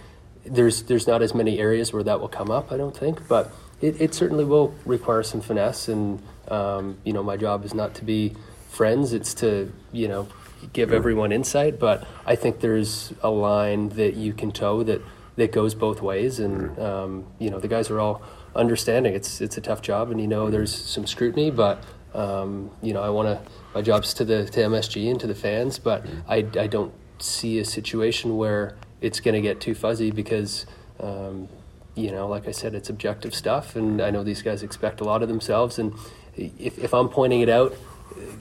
there's 0.45 0.83
there's 0.85 1.07
not 1.07 1.23
as 1.23 1.35
many 1.35 1.59
areas 1.59 1.93
where 1.93 2.03
that 2.03 2.21
will 2.21 2.29
come 2.29 2.50
up. 2.50 2.71
I 2.73 2.76
don't 2.76 2.97
think, 2.97 3.26
but 3.29 3.50
it, 3.81 4.00
it 4.00 4.15
certainly 4.15 4.45
will 4.45 4.75
require 4.85 5.23
some 5.23 5.41
finesse. 5.41 5.88
And 5.88 6.23
um, 6.49 6.99
you 7.05 7.12
know, 7.12 7.23
my 7.23 7.37
job 7.37 7.65
is 7.65 7.75
not 7.75 7.95
to 7.95 8.05
be 8.05 8.37
friends. 8.71 9.12
It's 9.12 9.35
to 9.35 9.73
you 9.93 10.09
know 10.09 10.29
give 10.73 10.93
everyone 10.93 11.33
insight. 11.33 11.79
But 11.79 12.07
I 12.25 12.37
think 12.37 12.61
there's 12.61 13.12
a 13.23 13.31
line 13.31 13.91
that 13.91 14.15
you 14.15 14.33
can 14.33 14.53
toe 14.53 14.83
that 14.85 15.03
that 15.37 15.52
goes 15.52 15.75
both 15.75 16.02
ways. 16.02 16.40
And 16.40 16.78
um, 16.78 17.26
you 17.38 17.50
know, 17.50 17.61
the 17.61 17.69
guys 17.69 17.90
are 17.90 18.00
all 18.00 18.23
understanding. 18.55 19.14
It's 19.14 19.40
it's 19.40 19.57
a 19.57 19.61
tough 19.61 19.83
job, 19.83 20.11
and 20.11 20.21
you 20.21 20.26
know, 20.26 20.50
there's 20.50 20.75
some 20.75 21.07
scrutiny, 21.07 21.50
but 21.50 21.83
um, 22.14 22.71
you 22.83 22.92
know, 22.92 23.03
I 23.03 23.11
want 23.11 23.29
to. 23.29 23.51
My 23.75 23.83
job's 23.83 24.14
to 24.14 24.25
the 24.25 24.46
to 24.46 24.61
MSG 24.61 25.11
and 25.11 25.20
to 25.20 25.27
the 25.27 25.35
fans, 25.35 25.79
but 25.79 26.05
I 26.29 26.46
I 26.59 26.66
don't 26.66 26.92
see 27.18 27.59
a 27.59 27.64
situation 27.64 28.37
where 28.37 28.77
it's 29.01 29.20
going 29.20 29.35
to 29.35 29.40
get 29.40 29.61
too 29.61 29.75
fuzzy 29.75 30.11
because. 30.11 30.66
Um, 30.99 31.49
you 31.94 32.12
know, 32.12 32.29
like 32.29 32.46
I 32.46 32.51
said, 32.51 32.75
it's 32.75 32.90
objective 32.90 33.35
stuff, 33.35 33.75
and 33.75 34.03
I 34.03 34.11
know 34.11 34.22
these 34.22 34.42
guys 34.42 34.62
expect 34.62 35.01
a 35.01 35.05
lot 35.05 35.22
of 35.22 35.29
themselves. 35.29 35.79
And 35.79 35.94
if, 36.37 36.79
if 36.79 36.92
I'm 36.92 37.09
pointing 37.09 37.40
it 37.40 37.49
out, 37.49 37.75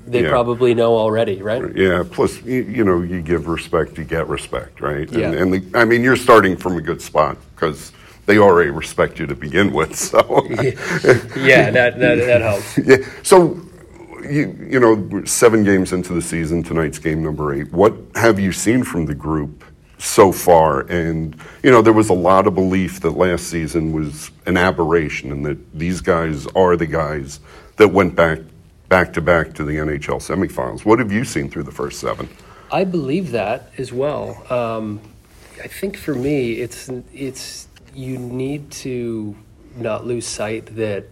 they 0.07 0.23
yeah. 0.23 0.29
probably 0.29 0.73
know 0.73 0.97
already, 0.97 1.41
right? 1.41 1.75
Yeah. 1.75 2.03
Plus, 2.09 2.41
you, 2.43 2.61
you, 2.63 2.83
know, 2.83 3.01
you 3.01 3.21
give 3.21 3.47
respect, 3.47 3.97
you 3.97 4.03
get 4.03 4.27
respect, 4.27 4.81
right? 4.81 5.11
Yeah. 5.11 5.31
And, 5.31 5.53
and 5.53 5.53
the, 5.53 5.79
I 5.79 5.85
mean, 5.85 6.03
you're 6.03 6.15
starting 6.15 6.55
from 6.55 6.77
a 6.77 6.81
good 6.81 7.01
spot 7.01 7.37
because 7.55 7.91
they 8.25 8.37
already 8.37 8.69
respect 8.69 9.19
you 9.19 9.25
to 9.27 9.35
begin 9.35 9.73
with. 9.73 9.95
So 10.05 10.45
yeah, 10.49 11.71
that, 11.71 11.99
that 11.99 12.15
that 12.15 12.41
helps. 12.41 12.77
Yeah. 12.85 12.97
So 13.23 13.59
you 14.21 14.55
you 14.69 14.79
know, 14.79 15.23
seven 15.25 15.63
games 15.63 15.93
into 15.93 16.13
the 16.13 16.21
season, 16.21 16.63
tonight's 16.63 16.99
game 16.99 17.23
number 17.23 17.53
eight. 17.53 17.71
What 17.71 17.93
have 18.15 18.39
you 18.39 18.51
seen 18.51 18.83
from 18.83 19.05
the 19.05 19.15
group? 19.15 19.63
so 19.97 20.31
far. 20.31 20.81
And, 20.81 21.35
you 21.63 21.71
know, 21.71 21.81
there 21.81 21.93
was 21.93 22.09
a 22.09 22.13
lot 22.13 22.47
of 22.47 22.55
belief 22.55 22.99
that 23.01 23.11
last 23.11 23.47
season 23.47 23.93
was 23.93 24.29
an 24.45 24.57
aberration 24.57 25.31
and 25.31 25.45
that 25.45 25.73
these 25.73 26.01
guys 26.01 26.45
are 26.47 26.75
the 26.75 26.85
guys 26.85 27.39
that 27.77 27.87
went 27.87 28.15
back 28.15 28.39
back 28.95 29.11
to 29.11 29.19
back 29.19 29.51
to 29.51 29.65
the 29.65 29.73
NHL 29.73 30.21
semifinals. 30.21 30.85
What 30.85 30.99
have 30.99 31.11
you 31.11 31.25
seen 31.25 31.49
through 31.49 31.63
the 31.63 31.71
first 31.71 31.99
seven? 31.99 32.29
I 32.71 32.85
believe 32.85 33.31
that 33.31 33.73
as 33.77 33.91
well. 33.91 34.41
Um, 34.49 35.01
I 35.61 35.67
think 35.67 35.97
for 35.97 36.15
me, 36.15 36.53
it's 36.53 36.89
it's 37.13 37.67
you 37.93 38.17
need 38.17 38.71
to 38.85 39.35
not 39.75 40.07
lose 40.07 40.25
sight 40.25 40.77
that 40.77 41.07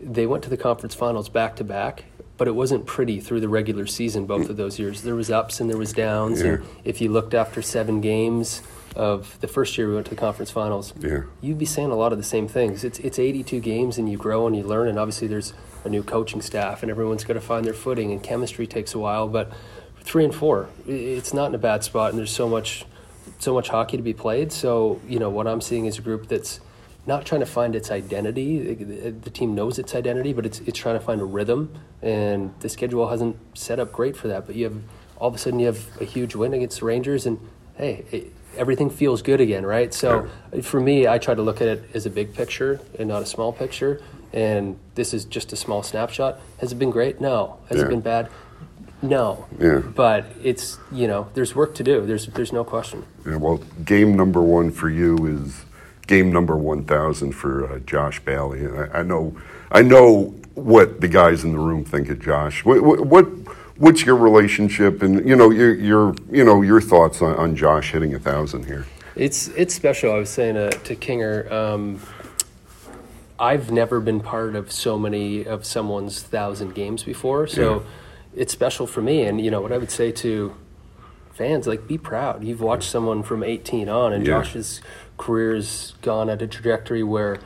they 0.00 0.26
went 0.26 0.44
to 0.44 0.48
the 0.48 0.56
conference 0.56 0.94
finals 0.94 1.28
back 1.28 1.56
to 1.56 1.64
back, 1.64 2.04
but 2.38 2.48
it 2.48 2.54
wasn't 2.54 2.86
pretty 2.86 3.20
through 3.20 3.40
the 3.40 3.50
regular 3.50 3.86
season 3.86 4.24
both 4.24 4.48
of 4.48 4.56
those 4.56 4.78
years. 4.78 5.02
There 5.02 5.14
was 5.14 5.30
ups 5.30 5.60
and 5.60 5.68
there 5.68 5.76
was 5.76 5.92
downs. 5.92 6.40
Yeah. 6.40 6.52
And 6.52 6.66
if 6.84 7.02
you 7.02 7.10
looked 7.10 7.34
after 7.34 7.60
seven 7.60 8.00
games 8.00 8.62
of 8.96 9.40
the 9.40 9.48
first 9.48 9.76
year 9.78 9.88
we 9.88 9.94
went 9.94 10.06
to 10.06 10.10
the 10.10 10.20
conference 10.20 10.50
finals, 10.50 10.92
yeah. 11.00 11.22
you'd 11.40 11.58
be 11.58 11.64
saying 11.64 11.90
a 11.90 11.96
lot 11.96 12.12
of 12.12 12.18
the 12.18 12.24
same 12.24 12.48
things. 12.48 12.84
It's 12.84 12.98
it's 12.98 13.18
82 13.18 13.60
games 13.60 13.98
and 13.98 14.10
you 14.10 14.16
grow 14.16 14.46
and 14.46 14.56
you 14.56 14.62
learn, 14.62 14.88
and 14.88 14.98
obviously 14.98 15.28
there's 15.28 15.54
a 15.84 15.88
new 15.88 16.02
coaching 16.02 16.42
staff, 16.42 16.82
and 16.82 16.90
everyone's 16.90 17.24
got 17.24 17.34
to 17.34 17.40
find 17.40 17.64
their 17.64 17.74
footing, 17.74 18.12
and 18.12 18.22
chemistry 18.22 18.66
takes 18.66 18.94
a 18.94 18.98
while. 18.98 19.28
But 19.28 19.52
three 20.00 20.24
and 20.24 20.34
four, 20.34 20.68
it's 20.86 21.32
not 21.32 21.46
in 21.46 21.54
a 21.54 21.58
bad 21.58 21.84
spot, 21.84 22.10
and 22.10 22.18
there's 22.18 22.34
so 22.34 22.48
much, 22.48 22.84
so 23.38 23.54
much 23.54 23.68
hockey 23.68 23.96
to 23.96 24.02
be 24.02 24.12
played. 24.12 24.52
So 24.52 25.00
you 25.08 25.18
know 25.18 25.30
what 25.30 25.46
I'm 25.46 25.60
seeing 25.60 25.86
is 25.86 25.98
a 25.98 26.02
group 26.02 26.28
that's 26.28 26.60
not 27.06 27.24
trying 27.24 27.40
to 27.40 27.46
find 27.46 27.74
its 27.74 27.90
identity. 27.90 28.74
The 28.74 29.30
team 29.30 29.54
knows 29.54 29.78
its 29.78 29.94
identity, 29.94 30.32
but 30.32 30.46
it's 30.46 30.60
it's 30.60 30.78
trying 30.78 30.98
to 30.98 31.04
find 31.04 31.20
a 31.20 31.24
rhythm, 31.24 31.74
and 32.02 32.54
the 32.60 32.68
schedule 32.68 33.08
hasn't 33.08 33.36
set 33.56 33.80
up 33.80 33.92
great 33.92 34.16
for 34.16 34.28
that. 34.28 34.46
But 34.46 34.56
you 34.56 34.64
have 34.64 34.82
all 35.16 35.28
of 35.28 35.34
a 35.34 35.38
sudden 35.38 35.60
you 35.60 35.66
have 35.66 36.00
a 36.00 36.04
huge 36.04 36.34
win 36.34 36.52
against 36.52 36.80
the 36.80 36.86
Rangers, 36.86 37.26
and 37.26 37.40
hey. 37.76 38.04
It, 38.10 38.32
everything 38.56 38.90
feels 38.90 39.22
good 39.22 39.40
again, 39.40 39.64
right? 39.64 39.92
So 39.92 40.28
yeah. 40.52 40.60
for 40.62 40.80
me, 40.80 41.06
I 41.06 41.18
try 41.18 41.34
to 41.34 41.42
look 41.42 41.60
at 41.60 41.68
it 41.68 41.84
as 41.94 42.06
a 42.06 42.10
big 42.10 42.34
picture 42.34 42.80
and 42.98 43.08
not 43.08 43.22
a 43.22 43.26
small 43.26 43.52
picture 43.52 44.00
and 44.32 44.78
this 44.94 45.12
is 45.12 45.24
just 45.24 45.52
a 45.52 45.56
small 45.56 45.82
snapshot. 45.82 46.40
Has 46.58 46.72
it 46.72 46.78
been 46.78 46.90
great? 46.90 47.20
No. 47.20 47.58
Has 47.68 47.78
yeah. 47.78 47.84
it 47.84 47.88
been 47.88 48.00
bad? 48.00 48.30
No. 49.02 49.46
Yeah. 49.58 49.80
But 49.80 50.26
it's 50.42 50.78
you 50.90 51.06
know 51.06 51.28
there's 51.34 51.54
work 51.54 51.74
to 51.76 51.82
do. 51.82 52.06
There's 52.06 52.26
there's 52.28 52.52
no 52.52 52.64
question. 52.64 53.04
Yeah. 53.26 53.36
Well, 53.36 53.58
game 53.84 54.16
number 54.16 54.40
one 54.40 54.70
for 54.70 54.88
you 54.88 55.26
is 55.26 55.64
game 56.06 56.32
number 56.32 56.56
one 56.56 56.84
thousand 56.84 57.32
for 57.32 57.70
uh, 57.70 57.78
Josh 57.80 58.20
Bailey. 58.20 58.66
I, 58.66 59.00
I, 59.00 59.02
know 59.02 59.36
I 59.70 59.82
know 59.82 60.34
what 60.54 61.00
the 61.00 61.08
guys 61.08 61.44
in 61.44 61.52
the 61.52 61.58
room 61.58 61.84
think 61.84 62.08
of 62.10 62.20
Josh. 62.20 62.64
What, 62.64 63.04
what 63.04 63.26
what's 63.76 64.04
your 64.04 64.16
relationship 64.16 65.02
and 65.02 65.28
you 65.28 65.36
know 65.36 65.50
your 65.50 65.74
your 65.74 66.14
you 66.30 66.44
know 66.44 66.62
your 66.62 66.80
thoughts 66.80 67.22
on, 67.22 67.34
on 67.36 67.56
Josh 67.56 67.92
hitting 67.92 68.14
a 68.14 68.18
thousand 68.18 68.66
here? 68.66 68.86
It's 69.16 69.48
it's 69.48 69.74
special. 69.74 70.12
I 70.12 70.16
was 70.16 70.30
saying 70.30 70.54
to, 70.54 70.70
to 70.70 70.96
Kinger. 70.96 71.50
Um, 71.50 72.00
I've 73.38 73.72
never 73.72 74.00
been 74.00 74.20
part 74.20 74.54
of 74.54 74.70
so 74.70 74.98
many 74.98 75.44
of 75.44 75.66
someone's 75.66 76.22
thousand 76.22 76.74
games 76.74 77.02
before, 77.02 77.46
so 77.46 77.80
yeah. 77.80 78.42
it's 78.42 78.52
special 78.52 78.86
for 78.86 79.02
me. 79.02 79.22
And 79.24 79.40
you 79.40 79.50
know 79.50 79.60
what 79.60 79.72
I 79.72 79.78
would 79.78 79.90
say 79.90 80.12
to 80.12 80.54
fans, 81.32 81.66
like 81.66 81.88
be 81.88 81.98
proud. 81.98 82.44
You've 82.44 82.60
watched 82.60 82.88
someone 82.88 83.22
from 83.22 83.42
18 83.42 83.88
on, 83.88 84.12
and 84.12 84.26
yeah. 84.26 84.34
Josh's 84.34 84.80
career's 85.18 85.94
gone 86.02 86.30
at 86.30 86.40
a 86.40 86.46
trajectory 86.46 87.02
where 87.02 87.38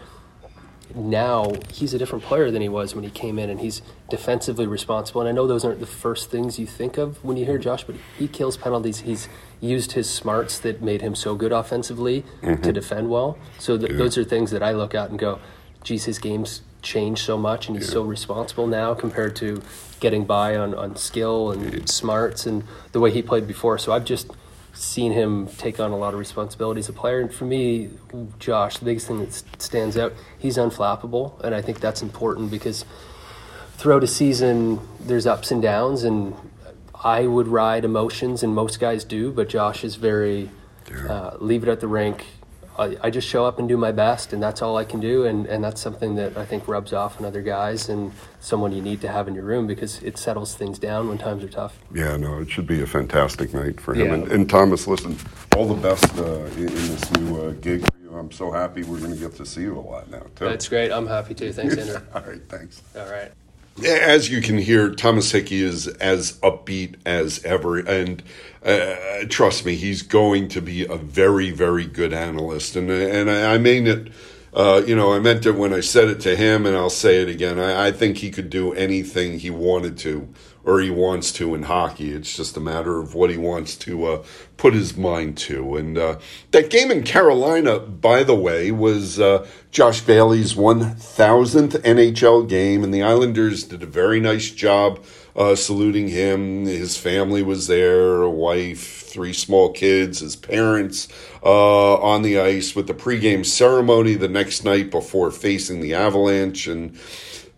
now 0.94 1.52
he's 1.72 1.92
a 1.94 1.98
different 1.98 2.24
player 2.24 2.50
than 2.50 2.62
he 2.62 2.68
was 2.68 2.94
when 2.94 3.04
he 3.04 3.10
came 3.10 3.38
in, 3.38 3.50
and 3.50 3.60
he's 3.60 3.82
defensively 4.08 4.66
responsible. 4.66 5.20
And 5.20 5.28
I 5.28 5.32
know 5.32 5.46
those 5.46 5.64
aren't 5.64 5.80
the 5.80 5.86
first 5.86 6.30
things 6.30 6.58
you 6.58 6.66
think 6.66 6.96
of 6.96 7.22
when 7.24 7.36
you 7.36 7.44
hear 7.44 7.58
Josh, 7.58 7.84
but 7.84 7.96
he 8.18 8.28
kills 8.28 8.56
penalties. 8.56 9.00
He's 9.00 9.28
used 9.60 9.92
his 9.92 10.08
smarts 10.08 10.58
that 10.60 10.82
made 10.82 11.02
him 11.02 11.14
so 11.14 11.34
good 11.34 11.52
offensively 11.52 12.24
mm-hmm. 12.42 12.62
to 12.62 12.72
defend 12.72 13.10
well. 13.10 13.38
So 13.58 13.76
th- 13.76 13.90
yeah. 13.90 13.96
those 13.96 14.16
are 14.16 14.24
things 14.24 14.50
that 14.50 14.62
I 14.62 14.72
look 14.72 14.94
at 14.94 15.10
and 15.10 15.18
go, 15.18 15.40
geez, 15.82 16.04
his 16.04 16.18
game's 16.18 16.62
changed 16.82 17.24
so 17.24 17.36
much, 17.36 17.68
and 17.68 17.76
he's 17.76 17.88
yeah. 17.88 17.94
so 17.94 18.02
responsible 18.02 18.66
now 18.66 18.94
compared 18.94 19.34
to 19.36 19.62
getting 19.98 20.24
by 20.24 20.56
on, 20.56 20.74
on 20.74 20.94
skill 20.96 21.50
and 21.50 21.72
yeah. 21.72 21.80
smarts 21.86 22.46
and 22.46 22.62
the 22.92 23.00
way 23.00 23.10
he 23.10 23.22
played 23.22 23.46
before. 23.46 23.78
So 23.78 23.92
I've 23.92 24.04
just 24.04 24.30
seen 24.76 25.12
him 25.12 25.46
take 25.46 25.80
on 25.80 25.90
a 25.90 25.96
lot 25.96 26.12
of 26.12 26.20
responsibility 26.20 26.80
as 26.80 26.88
a 26.88 26.92
player. 26.92 27.20
And 27.20 27.32
for 27.32 27.44
me, 27.44 27.90
Josh, 28.38 28.78
the 28.78 28.84
biggest 28.84 29.06
thing 29.06 29.18
that 29.20 29.32
stands 29.58 29.96
out, 29.96 30.12
he's 30.38 30.56
unflappable, 30.56 31.40
and 31.42 31.54
I 31.54 31.62
think 31.62 31.80
that's 31.80 32.02
important 32.02 32.50
because 32.50 32.84
throughout 33.76 34.04
a 34.04 34.06
season, 34.06 34.80
there's 35.00 35.26
ups 35.26 35.50
and 35.50 35.62
downs, 35.62 36.04
and 36.04 36.34
I 37.02 37.26
would 37.26 37.48
ride 37.48 37.84
emotions, 37.84 38.42
and 38.42 38.54
most 38.54 38.80
guys 38.80 39.04
do, 39.04 39.32
but 39.32 39.48
Josh 39.48 39.84
is 39.84 39.96
very 39.96 40.50
uh, 41.08 41.36
leave 41.38 41.62
it 41.62 41.68
at 41.68 41.80
the 41.80 41.88
rink. 41.88 42.24
I, 42.78 42.96
I, 43.02 43.10
just 43.10 43.26
show 43.26 43.44
up 43.44 43.58
and 43.58 43.68
do 43.68 43.76
my 43.76 43.90
best, 43.90 44.32
and 44.32 44.42
that's 44.42 44.60
all 44.62 44.76
I 44.76 44.84
can 44.84 45.00
do, 45.00 45.24
and, 45.24 45.46
and 45.46 45.64
that's 45.64 45.80
something 45.80 46.16
that 46.16 46.36
I 46.36 46.44
think 46.44 46.68
rubs 46.68 46.92
off 46.92 47.18
on 47.18 47.26
other 47.26 47.42
guys. 47.42 47.88
And 47.88 48.12
someone 48.46 48.70
you 48.70 48.80
need 48.80 49.00
to 49.00 49.08
have 49.08 49.26
in 49.26 49.34
your 49.34 49.42
room 49.42 49.66
because 49.66 50.00
it 50.04 50.16
settles 50.16 50.54
things 50.54 50.78
down 50.78 51.08
when 51.08 51.18
times 51.18 51.42
are 51.42 51.48
tough. 51.48 51.80
Yeah, 51.92 52.16
no, 52.16 52.38
it 52.38 52.48
should 52.48 52.66
be 52.66 52.80
a 52.80 52.86
fantastic 52.86 53.52
night 53.52 53.80
for 53.80 53.92
him. 53.92 54.06
Yeah. 54.06 54.14
And, 54.14 54.32
and, 54.32 54.48
Thomas, 54.48 54.86
listen, 54.86 55.18
all 55.56 55.66
the 55.66 55.74
best 55.74 56.16
uh, 56.16 56.44
in, 56.56 56.68
in, 56.68 56.68
this 56.68 57.12
new 57.16 57.42
uh, 57.42 57.50
gig 57.54 57.80
for 57.80 57.98
you. 57.98 58.16
I'm 58.16 58.30
so 58.30 58.52
happy 58.52 58.84
we're 58.84 59.00
going 59.00 59.12
to 59.12 59.18
get 59.18 59.34
to 59.36 59.44
see 59.44 59.62
you 59.62 59.76
a 59.76 59.80
lot 59.80 60.08
now, 60.12 60.20
too. 60.36 60.44
That's 60.44 60.68
great. 60.68 60.92
I'm 60.92 61.08
happy 61.08 61.34
too. 61.34 61.52
Thanks, 61.52 61.76
Andrew. 61.76 62.00
all 62.14 62.22
right, 62.22 62.48
thanks. 62.48 62.82
All 62.96 63.10
right. 63.10 63.32
As 63.84 64.30
you 64.30 64.40
can 64.40 64.56
hear, 64.56 64.94
Thomas 64.94 65.30
Hickey 65.32 65.60
is 65.60 65.88
as 65.88 66.38
upbeat 66.38 66.94
as 67.04 67.44
ever, 67.44 67.78
and 67.78 68.22
uh, 68.64 69.24
trust 69.28 69.66
me, 69.66 69.74
he's 69.74 70.00
going 70.00 70.48
to 70.48 70.62
be 70.62 70.86
a 70.86 70.96
very, 70.96 71.50
very 71.50 71.84
good 71.84 72.14
analyst. 72.14 72.74
And 72.74 72.90
and 72.90 73.30
I 73.30 73.58
mean 73.58 73.86
it, 73.86 74.12
uh, 74.56 74.82
you 74.86 74.96
know, 74.96 75.12
I 75.12 75.18
meant 75.18 75.44
it 75.44 75.52
when 75.52 75.74
I 75.74 75.80
said 75.80 76.08
it 76.08 76.20
to 76.20 76.34
him, 76.34 76.64
and 76.64 76.74
I'll 76.74 76.88
say 76.88 77.20
it 77.20 77.28
again. 77.28 77.58
I, 77.58 77.88
I 77.88 77.92
think 77.92 78.16
he 78.16 78.30
could 78.30 78.48
do 78.48 78.72
anything 78.72 79.38
he 79.38 79.50
wanted 79.50 79.98
to 79.98 80.32
or 80.66 80.80
he 80.80 80.90
wants 80.90 81.30
to 81.32 81.54
in 81.54 81.62
hockey. 81.62 82.12
It's 82.12 82.36
just 82.36 82.56
a 82.56 82.60
matter 82.60 82.98
of 82.98 83.14
what 83.14 83.30
he 83.30 83.36
wants 83.36 83.76
to 83.76 84.04
uh, 84.04 84.24
put 84.56 84.74
his 84.74 84.96
mind 84.96 85.38
to. 85.38 85.76
And 85.76 85.96
uh, 85.96 86.18
that 86.50 86.70
game 86.70 86.90
in 86.90 87.04
Carolina, 87.04 87.78
by 87.78 88.24
the 88.24 88.34
way, 88.34 88.72
was 88.72 89.20
uh, 89.20 89.46
Josh 89.70 90.00
Bailey's 90.00 90.54
1000th 90.54 91.80
NHL 91.82 92.48
game, 92.48 92.82
and 92.82 92.92
the 92.92 93.04
Islanders 93.04 93.62
did 93.62 93.84
a 93.84 93.86
very 93.86 94.18
nice 94.18 94.50
job 94.50 95.04
uh, 95.36 95.54
saluting 95.54 96.08
him. 96.08 96.66
His 96.66 96.96
family 96.96 97.44
was 97.44 97.68
there, 97.68 98.22
a 98.22 98.30
wife, 98.30 99.06
three 99.06 99.34
small 99.34 99.70
kids, 99.70 100.18
his 100.18 100.34
parents 100.34 101.06
uh, 101.44 101.94
on 101.96 102.22
the 102.22 102.40
ice 102.40 102.74
with 102.74 102.88
the 102.88 102.94
pregame 102.94 103.46
ceremony 103.46 104.14
the 104.14 104.28
next 104.28 104.64
night 104.64 104.90
before 104.90 105.30
facing 105.30 105.80
the 105.80 105.94
Avalanche. 105.94 106.66
And 106.66 106.98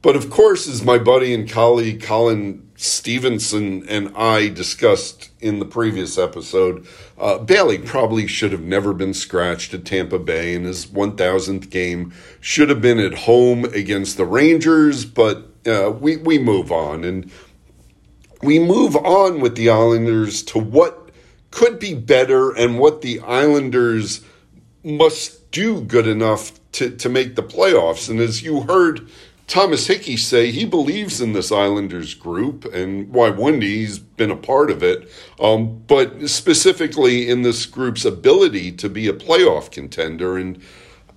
but 0.00 0.14
of 0.14 0.30
course, 0.30 0.68
as 0.68 0.84
my 0.84 0.98
buddy 0.98 1.34
and 1.34 1.50
colleague 1.50 2.02
Colin 2.02 2.68
Stephenson 2.76 3.84
and 3.88 4.16
I 4.16 4.48
discussed 4.48 5.30
in 5.40 5.58
the 5.58 5.64
previous 5.64 6.16
episode, 6.16 6.86
uh, 7.18 7.38
Bailey 7.38 7.78
probably 7.78 8.28
should 8.28 8.52
have 8.52 8.62
never 8.62 8.94
been 8.94 9.12
scratched 9.12 9.74
at 9.74 9.84
Tampa 9.84 10.20
Bay, 10.20 10.54
and 10.54 10.64
his 10.64 10.86
1000th 10.86 11.70
game 11.70 12.12
should 12.40 12.68
have 12.68 12.80
been 12.80 13.00
at 13.00 13.14
home 13.14 13.64
against 13.64 14.16
the 14.16 14.24
Rangers. 14.24 15.04
But 15.04 15.48
uh, 15.66 15.90
we 15.90 16.16
we 16.16 16.38
move 16.38 16.70
on, 16.70 17.02
and 17.02 17.30
we 18.40 18.60
move 18.60 18.94
on 18.94 19.40
with 19.40 19.56
the 19.56 19.68
Islanders 19.68 20.44
to 20.44 20.60
what 20.60 21.10
could 21.50 21.80
be 21.80 21.94
better, 21.94 22.52
and 22.52 22.78
what 22.78 23.00
the 23.02 23.18
Islanders 23.20 24.20
must 24.84 25.50
do 25.50 25.80
good 25.80 26.06
enough 26.06 26.52
to 26.72 26.90
to 26.90 27.08
make 27.08 27.34
the 27.34 27.42
playoffs. 27.42 28.08
And 28.08 28.20
as 28.20 28.44
you 28.44 28.60
heard 28.60 29.08
Thomas 29.48 29.86
Hickey 29.86 30.18
say 30.18 30.50
he 30.50 30.66
believes 30.66 31.22
in 31.22 31.32
this 31.32 31.50
Islanders 31.50 32.12
group, 32.12 32.66
and 32.66 33.08
why 33.08 33.30
he? 33.62 33.78
He's 33.78 33.98
been 33.98 34.30
a 34.30 34.36
part 34.36 34.70
of 34.70 34.82
it. 34.82 35.10
Um, 35.40 35.82
but 35.86 36.28
specifically 36.28 37.30
in 37.30 37.42
this 37.42 37.64
group's 37.64 38.04
ability 38.04 38.72
to 38.72 38.90
be 38.90 39.08
a 39.08 39.14
playoff 39.14 39.70
contender. 39.70 40.36
And 40.36 40.60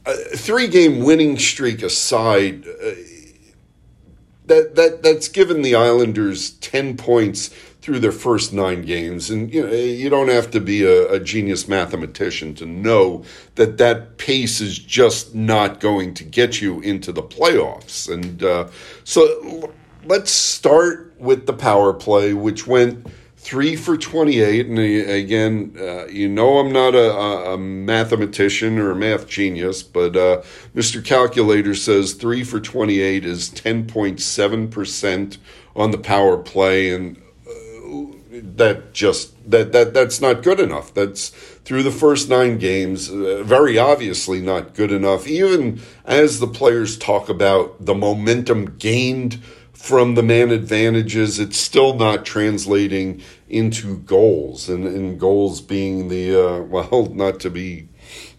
a 0.06 0.14
three 0.38 0.70
game 0.70 1.04
winning 1.04 1.38
streak 1.38 1.84
aside, 1.84 2.66
uh, 2.66 2.92
that, 4.46 4.76
that, 4.76 5.00
that's 5.04 5.28
given 5.28 5.62
the 5.62 5.76
Islanders 5.76 6.52
10 6.52 6.96
points 6.96 7.50
through 7.82 8.00
their 8.00 8.12
first 8.12 8.54
nine 8.54 8.84
games. 8.84 9.30
And 9.30 9.52
you 9.54 9.66
know, 9.66 9.74
you 9.74 10.10
don't 10.10 10.30
have 10.30 10.52
to 10.52 10.60
be 10.60 10.84
a, 10.84 11.14
a, 11.14 11.20
genius 11.20 11.68
mathematician 11.68 12.54
to 12.56 12.66
know 12.66 13.24
that 13.56 13.78
that 13.80 14.18
pace 14.18 14.62
is 14.62 14.78
just 14.78 15.34
not 15.34 15.80
going 15.80 16.14
to 16.16 16.24
get 16.24 16.62
you 16.62 16.80
into 16.82 17.12
the 17.12 17.24
playoffs. 17.24 18.12
And 18.12 18.44
uh, 18.44 18.68
so 19.04 19.74
let's 20.06 20.32
start 20.32 21.14
with 21.18 21.48
the 21.48 21.54
power 21.54 21.94
play, 21.94 22.34
which 22.34 22.68
went 22.68 23.08
three 23.42 23.76
for 23.76 23.98
28. 23.98 24.68
And 24.68 24.78
uh, 24.78 24.82
again, 24.82 25.76
uh, 25.80 26.06
you 26.06 26.30
know, 26.30 26.60
I'm 26.60 26.72
not 26.72 26.94
a, 26.94 27.12
a, 27.54 27.58
mathematician 27.58 28.78
or 28.78 28.92
a 28.92 28.96
math 28.96 29.28
genius, 29.28 29.82
but 29.82 30.16
uh, 30.16 30.44
Mr. 30.76 31.04
Calculator 31.04 31.74
says 31.74 32.14
three 32.14 32.44
for 32.44 32.60
28 32.60 33.26
is 33.26 33.50
10.7% 33.50 35.38
on 35.76 35.90
the 35.90 35.98
power 35.98 36.38
play. 36.38 36.94
And 36.94 37.20
that 38.32 38.94
just 38.94 39.52
that 39.52 39.74
that 39.74 39.94
that's 39.94 40.22
not 40.22 40.42
good 40.42 40.60
enough. 40.60 40.94
That's 40.94 41.30
through 41.30 41.84
the 41.84 41.92
first 41.92 42.30
nine 42.30 42.58
games, 42.58 43.10
uh, 43.10 43.44
very 43.44 43.78
obviously 43.78 44.42
not 44.42 44.74
good 44.74 44.92
enough. 44.92 45.28
Even 45.28 45.82
as 46.06 46.40
the 46.40 46.48
players 46.48 46.98
talk 46.98 47.28
about 47.28 47.86
the 47.86 47.94
momentum 47.94 48.78
gained 48.78 49.42
from 49.74 50.16
the 50.16 50.24
man 50.24 50.52
advantages, 50.52 51.40
it's 51.40 51.58
still 51.58 51.96
not 51.96 52.26
translating 52.26 53.22
into 53.50 53.98
goals, 53.98 54.70
and, 54.70 54.86
and 54.86 55.20
goals 55.20 55.60
being 55.60 56.08
the 56.08 56.34
uh, 56.34 56.62
well, 56.62 57.08
not 57.14 57.40
to 57.42 57.50
be. 57.50 57.90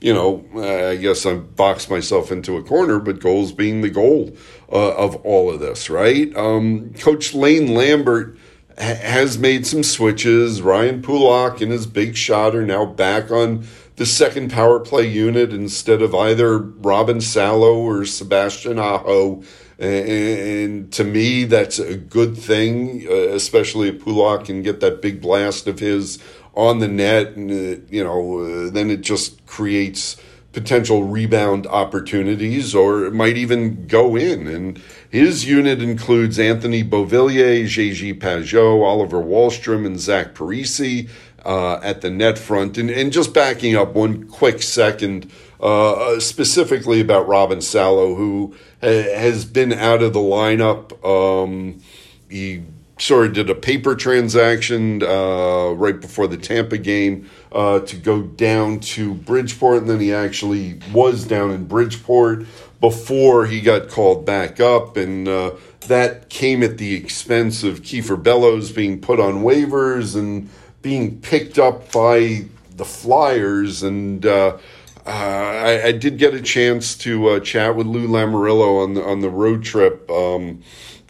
You 0.02 0.12
know, 0.12 0.44
I 0.90 0.96
guess 0.96 1.24
I 1.24 1.35
boxed 1.35 1.88
myself 1.88 2.31
into 2.31 2.59
a 2.59 2.62
corner, 2.62 2.98
but 2.98 3.20
goals 3.20 3.52
being 3.52 3.81
the 3.81 3.88
goal 3.88 4.37
uh, 4.70 4.94
of 4.96 5.16
all 5.24 5.50
of 5.50 5.61
this, 5.61 5.88
right? 5.88 6.35
Um, 6.37 6.92
Coach 6.94 7.33
Lane 7.33 7.72
Lambert 7.72 8.37
has 8.83 9.38
made 9.38 9.66
some 9.66 9.83
switches. 9.83 10.61
Ryan 10.61 11.03
Pulock 11.03 11.61
and 11.61 11.71
his 11.71 11.87
big 11.87 12.16
shot 12.16 12.55
are 12.55 12.66
now 12.66 12.85
back 12.85 13.31
on 13.31 13.64
the 13.97 14.07
second 14.07 14.51
power 14.51 14.81
play 14.81 15.07
unit 15.07 15.53
instead 15.53 16.03
of 16.03 16.14
either 16.14 16.59
Robin 16.59 17.21
Salo 17.21 17.79
or 17.79 18.05
Sebastian 18.05 18.79
Aho. 18.79 19.42
And 19.79 20.92
to 20.92 21.05
me, 21.05 21.45
that's 21.45 21.79
a 21.79 21.97
good 21.97 22.37
thing, 22.37 23.07
uh, 23.09 23.12
especially 23.35 23.88
if 23.88 24.01
Pulock 24.01 24.47
can 24.47 24.62
get 24.62 24.81
that 24.81 25.03
big 25.03 25.21
blast 25.21 25.66
of 25.66 25.79
his 25.79 26.18
on 26.55 26.79
the 26.79 26.88
net. 26.88 27.37
And, 27.37 27.51
uh, 27.51 27.81
you 27.90 28.05
know, 28.05 28.38
uh, 28.38 28.71
then 28.71 28.90
it 28.90 29.01
just 29.01 29.45
creates 29.47 30.16
potential 30.53 31.05
rebound 31.05 31.66
opportunities 31.66 32.75
or 32.75 33.07
it 33.07 33.12
might 33.12 33.37
even 33.37 33.87
go 33.87 34.16
in. 34.16 34.47
And 34.47 34.81
his 35.12 35.44
unit 35.44 35.83
includes 35.83 36.38
Anthony 36.38 36.83
Beauvillier, 36.83 37.64
JG 37.64 38.18
Pageau, 38.18 38.83
Oliver 38.83 39.22
Wahlstrom, 39.22 39.85
and 39.85 40.01
Zach 40.01 40.33
Parise 40.35 41.07
uh, 41.44 41.75
at 41.83 42.01
the 42.01 42.09
net 42.09 42.38
front. 42.38 42.79
And, 42.79 42.88
and 42.88 43.12
just 43.12 43.35
backing 43.35 43.77
up 43.77 43.92
one 43.92 44.27
quick 44.27 44.62
second, 44.62 45.31
uh, 45.61 46.18
specifically 46.18 47.03
about 47.03 47.29
Robin 47.29 47.61
Salo, 47.61 48.14
who 48.14 48.57
ha- 48.81 49.14
has 49.14 49.44
been 49.44 49.75
out 49.75 50.03
of 50.03 50.14
the 50.14 50.18
lineup. 50.18 50.92
Um, 51.05 51.83
he 52.31 52.62
sort 52.98 53.27
of 53.27 53.33
did 53.35 53.51
a 53.51 53.55
paper 53.55 53.94
transaction 53.94 55.03
uh, 55.03 55.72
right 55.72 56.01
before 56.01 56.27
the 56.27 56.38
Tampa 56.38 56.79
game 56.79 57.29
uh, 57.53 57.81
to 57.81 57.97
go 57.97 58.23
down 58.23 58.81
to 58.81 59.15
Bridgeport, 59.15 59.79
and 59.79 59.91
then 59.91 60.01
he 60.01 60.12
actually 60.12 60.81
was 60.93 61.25
down 61.25 61.51
in 61.51 61.67
Bridgeport 61.67 62.47
before 62.81 63.47
he 63.47 63.61
got 63.61 63.88
called 63.88 64.25
back 64.25 64.59
up, 64.59 64.97
and 64.97 65.29
uh, 65.29 65.53
that 65.87 66.29
came 66.29 66.62
at 66.62 66.79
the 66.79 66.95
expense 66.95 67.62
of 67.62 67.83
Kiefer 67.83 68.21
Bellows 68.21 68.73
being 68.73 69.01
put 69.01 69.21
on 69.21 69.43
waivers 69.43 70.17
and 70.17 70.49
being 70.81 71.21
picked 71.21 71.59
up 71.59 71.93
by 71.93 72.47
the 72.77 72.85
Flyers, 72.85 73.83
and. 73.83 74.25
Uh, 74.27 74.59
uh, 75.05 75.11
I, 75.11 75.87
I, 75.87 75.93
did 75.93 76.17
get 76.17 76.33
a 76.33 76.41
chance 76.41 76.97
to 76.99 77.31
uh, 77.31 77.41
chat 77.41 77.75
with 77.75 77.88
Lou 77.88 78.07
Lamoriello 78.07 78.85
on 78.85 78.95
the 78.95 79.03
on 79.03 79.21
the 79.21 79.31
road 79.31 79.65
trip. 79.65 80.09
Um, 80.09 80.62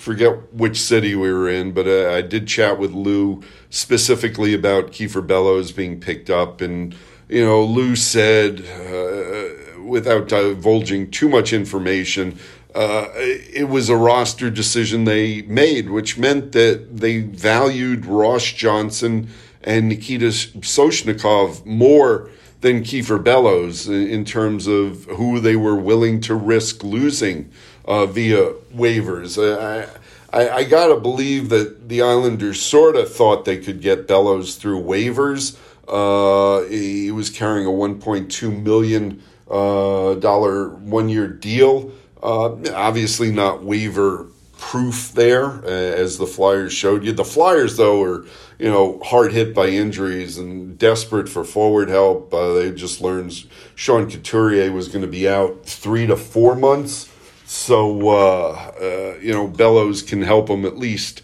forget 0.02 0.52
which 0.52 0.80
city 0.80 1.14
we 1.14 1.32
were 1.32 1.48
in, 1.48 1.70
but 1.70 1.86
uh, 1.86 2.12
I 2.12 2.22
did 2.22 2.48
chat 2.48 2.76
with 2.76 2.90
Lou 2.90 3.40
specifically 3.70 4.52
about 4.52 4.90
Kiefer 4.90 5.24
Bellows 5.24 5.70
being 5.70 6.00
picked 6.00 6.28
up, 6.28 6.60
and 6.60 6.92
you 7.28 7.44
know, 7.44 7.62
Lou 7.62 7.94
said 7.94 8.62
uh, 8.62 9.80
without 9.80 10.26
divulging 10.26 11.08
too 11.08 11.28
much 11.28 11.52
information, 11.52 12.36
uh, 12.74 13.06
it 13.14 13.68
was 13.68 13.88
a 13.88 13.96
roster 13.96 14.50
decision 14.50 15.04
they 15.04 15.42
made, 15.42 15.88
which 15.88 16.18
meant 16.18 16.50
that 16.50 16.96
they 16.96 17.20
valued 17.20 18.04
Ross 18.04 18.44
Johnston 18.44 19.28
and 19.62 19.88
Nikita 19.88 20.26
Soshnikov 20.26 21.64
more 21.64 22.28
than 22.60 22.82
Kiefer 22.82 23.22
Bellows 23.22 23.88
in 23.88 24.24
terms 24.24 24.66
of 24.66 25.04
who 25.04 25.38
they 25.38 25.54
were 25.54 25.76
willing 25.76 26.20
to 26.22 26.34
risk 26.34 26.82
losing 26.82 27.52
uh, 27.84 28.06
via 28.06 28.52
waivers. 28.74 29.38
I, 29.38 29.88
I, 30.32 30.48
I 30.50 30.64
got 30.64 30.88
to 30.88 30.96
believe 30.98 31.48
that 31.50 31.88
the 31.88 32.02
Islanders 32.02 32.62
sort 32.62 32.96
of 32.96 33.12
thought 33.12 33.44
they 33.44 33.58
could 33.58 33.80
get 33.80 34.08
Bellows 34.08 34.56
through 34.56 34.82
waivers. 34.82 35.56
Uh, 35.86 36.66
he 36.68 37.10
was 37.10 37.28
carrying 37.28 37.66
a 37.66 37.70
$1.2 37.70 38.62
million 38.62 39.22
uh, 39.50 40.14
one 40.14 41.08
year 41.08 41.28
deal. 41.28 41.92
Uh, 42.22 42.54
obviously, 42.72 43.32
not 43.32 43.62
waiver 43.62 44.28
proof 44.56 45.10
there, 45.12 45.64
as 45.66 46.18
the 46.18 46.26
Flyers 46.26 46.72
showed 46.72 47.04
you. 47.04 47.12
The 47.12 47.24
Flyers, 47.24 47.76
though, 47.76 48.02
are 48.02 48.24
you 48.58 48.70
know 48.70 49.00
hard 49.04 49.32
hit 49.32 49.54
by 49.54 49.66
injuries 49.66 50.38
and 50.38 50.78
desperate 50.78 51.28
for 51.28 51.42
forward 51.42 51.88
help. 51.88 52.32
Uh, 52.32 52.52
they 52.54 52.70
just 52.70 53.00
learned 53.00 53.44
Sean 53.74 54.08
Couturier 54.08 54.70
was 54.70 54.86
going 54.86 55.02
to 55.02 55.10
be 55.10 55.28
out 55.28 55.66
three 55.66 56.06
to 56.06 56.16
four 56.16 56.54
months, 56.54 57.11
so 57.52 58.08
uh, 58.08 58.72
uh, 58.80 59.18
you 59.20 59.32
know 59.32 59.46
Bellows 59.46 60.00
can 60.00 60.22
help 60.22 60.46
them 60.46 60.64
at 60.64 60.78
least 60.78 61.22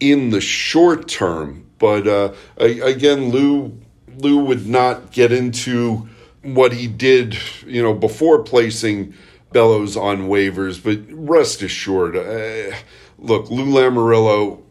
in 0.00 0.30
the 0.30 0.40
short 0.40 1.06
term. 1.06 1.66
But 1.78 2.08
uh, 2.08 2.32
again, 2.56 3.28
Lou 3.30 3.78
Lou 4.16 4.38
would 4.46 4.66
not 4.66 5.12
get 5.12 5.32
into 5.32 6.08
what 6.42 6.72
he 6.72 6.86
did, 6.86 7.36
you 7.66 7.82
know, 7.82 7.92
before 7.92 8.42
placing 8.42 9.12
Bellows 9.52 9.96
on 9.96 10.28
waivers, 10.28 10.82
but 10.82 11.00
rest 11.10 11.60
assured, 11.62 12.16
uh, 12.16 12.74
look, 13.18 13.50
Lou 13.50 13.66
Lamoriello 13.66 14.62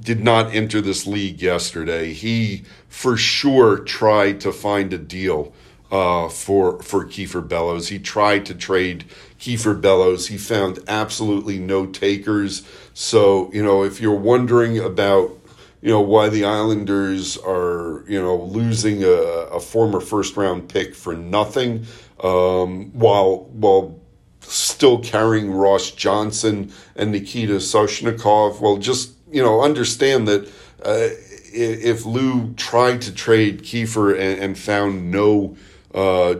did 0.00 0.20
not 0.20 0.54
enter 0.54 0.80
this 0.80 1.06
league 1.06 1.42
yesterday. 1.42 2.12
He 2.12 2.62
for 2.88 3.16
sure 3.16 3.78
tried 3.78 4.40
to 4.42 4.52
find 4.52 4.92
a 4.92 4.98
deal 4.98 5.52
uh, 5.90 6.28
for 6.28 6.82
for 6.82 7.04
Kiefer 7.04 7.46
Bellows. 7.46 7.88
He 7.88 7.98
tried 7.98 8.46
to 8.46 8.54
trade 8.54 9.04
Kiefer 9.38 9.80
Bellows. 9.80 10.28
He 10.28 10.38
found 10.38 10.78
absolutely 10.88 11.58
no 11.58 11.86
takers. 11.86 12.66
So 12.94 13.50
you 13.52 13.62
know, 13.62 13.82
if 13.84 14.00
you're 14.00 14.14
wondering 14.14 14.78
about 14.78 15.30
you 15.82 15.90
know 15.90 16.00
why 16.00 16.28
the 16.28 16.44
Islanders 16.44 17.36
are 17.38 18.04
you 18.08 18.20
know 18.20 18.36
losing 18.36 19.04
a, 19.04 19.08
a 19.08 19.60
former 19.60 20.00
first 20.00 20.36
round 20.36 20.68
pick 20.68 20.94
for 20.94 21.14
nothing, 21.14 21.86
um, 22.22 22.90
while 22.92 23.44
while 23.52 24.00
still 24.40 24.98
carrying 24.98 25.50
Ross 25.50 25.90
Johnston 25.90 26.72
and 26.94 27.12
Nikita 27.12 27.54
Soshnikov. 27.56 28.60
Well, 28.60 28.76
just 28.76 29.16
you 29.30 29.42
know, 29.42 29.62
understand 29.62 30.28
that 30.28 30.46
uh, 30.84 31.08
if 31.52 32.04
Lou 32.04 32.52
tried 32.54 33.02
to 33.02 33.12
trade 33.14 33.62
Kiefer 33.62 34.12
and, 34.12 34.40
and 34.40 34.58
found 34.58 35.10
no 35.10 35.56
uh, 35.94 36.36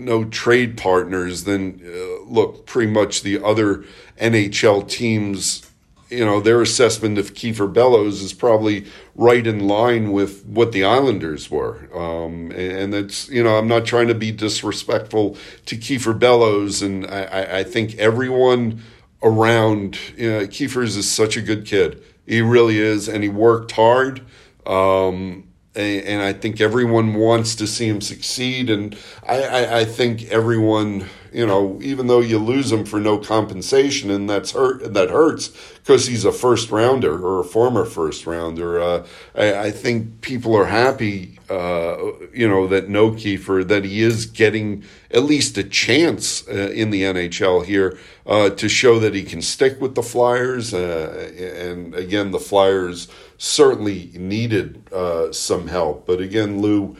no 0.00 0.24
trade 0.24 0.76
partners, 0.76 1.44
then 1.44 1.80
uh, 1.84 2.24
look, 2.24 2.66
pretty 2.66 2.90
much 2.90 3.22
the 3.22 3.42
other 3.42 3.84
NHL 4.18 4.88
teams 4.88 5.70
you 6.10 6.24
know, 6.24 6.40
their 6.40 6.60
assessment 6.60 7.18
of 7.18 7.34
Kiefer 7.34 7.72
Bellows 7.72 8.20
is 8.20 8.32
probably 8.32 8.86
right 9.14 9.46
in 9.46 9.66
line 9.66 10.10
with 10.10 10.44
what 10.44 10.72
the 10.72 10.84
Islanders 10.84 11.50
were. 11.50 11.88
Um, 11.96 12.50
and 12.50 12.92
it's, 12.94 13.28
you 13.28 13.42
know, 13.44 13.56
I'm 13.56 13.68
not 13.68 13.86
trying 13.86 14.08
to 14.08 14.14
be 14.14 14.32
disrespectful 14.32 15.36
to 15.66 15.76
Kiefer 15.76 16.18
Bellows. 16.18 16.82
And 16.82 17.06
I, 17.06 17.60
I 17.60 17.64
think 17.64 17.96
everyone 17.96 18.82
around, 19.22 19.98
you 20.16 20.30
know, 20.30 20.46
Kiefer's 20.46 20.96
is 20.96 21.10
such 21.10 21.36
a 21.36 21.42
good 21.42 21.64
kid. 21.64 22.02
He 22.26 22.40
really 22.40 22.78
is. 22.78 23.08
And 23.08 23.22
he 23.22 23.28
worked 23.28 23.72
hard. 23.72 24.22
Um, 24.66 25.49
and, 25.74 26.22
I 26.22 26.32
think 26.32 26.60
everyone 26.60 27.14
wants 27.14 27.54
to 27.56 27.66
see 27.66 27.86
him 27.88 28.00
succeed. 28.00 28.70
And 28.70 28.96
I, 29.26 29.42
I, 29.42 29.78
I 29.80 29.84
think 29.84 30.24
everyone, 30.24 31.06
you 31.32 31.46
know, 31.46 31.78
even 31.82 32.06
though 32.06 32.20
you 32.20 32.38
lose 32.38 32.72
him 32.72 32.84
for 32.84 32.98
no 32.98 33.18
compensation, 33.18 34.10
and 34.10 34.28
that's 34.28 34.52
hurt, 34.52 34.94
that 34.94 35.10
hurts 35.10 35.52
because 35.76 36.06
he's 36.06 36.24
a 36.24 36.32
first 36.32 36.70
rounder 36.70 37.24
or 37.24 37.40
a 37.40 37.44
former 37.44 37.84
first 37.84 38.26
rounder. 38.26 38.80
Uh, 38.80 39.06
I, 39.34 39.54
I, 39.66 39.70
think 39.70 40.20
people 40.22 40.56
are 40.56 40.66
happy, 40.66 41.38
uh, 41.48 41.96
you 42.32 42.48
know, 42.48 42.66
that 42.66 42.88
no 42.88 43.12
Kiefer 43.12 43.66
that 43.68 43.84
he 43.84 44.02
is 44.02 44.26
getting 44.26 44.84
at 45.10 45.22
least 45.22 45.56
a 45.56 45.64
chance 45.64 46.46
uh, 46.48 46.72
in 46.74 46.90
the 46.90 47.02
NHL 47.02 47.64
here 47.64 47.98
uh, 48.26 48.50
to 48.50 48.68
show 48.68 48.98
that 48.98 49.14
he 49.14 49.22
can 49.22 49.40
stick 49.40 49.80
with 49.80 49.94
the 49.94 50.02
Flyers. 50.02 50.74
Uh, 50.74 51.30
and 51.38 51.94
again, 51.94 52.32
the 52.32 52.40
Flyers 52.40 53.08
certainly 53.38 54.10
needed 54.14 54.82
uh, 54.92 55.32
some 55.32 55.68
help, 55.68 56.06
but 56.06 56.20
again, 56.20 56.60
Lou. 56.60 56.96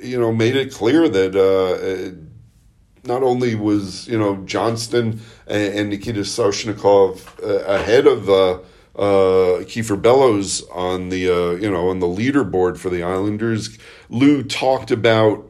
you 0.00 0.18
know, 0.18 0.32
made 0.32 0.56
it 0.56 0.72
clear 0.72 1.08
that 1.08 1.36
not 3.04 3.22
only 3.22 3.54
was 3.54 4.06
you 4.08 4.18
know 4.18 4.36
Johnston 4.44 5.20
and, 5.46 5.74
and 5.74 5.90
Nikita 5.90 6.20
Soshnikov 6.20 7.42
uh, 7.42 7.64
ahead 7.64 8.06
of 8.06 8.28
uh, 8.28 8.52
uh, 8.94 9.62
Kiefer 9.64 10.00
Bellows 10.00 10.62
on 10.70 11.08
the 11.08 11.28
uh, 11.28 11.50
you 11.52 11.70
know 11.70 11.88
on 11.88 12.00
the 12.00 12.06
leaderboard 12.06 12.78
for 12.78 12.90
the 12.90 13.02
Islanders. 13.02 13.78
Lou 14.08 14.42
talked 14.42 14.90
about 14.90 15.48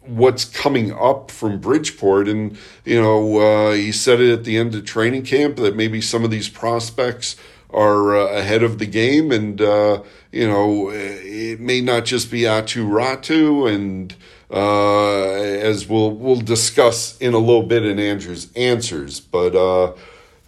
what's 0.00 0.44
coming 0.44 0.92
up 0.92 1.30
from 1.30 1.60
Bridgeport, 1.60 2.28
and 2.28 2.58
you 2.84 3.00
know 3.00 3.38
uh, 3.38 3.72
he 3.72 3.92
said 3.92 4.20
it 4.20 4.32
at 4.32 4.44
the 4.44 4.58
end 4.58 4.74
of 4.74 4.84
training 4.84 5.24
camp 5.24 5.56
that 5.56 5.76
maybe 5.76 6.00
some 6.00 6.24
of 6.24 6.30
these 6.30 6.48
prospects 6.48 7.36
are 7.70 8.14
uh, 8.16 8.26
ahead 8.26 8.62
of 8.62 8.78
the 8.78 8.86
game, 8.86 9.32
and 9.32 9.60
you 9.60 10.48
know 10.48 10.90
it 10.90 11.60
may 11.60 11.80
not 11.80 12.04
just 12.04 12.30
be 12.30 12.42
Aatu 12.42 12.86
Räty 12.86 13.72
and 13.72 14.14
uh, 14.54 15.32
as 15.70 15.88
we'll 15.88 16.12
we'll 16.12 16.40
discuss 16.40 17.18
in 17.18 17.34
a 17.34 17.38
little 17.38 17.64
bit 17.64 17.84
in 17.84 17.98
Andrew's 17.98 18.52
answers. 18.54 19.20
But 19.20 19.54
uh, 19.54 19.94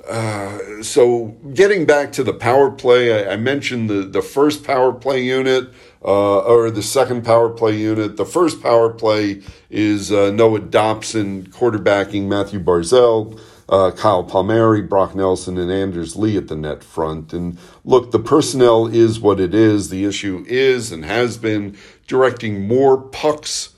uh, 0.08 0.82
so 0.82 1.36
getting 1.52 1.84
back 1.86 2.12
to 2.12 2.22
the 2.22 2.32
power 2.32 2.70
play, 2.70 3.26
I, 3.26 3.32
I 3.32 3.36
mentioned 3.36 3.90
the 3.90 4.02
the 4.02 4.22
first 4.22 4.64
power 4.64 4.92
play 4.92 5.22
unit. 5.24 5.68
Uh, 6.04 6.38
or 6.52 6.70
the 6.70 6.82
second 6.84 7.24
power 7.24 7.48
play 7.50 7.74
unit. 7.76 8.16
The 8.16 8.24
first 8.24 8.62
power 8.62 8.90
play 8.90 9.42
is 9.70 10.12
uh, 10.12 10.30
Noah 10.30 10.60
Dobson 10.60 11.48
quarterbacking 11.48 12.28
Mathew 12.28 12.60
Barzal, 12.60 13.36
Uh, 13.68 13.90
Kyle 13.90 14.22
Palmieri, 14.22 14.82
Brock 14.82 15.16
Nelson, 15.16 15.58
and 15.58 15.72
Anders 15.72 16.14
Lee 16.14 16.36
at 16.36 16.46
the 16.46 16.54
net 16.54 16.84
front. 16.84 17.32
And 17.32 17.58
look, 17.84 18.12
the 18.12 18.20
personnel 18.20 18.86
is 18.86 19.18
what 19.18 19.40
it 19.40 19.52
is. 19.52 19.88
The 19.88 20.04
issue 20.04 20.44
is 20.46 20.92
and 20.92 21.04
has 21.04 21.38
been 21.38 21.76
directing 22.06 22.68
more 22.68 22.96
pucks 22.96 23.70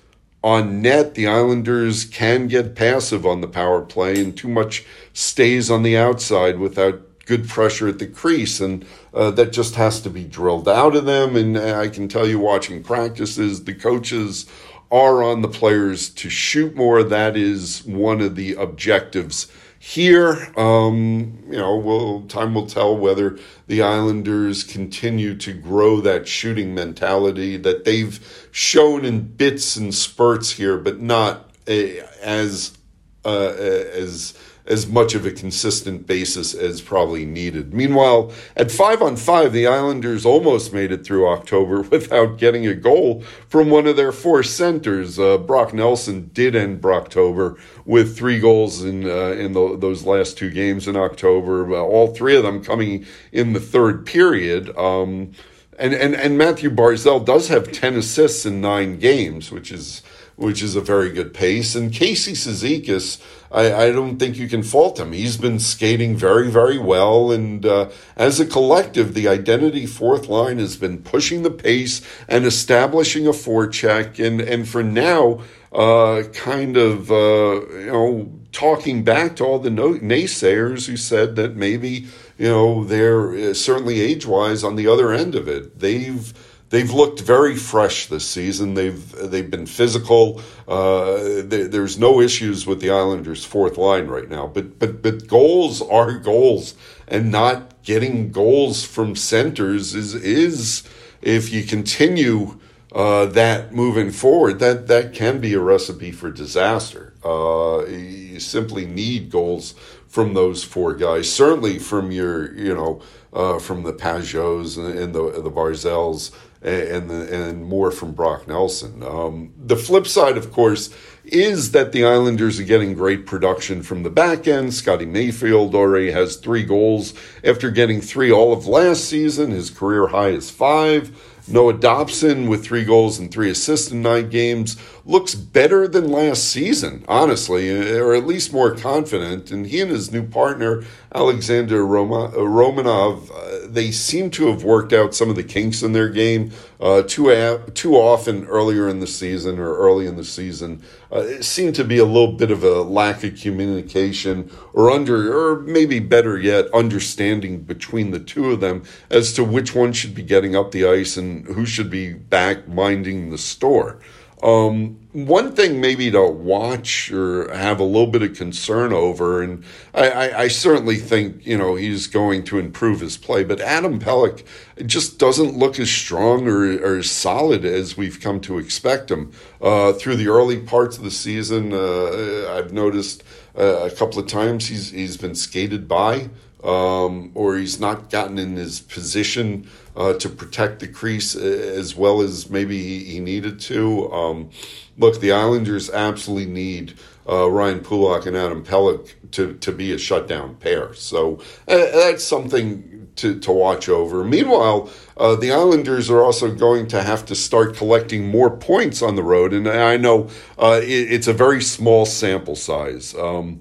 on 0.42 0.80
net, 0.80 1.14
the 1.14 1.26
Islanders 1.26 2.04
can 2.04 2.46
get 2.46 2.76
passive 2.76 3.26
on 3.26 3.40
the 3.40 3.48
power 3.48 3.82
play, 3.82 4.20
and 4.20 4.36
too 4.36 4.48
much 4.48 4.84
stays 5.12 5.70
on 5.70 5.82
the 5.82 5.96
outside 5.96 6.58
without 6.58 7.02
good 7.26 7.48
pressure 7.48 7.88
at 7.88 7.98
the 7.98 8.06
crease, 8.06 8.60
and 8.60 8.86
uh, 9.12 9.30
that 9.32 9.52
just 9.52 9.74
has 9.74 10.00
to 10.00 10.10
be 10.10 10.24
drilled 10.24 10.68
out 10.68 10.96
of 10.96 11.04
them. 11.04 11.36
And 11.36 11.58
I 11.58 11.88
can 11.88 12.08
tell 12.08 12.26
you, 12.26 12.38
watching 12.38 12.82
practices, 12.82 13.64
the 13.64 13.74
coaches 13.74 14.46
are 14.90 15.22
on 15.22 15.42
the 15.42 15.48
players 15.48 16.08
to 16.08 16.30
shoot 16.30 16.74
more. 16.74 17.02
That 17.02 17.36
is 17.36 17.84
one 17.84 18.20
of 18.20 18.36
the 18.36 18.54
objectives 18.54 19.48
here, 19.78 20.52
um, 20.56 21.44
you 21.48 21.56
know, 21.56 21.76
well, 21.76 22.22
time 22.28 22.54
will 22.54 22.66
tell 22.66 22.96
whether 22.96 23.38
the 23.68 23.82
Islanders 23.82 24.64
continue 24.64 25.36
to 25.36 25.52
grow 25.52 26.00
that 26.00 26.26
shooting 26.26 26.74
mentality 26.74 27.56
that 27.58 27.84
they've 27.84 28.48
shown 28.50 29.04
in 29.04 29.20
bits 29.20 29.76
and 29.76 29.94
spurts 29.94 30.50
here, 30.50 30.78
but 30.78 31.00
not 31.00 31.50
as 31.66 32.76
uh, 33.24 33.52
as 33.52 34.34
as 34.68 34.86
much 34.86 35.14
of 35.14 35.24
a 35.24 35.30
consistent 35.30 36.06
basis 36.06 36.54
as 36.54 36.82
probably 36.82 37.24
needed. 37.24 37.72
Meanwhile, 37.72 38.30
at 38.54 38.70
five 38.70 39.00
on 39.00 39.16
five, 39.16 39.52
the 39.52 39.66
Islanders 39.66 40.26
almost 40.26 40.74
made 40.74 40.92
it 40.92 41.04
through 41.04 41.26
October 41.26 41.80
without 41.90 42.38
getting 42.38 42.66
a 42.66 42.74
goal 42.74 43.22
from 43.48 43.70
one 43.70 43.86
of 43.86 43.96
their 43.96 44.12
four 44.12 44.42
centers. 44.42 45.18
Uh, 45.18 45.38
Brock 45.38 45.72
Nelson 45.72 46.30
did 46.34 46.54
end 46.54 46.82
Brocktober 46.82 47.58
with 47.86 48.16
three 48.16 48.38
goals 48.38 48.84
in 48.84 49.08
uh, 49.08 49.30
in 49.30 49.54
the, 49.54 49.76
those 49.78 50.04
last 50.04 50.36
two 50.36 50.50
games 50.50 50.86
in 50.86 50.96
October. 50.96 51.74
Uh, 51.74 51.80
all 51.80 52.08
three 52.08 52.36
of 52.36 52.42
them 52.42 52.62
coming 52.62 53.06
in 53.32 53.54
the 53.54 53.60
third 53.60 54.04
period. 54.04 54.76
Um, 54.76 55.32
and, 55.78 55.94
and 55.94 56.14
and 56.14 56.36
Mathew 56.36 56.70
Barzal 56.70 57.24
does 57.24 57.48
have 57.48 57.72
ten 57.72 57.94
assists 57.94 58.44
in 58.44 58.60
nine 58.60 58.98
games, 58.98 59.50
which 59.50 59.72
is 59.72 60.02
which 60.38 60.62
is 60.62 60.76
a 60.76 60.80
very 60.80 61.10
good 61.10 61.34
pace. 61.34 61.74
And 61.74 61.92
Casey 61.92 62.32
Cizikas, 62.32 63.20
I, 63.50 63.86
I 63.86 63.92
don't 63.92 64.18
think 64.18 64.36
you 64.36 64.48
can 64.48 64.62
fault 64.62 65.00
him. 65.00 65.12
He's 65.12 65.36
been 65.36 65.58
skating 65.58 66.16
very, 66.16 66.48
very 66.48 66.78
well. 66.78 67.32
And 67.32 67.66
uh, 67.66 67.90
as 68.16 68.38
a 68.38 68.46
collective, 68.46 69.14
the 69.14 69.26
identity 69.26 69.84
fourth 69.84 70.28
line 70.28 70.58
has 70.58 70.76
been 70.76 71.02
pushing 71.02 71.42
the 71.42 71.50
pace 71.50 72.02
and 72.28 72.44
establishing 72.46 73.26
a 73.26 73.32
forecheck. 73.32 74.24
And, 74.24 74.40
and 74.40 74.68
for 74.68 74.84
now, 74.84 75.40
uh, 75.72 76.22
kind 76.32 76.76
of 76.76 77.10
uh, 77.10 77.60
you 77.70 77.92
know 77.92 78.32
talking 78.52 79.04
back 79.04 79.36
to 79.36 79.44
all 79.44 79.58
the 79.58 79.70
no- 79.70 79.98
naysayers 79.98 80.86
who 80.86 80.96
said 80.96 81.36
that 81.36 81.56
maybe 81.56 82.06
you 82.38 82.48
know 82.48 82.84
they're 82.84 83.50
uh, 83.50 83.54
certainly 83.54 84.00
age 84.00 84.24
wise 84.24 84.64
on 84.64 84.76
the 84.76 84.86
other 84.86 85.12
end 85.12 85.34
of 85.34 85.46
it. 85.46 85.78
They've 85.78 86.32
they've 86.70 86.90
looked 86.90 87.20
very 87.20 87.56
fresh 87.56 88.06
this 88.06 88.28
season. 88.28 88.74
They've 88.74 89.10
they've 89.12 89.50
been 89.50 89.66
physical. 89.66 90.40
Uh, 90.66 91.42
they, 91.42 91.62
there's 91.64 91.98
no 91.98 92.20
issues 92.20 92.66
with 92.66 92.80
the 92.80 92.90
Islanders' 92.90 93.44
fourth 93.44 93.76
line 93.78 94.06
right 94.06 94.28
now. 94.28 94.46
But 94.46 94.78
but 94.78 95.02
but 95.02 95.26
goals 95.26 95.82
are 95.82 96.18
goals, 96.18 96.74
and 97.06 97.30
not 97.30 97.82
getting 97.82 98.30
goals 98.30 98.84
from 98.84 99.16
centers 99.16 99.94
is 99.94 100.14
is 100.14 100.82
if 101.22 101.52
you 101.52 101.64
continue 101.64 102.58
uh, 102.92 103.26
that 103.26 103.74
moving 103.74 104.10
forward, 104.10 104.58
that 104.60 104.86
that 104.86 105.12
can 105.12 105.40
be 105.40 105.54
a 105.54 105.60
recipe 105.60 106.10
for 106.10 106.30
disaster. 106.30 107.14
Uh, 107.24 107.84
you 107.86 108.40
simply 108.40 108.86
need 108.86 109.30
goals 109.30 109.74
from 110.06 110.34
those 110.34 110.64
four 110.64 110.94
guys. 110.94 111.30
Certainly 111.30 111.80
from 111.80 112.10
your 112.10 112.54
you 112.54 112.74
know 112.74 113.02
uh, 113.32 113.58
from 113.58 113.82
the 113.82 113.92
Pageaus 113.92 114.78
and, 114.78 114.98
and 114.98 115.14
the 115.14 115.42
the 115.42 115.50
Barzals 115.50 116.32
and 116.62 117.10
and 117.10 117.64
more 117.64 117.90
from 117.90 118.12
Brock 118.12 118.48
Nelson. 118.48 119.02
Um, 119.02 119.52
the 119.56 119.76
flip 119.76 120.06
side, 120.06 120.36
of 120.36 120.52
course, 120.52 120.90
is 121.24 121.72
that 121.72 121.92
the 121.92 122.04
Islanders 122.04 122.58
are 122.58 122.64
getting 122.64 122.94
great 122.94 123.26
production 123.26 123.82
from 123.82 124.02
the 124.02 124.10
back 124.10 124.48
end. 124.48 124.74
Scotty 124.74 125.06
Mayfield 125.06 125.74
already 125.74 126.10
has 126.10 126.36
three 126.36 126.64
goals 126.64 127.14
after 127.44 127.70
getting 127.70 128.00
three 128.00 128.32
all 128.32 128.52
of 128.52 128.66
last 128.66 129.04
season. 129.04 129.50
His 129.50 129.70
career 129.70 130.08
high 130.08 130.30
is 130.30 130.50
five. 130.50 131.12
Noah 131.50 131.74
Dobson 131.74 132.46
with 132.46 132.62
three 132.62 132.84
goals 132.84 133.18
and 133.18 133.30
three 133.30 133.50
assists 133.50 133.90
in 133.90 134.02
nine 134.02 134.28
games 134.28 134.76
looks 135.06 135.34
better 135.34 135.88
than 135.88 136.12
last 136.12 136.44
season, 136.44 137.04
honestly, 137.08 137.70
or 137.96 138.14
at 138.14 138.26
least 138.26 138.52
more 138.52 138.74
confident. 138.74 139.50
And 139.50 139.66
he 139.66 139.80
and 139.80 139.90
his 139.90 140.12
new 140.12 140.26
partner, 140.26 140.84
Alexander 141.14 141.86
Roma, 141.86 142.26
uh, 142.26 142.32
Romanov, 142.36 143.30
uh, 143.30 143.66
they 143.66 143.90
seem 143.90 144.30
to 144.30 144.48
have 144.48 144.62
worked 144.62 144.92
out 144.92 145.14
some 145.14 145.30
of 145.30 145.36
the 145.36 145.42
kinks 145.42 145.82
in 145.82 145.92
their 145.92 146.10
game. 146.10 146.50
Uh, 146.78 147.02
too, 147.02 147.30
a- 147.30 147.58
too 147.72 147.94
often 147.96 148.44
earlier 148.44 148.88
in 148.88 149.00
the 149.00 149.06
season 149.06 149.58
or 149.58 149.74
early 149.78 150.06
in 150.06 150.16
the 150.16 150.24
season, 150.24 150.82
uh, 151.10 151.20
it 151.20 151.44
seemed 151.44 151.74
to 151.74 151.84
be 151.84 151.96
a 151.96 152.04
little 152.04 152.32
bit 152.32 152.50
of 152.50 152.62
a 152.62 152.82
lack 152.82 153.24
of 153.24 153.40
communication 153.40 154.50
or 154.74 154.90
under, 154.90 155.34
or 155.34 155.60
maybe 155.60 155.98
better 155.98 156.38
yet, 156.38 156.66
understanding 156.74 157.60
between 157.60 158.10
the 158.10 158.20
two 158.20 158.50
of 158.52 158.60
them 158.60 158.82
as 159.08 159.32
to 159.32 159.42
which 159.42 159.74
one 159.74 159.92
should 159.94 160.14
be 160.14 160.22
getting 160.22 160.54
up 160.54 160.72
the 160.72 160.86
ice 160.86 161.16
and 161.16 161.46
who 161.46 161.64
should 161.64 161.88
be 161.88 162.12
back 162.12 162.68
minding 162.68 163.30
the 163.30 163.38
store. 163.38 163.98
Um, 164.42 165.00
one 165.12 165.52
thing 165.52 165.80
maybe 165.80 166.12
to 166.12 166.24
watch 166.24 167.10
or 167.10 167.52
have 167.52 167.80
a 167.80 167.84
little 167.84 168.06
bit 168.06 168.22
of 168.22 168.36
concern 168.36 168.92
over, 168.92 169.42
and 169.42 169.64
I, 169.92 170.10
I, 170.10 170.38
I, 170.42 170.48
certainly 170.48 170.94
think 170.96 171.44
you 171.44 171.58
know 171.58 171.74
he's 171.74 172.06
going 172.06 172.44
to 172.44 172.58
improve 172.58 173.00
his 173.00 173.16
play, 173.16 173.42
but 173.42 173.60
Adam 173.60 173.98
Pelech 173.98 174.44
just 174.86 175.18
doesn't 175.18 175.56
look 175.56 175.80
as 175.80 175.90
strong 175.90 176.46
or, 176.46 176.78
or 176.78 176.98
as 176.98 177.10
solid 177.10 177.64
as 177.64 177.96
we've 177.96 178.20
come 178.20 178.40
to 178.42 178.58
expect 178.58 179.10
him 179.10 179.32
uh, 179.60 179.92
through 179.94 180.14
the 180.16 180.28
early 180.28 180.60
parts 180.60 180.96
of 180.98 181.02
the 181.02 181.10
season. 181.10 181.72
Uh, 181.72 182.54
I've 182.56 182.72
noticed 182.72 183.24
uh, 183.58 183.86
a 183.86 183.90
couple 183.90 184.20
of 184.20 184.28
times 184.28 184.68
he's 184.68 184.92
he's 184.92 185.16
been 185.16 185.34
skated 185.34 185.88
by 185.88 186.28
um, 186.62 187.30
or 187.34 187.56
he's 187.56 187.78
not 187.78 188.10
gotten 188.10 188.38
in 188.38 188.56
his 188.56 188.80
position 188.80 189.68
uh, 189.98 190.14
to 190.14 190.28
protect 190.28 190.78
the 190.78 190.86
crease 190.86 191.34
uh, 191.34 191.40
as 191.40 191.96
well 191.96 192.22
as 192.22 192.48
maybe 192.48 192.80
he, 192.82 193.04
he 193.04 193.20
needed 193.20 193.58
to. 193.58 194.10
Um, 194.12 194.50
look, 194.96 195.20
the 195.20 195.32
Islanders 195.32 195.90
absolutely 195.90 196.50
need 196.50 196.94
uh, 197.28 197.50
Ryan 197.50 197.80
Pulock 197.80 198.24
and 198.24 198.36
Adam 198.36 198.64
Pelech 198.64 199.14
to, 199.32 199.54
to 199.54 199.72
be 199.72 199.92
a 199.92 199.98
shutdown 199.98 200.54
pair. 200.54 200.94
So 200.94 201.40
uh, 201.66 201.76
that's 201.76 202.24
something 202.24 203.10
to, 203.16 203.38
to 203.40 203.52
watch 203.52 203.88
over. 203.88 204.22
Meanwhile, 204.22 204.88
uh, 205.16 205.34
the 205.34 205.52
Islanders 205.52 206.08
are 206.08 206.22
also 206.22 206.54
going 206.54 206.86
to 206.88 207.02
have 207.02 207.26
to 207.26 207.34
start 207.34 207.74
collecting 207.74 208.28
more 208.28 208.56
points 208.56 209.02
on 209.02 209.16
the 209.16 209.24
road. 209.24 209.52
And 209.52 209.68
I 209.68 209.96
know 209.96 210.28
uh, 210.58 210.80
it, 210.80 211.12
it's 211.12 211.26
a 211.26 211.32
very 211.32 211.60
small 211.60 212.06
sample 212.06 212.56
size. 212.56 213.16
Um, 213.16 213.58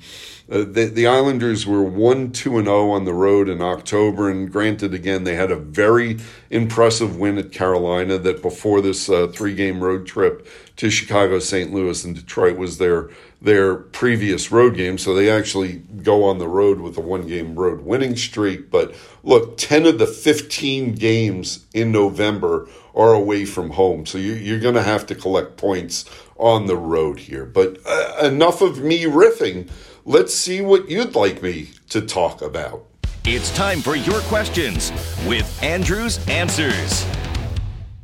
uh, 0.50 0.60
the, 0.60 0.86
the 0.86 1.08
Islanders 1.08 1.68
were 1.68 1.84
1 1.84 2.32
2 2.32 2.58
and 2.58 2.68
0 2.68 2.92
on 2.92 3.04
the 3.04 3.14
road 3.14 3.50
in 3.50 3.62
October. 3.62 4.30
And 4.30 4.50
granted, 4.50 4.94
again, 4.94 5.26
they 5.26 5.36
had 5.36 5.52
a 5.52 5.58
very 5.58 6.20
impressive 6.50 7.18
win 7.18 7.38
at 7.38 7.52
Carolina 7.52 8.18
that 8.18 8.42
before 8.42 8.80
this 8.80 9.10
uh, 9.10 9.28
three 9.28 9.54
game 9.54 9.84
road 9.84 10.06
trip 10.06 10.48
to 10.78 10.90
Chicago, 10.90 11.40
St. 11.40 11.74
Louis, 11.74 12.06
and 12.06 12.16
Detroit 12.16 12.58
was 12.58 12.78
their 12.78 13.10
their 13.42 13.76
previous 13.76 14.52
road 14.52 14.76
game. 14.76 14.98
So 14.98 15.14
they 15.14 15.30
actually 15.30 15.80
go 16.02 16.24
on 16.24 16.38
the 16.38 16.48
road 16.48 16.80
with 16.80 16.98
a 16.98 17.02
one 17.02 17.28
game 17.28 17.56
road 17.56 17.82
winning 17.82 18.16
streak. 18.16 18.72
But 18.72 18.96
look, 19.24 19.58
10 19.58 19.86
of 19.86 20.00
the 20.00 20.08
15 20.08 20.96
games 20.96 21.66
in 21.74 21.92
November 21.92 22.68
are 22.96 23.14
away 23.14 23.46
from 23.46 23.72
home. 23.72 24.06
So 24.06 24.18
you, 24.18 24.56
are 24.56 24.60
going 24.60 24.76
to 24.76 24.82
have 24.82 25.06
to 25.08 25.16
collect 25.16 25.58
points 25.58 26.06
on 26.38 26.66
the 26.66 26.78
road 26.78 27.20
here. 27.20 27.46
But 27.46 27.80
uh, 27.86 28.20
enough 28.24 28.62
of 28.62 28.80
me 28.80 29.04
riffing. 29.04 29.70
Let's 30.10 30.34
see 30.34 30.62
what 30.62 30.90
you'd 30.90 31.16
like 31.16 31.44
me 31.44 31.72
to 31.90 32.00
talk 32.00 32.42
about. 32.42 32.86
It's 33.26 33.54
time 33.54 33.82
for 33.82 33.98
your 33.98 34.22
questions 34.22 34.90
with 35.28 35.62
Andrew's 35.62 36.26
Answers. 36.30 37.06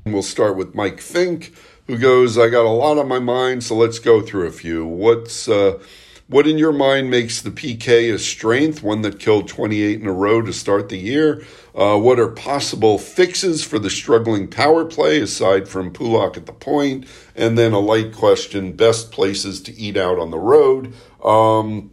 We'll 0.06 0.22
start 0.22 0.58
with 0.58 0.76
Mike 0.76 1.00
Fink, 1.00 1.54
who 1.88 1.98
goes, 1.98 2.38
I 2.38 2.50
got 2.50 2.66
a 2.66 2.68
lot 2.68 2.98
on 2.98 3.08
my 3.08 3.20
mind, 3.20 3.64
so 3.64 3.76
let's 3.76 4.00
go 4.00 4.22
through 4.22 4.48
a 4.48 4.52
few. 4.52 4.86
What's 4.86 5.48
uh, 5.48 5.80
what 6.28 6.48
in 6.48 6.58
your 6.58 6.74
mind 6.74 7.10
makes 7.10 7.42
the 7.42 7.52
PK 7.52 8.14
a 8.14 8.18
strength, 8.18 8.82
one 8.82 9.02
that 9.04 9.20
killed 9.20 9.48
28 9.48 10.02
in 10.02 10.08
a 10.08 10.12
row 10.14 10.42
to 10.42 10.52
start 10.52 10.90
the 10.90 10.98
year? 10.98 11.46
Uh, 11.76 11.98
what 11.98 12.20
are 12.20 12.30
possible 12.30 12.98
fixes 12.98 13.64
for 13.64 13.78
the 13.78 13.90
struggling 13.90 14.48
power 14.48 14.84
play 14.84 15.20
aside 15.20 15.68
from 15.68 15.92
Pulock 15.92 16.36
at 16.36 16.46
the 16.46 16.54
point? 16.54 17.06
And 17.36 17.58
then 17.58 17.74
a 17.74 17.80
light 17.80 18.14
question 18.14 18.74
best 18.74 19.12
places 19.12 19.62
to 19.62 19.76
eat 19.76 19.96
out 19.96 20.18
on 20.18 20.32
the 20.32 20.40
road. 20.40 20.94
Um, 21.24 21.92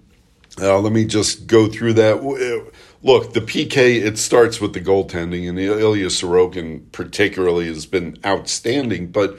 uh, 0.60 0.78
let 0.78 0.92
me 0.92 1.04
just 1.04 1.46
go 1.46 1.68
through 1.68 1.94
that. 1.94 2.18
Uh, 2.18 2.70
look, 3.02 3.32
the 3.32 3.40
PK, 3.40 4.02
it 4.02 4.18
starts 4.18 4.60
with 4.60 4.72
the 4.72 4.80
goaltending, 4.80 5.48
and 5.48 5.58
Ilya 5.58 6.06
Sorokin 6.06 6.90
particularly 6.92 7.66
has 7.66 7.86
been 7.86 8.18
outstanding. 8.24 9.10
But 9.10 9.38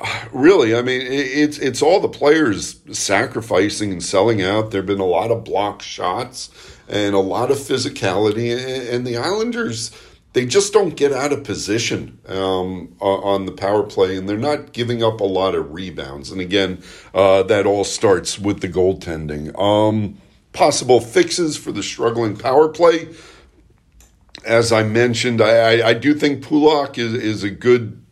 uh, 0.00 0.24
really, 0.32 0.74
I 0.74 0.82
mean, 0.82 1.00
it's 1.02 1.58
it's 1.58 1.82
all 1.82 2.00
the 2.00 2.08
players 2.08 2.80
sacrificing 2.96 3.92
and 3.92 4.02
selling 4.02 4.42
out. 4.42 4.70
There 4.70 4.80
have 4.80 4.86
been 4.86 5.00
a 5.00 5.04
lot 5.04 5.30
of 5.30 5.44
block 5.44 5.82
shots 5.82 6.50
and 6.88 7.14
a 7.14 7.20
lot 7.20 7.50
of 7.50 7.58
physicality, 7.58 8.50
and 8.92 9.06
the 9.06 9.16
Islanders 9.16 9.90
they 10.32 10.46
just 10.46 10.72
don't 10.72 10.94
get 10.94 11.12
out 11.12 11.32
of 11.32 11.42
position 11.42 12.18
um, 12.28 12.94
on 13.00 13.46
the 13.46 13.52
power 13.52 13.82
play, 13.82 14.16
and 14.16 14.28
they're 14.28 14.38
not 14.38 14.72
giving 14.72 15.02
up 15.02 15.20
a 15.20 15.24
lot 15.24 15.54
of 15.54 15.72
rebounds. 15.72 16.30
And 16.30 16.40
again, 16.40 16.82
uh, 17.12 17.42
that 17.44 17.66
all 17.66 17.84
starts 17.84 18.38
with 18.38 18.60
the 18.60 18.68
goaltending. 18.68 19.58
Um, 19.58 20.18
possible 20.52 21.00
fixes 21.00 21.56
for 21.56 21.72
the 21.72 21.82
struggling 21.82 22.36
power 22.36 22.68
play. 22.68 23.08
As 24.44 24.72
I 24.72 24.82
mentioned, 24.82 25.40
I, 25.40 25.50
I, 25.80 25.88
I 25.88 25.94
do 25.94 26.14
think 26.14 26.42
Pulock 26.44 26.98
is, 26.98 27.14
is 27.14 27.42
a 27.42 27.50
good, 27.50 28.04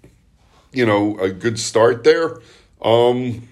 you 0.72 0.85
know, 0.85 1.18
a 1.18 1.31
good 1.31 1.59
start 1.59 2.05
there. 2.05 2.40
Um, 2.83 3.48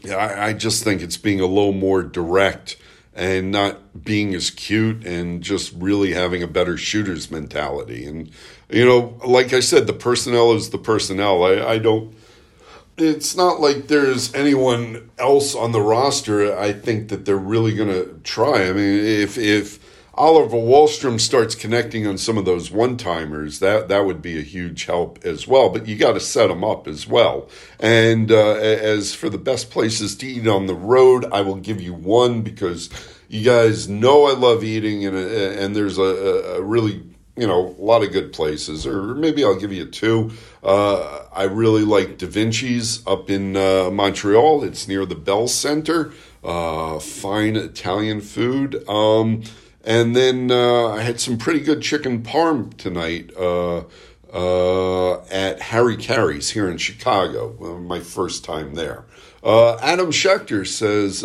yeah, 0.00 0.16
I, 0.16 0.48
I 0.48 0.52
just 0.52 0.82
think 0.82 1.02
it's 1.02 1.16
being 1.16 1.40
a 1.40 1.46
little 1.46 1.72
more 1.72 2.02
direct 2.02 2.76
and 3.14 3.52
not 3.52 4.04
being 4.04 4.34
as 4.34 4.50
cute 4.50 5.06
and 5.06 5.42
just 5.42 5.72
really 5.74 6.12
having 6.12 6.42
a 6.42 6.48
better 6.48 6.76
shooter's 6.76 7.30
mentality. 7.30 8.04
And, 8.06 8.30
you 8.68 8.84
know, 8.84 9.20
like 9.24 9.52
I 9.52 9.60
said, 9.60 9.86
the 9.86 9.92
personnel 9.92 10.52
is 10.52 10.70
the 10.70 10.78
personnel. 10.78 11.44
I, 11.44 11.60
I 11.64 11.78
don't 11.78 12.14
it's 12.96 13.36
not 13.36 13.60
like 13.60 13.88
there's 13.88 14.32
anyone 14.34 15.10
else 15.18 15.54
on 15.54 15.72
the 15.72 15.80
roster. 15.80 16.56
I 16.56 16.72
think 16.72 17.08
that 17.08 17.24
they're 17.24 17.36
really 17.36 17.74
going 17.74 17.88
to 17.88 18.20
try. 18.22 18.68
I 18.68 18.72
mean, 18.72 19.04
if 19.04 19.36
if 19.36 19.80
Oliver 20.16 20.56
Wahlstrom 20.56 21.20
starts 21.20 21.56
connecting 21.56 22.06
on 22.06 22.18
some 22.18 22.38
of 22.38 22.44
those 22.44 22.70
one 22.70 22.96
timers, 22.96 23.58
that 23.58 23.88
that 23.88 24.04
would 24.04 24.22
be 24.22 24.38
a 24.38 24.42
huge 24.42 24.84
help 24.84 25.24
as 25.24 25.48
well. 25.48 25.70
But 25.70 25.88
you 25.88 25.96
got 25.96 26.12
to 26.12 26.20
set 26.20 26.48
them 26.48 26.62
up 26.62 26.86
as 26.86 27.06
well. 27.08 27.48
And 27.80 28.30
uh, 28.30 28.54
as 28.54 29.12
for 29.14 29.28
the 29.28 29.38
best 29.38 29.70
places 29.70 30.14
to 30.16 30.26
eat 30.26 30.46
on 30.46 30.66
the 30.66 30.74
road, 30.74 31.24
I 31.32 31.40
will 31.40 31.56
give 31.56 31.80
you 31.80 31.94
one 31.94 32.42
because 32.42 32.90
you 33.28 33.44
guys 33.44 33.88
know 33.88 34.26
I 34.26 34.34
love 34.34 34.62
eating, 34.62 35.04
and 35.04 35.16
and 35.16 35.74
there's 35.74 35.98
a, 35.98 36.02
a 36.02 36.62
really 36.62 37.02
you 37.36 37.48
know, 37.48 37.74
a 37.78 37.82
lot 37.82 38.04
of 38.04 38.12
good 38.12 38.32
places, 38.32 38.86
or 38.86 39.14
maybe 39.14 39.44
I'll 39.44 39.58
give 39.58 39.72
you 39.72 39.86
two. 39.86 40.30
Uh, 40.64 41.26
I 41.32 41.42
really 41.42 41.84
like 41.84 42.16
Da 42.16 42.26
Vinci's 42.26 43.06
up 43.06 43.28
in 43.28 43.56
uh, 43.56 43.90
Montreal. 43.90 44.64
It's 44.64 44.88
near 44.88 45.04
the 45.04 45.14
Bell 45.14 45.46
Center. 45.46 46.12
Uh, 46.42 46.98
fine 46.98 47.56
Italian 47.56 48.22
food. 48.22 48.88
Um, 48.88 49.42
and 49.84 50.16
then 50.16 50.50
uh, 50.50 50.88
I 50.88 51.02
had 51.02 51.20
some 51.20 51.36
pretty 51.36 51.60
good 51.60 51.82
chicken 51.82 52.22
parm 52.22 52.74
tonight. 52.76 53.30
Uh, 53.36 53.84
uh, 54.32 55.20
at 55.26 55.60
Harry 55.60 55.96
Caray's 55.96 56.50
here 56.50 56.68
in 56.68 56.76
Chicago. 56.76 57.78
My 57.78 58.00
first 58.00 58.44
time 58.44 58.74
there. 58.74 59.04
Adam 59.44 60.10
Schechter 60.10 60.66
says, 60.66 61.24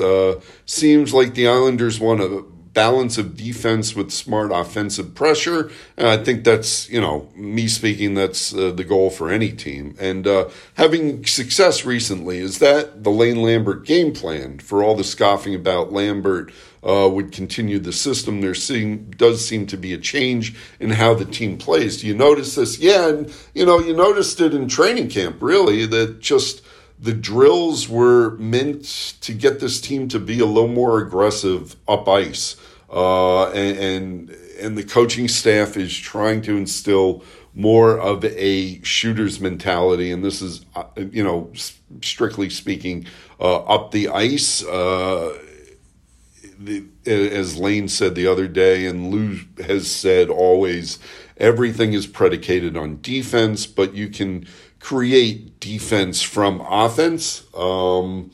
seems 0.67 1.11
like 1.11 1.33
the 1.33 1.47
Islanders 1.47 1.99
want 1.99 2.21
a 2.21 2.43
balance 2.79 3.17
of 3.17 3.35
defense 3.35 3.93
with 3.93 4.09
smart 4.09 4.51
offensive 4.53 5.13
pressure. 5.13 5.69
And 5.97 6.07
I 6.07 6.15
think 6.15 6.45
that's, 6.45 6.89
you 6.89 7.01
know, 7.01 7.27
me 7.35 7.67
speaking, 7.67 8.13
that's 8.13 8.53
uh, 8.53 8.71
the 8.71 8.85
goal 8.85 9.09
for 9.09 9.29
any 9.29 9.51
team. 9.51 9.97
And 9.99 10.25
uh, 10.25 10.47
having 10.75 11.25
success 11.25 11.83
recently, 11.83 12.37
is 12.37 12.59
that 12.59 13.03
the 13.03 13.09
Lane 13.09 13.41
Lambert 13.41 13.85
game 13.85 14.13
plan 14.13 14.59
for 14.59 14.81
all 14.81 14.95
the 14.95 15.03
scoffing 15.03 15.53
about 15.53 15.91
Lambert? 15.91 16.53
Uh, 16.81 17.09
would 17.09 17.33
continue 17.33 17.77
the 17.77 17.91
system. 17.91 18.39
There 18.39 18.55
seem, 18.55 19.11
does 19.17 19.45
seem 19.45 19.67
to 19.67 19.75
be 19.75 19.91
a 19.91 19.97
change 19.97 20.55
in 20.79 20.91
how 20.91 21.13
the 21.13 21.25
team 21.25 21.57
plays. 21.57 21.99
Do 21.99 22.07
you 22.07 22.15
notice 22.15 22.55
this? 22.55 22.79
Yeah, 22.79 23.09
and 23.09 23.33
you 23.53 23.65
know 23.65 23.79
you 23.79 23.93
noticed 23.93 24.39
it 24.39 24.53
in 24.53 24.69
training 24.69 25.09
camp. 25.09 25.41
Really, 25.41 25.85
that 25.87 26.21
just 26.21 26.61
the 27.01 27.13
drills 27.13 27.87
were 27.87 28.31
meant 28.37 28.83
to 29.21 29.33
get 29.33 29.59
this 29.59 29.79
team 29.79 30.07
to 30.09 30.19
be 30.19 30.39
a 30.39 30.45
little 30.45 30.69
more 30.69 30.99
aggressive 30.99 31.75
up 31.87 32.07
ice, 32.07 32.55
uh, 32.91 33.49
and, 33.51 33.77
and, 33.77 34.29
and 34.59 34.77
the 34.77 34.83
coaching 34.83 35.27
staff 35.27 35.77
is 35.77 35.95
trying 35.95 36.41
to 36.43 36.57
instill 36.57 37.23
more 37.53 37.99
of 37.99 38.23
a 38.23 38.81
shooter's 38.83 39.39
mentality, 39.39 40.11
and 40.11 40.23
this 40.23 40.41
is, 40.41 40.65
uh, 40.75 40.83
you 40.95 41.23
know, 41.23 41.51
strictly 42.01 42.49
speaking, 42.49 43.05
uh, 43.39 43.57
up 43.63 43.91
the 43.91 44.07
ice. 44.07 44.63
Uh, 44.63 45.37
the, 46.59 46.83
as 47.05 47.57
Lane 47.57 47.87
said 47.87 48.15
the 48.15 48.27
other 48.27 48.47
day, 48.47 48.85
and 48.85 49.11
Lou 49.11 49.39
has 49.65 49.89
said 49.89 50.29
always, 50.29 50.99
everything 51.37 51.93
is 51.93 52.05
predicated 52.05 52.75
on 52.75 53.01
defense, 53.01 53.65
but 53.65 53.93
you 53.93 54.09
can 54.09 54.45
create 54.79 55.59
defense 55.59 56.21
from 56.21 56.61
offense. 56.61 57.43
Um, 57.55 58.31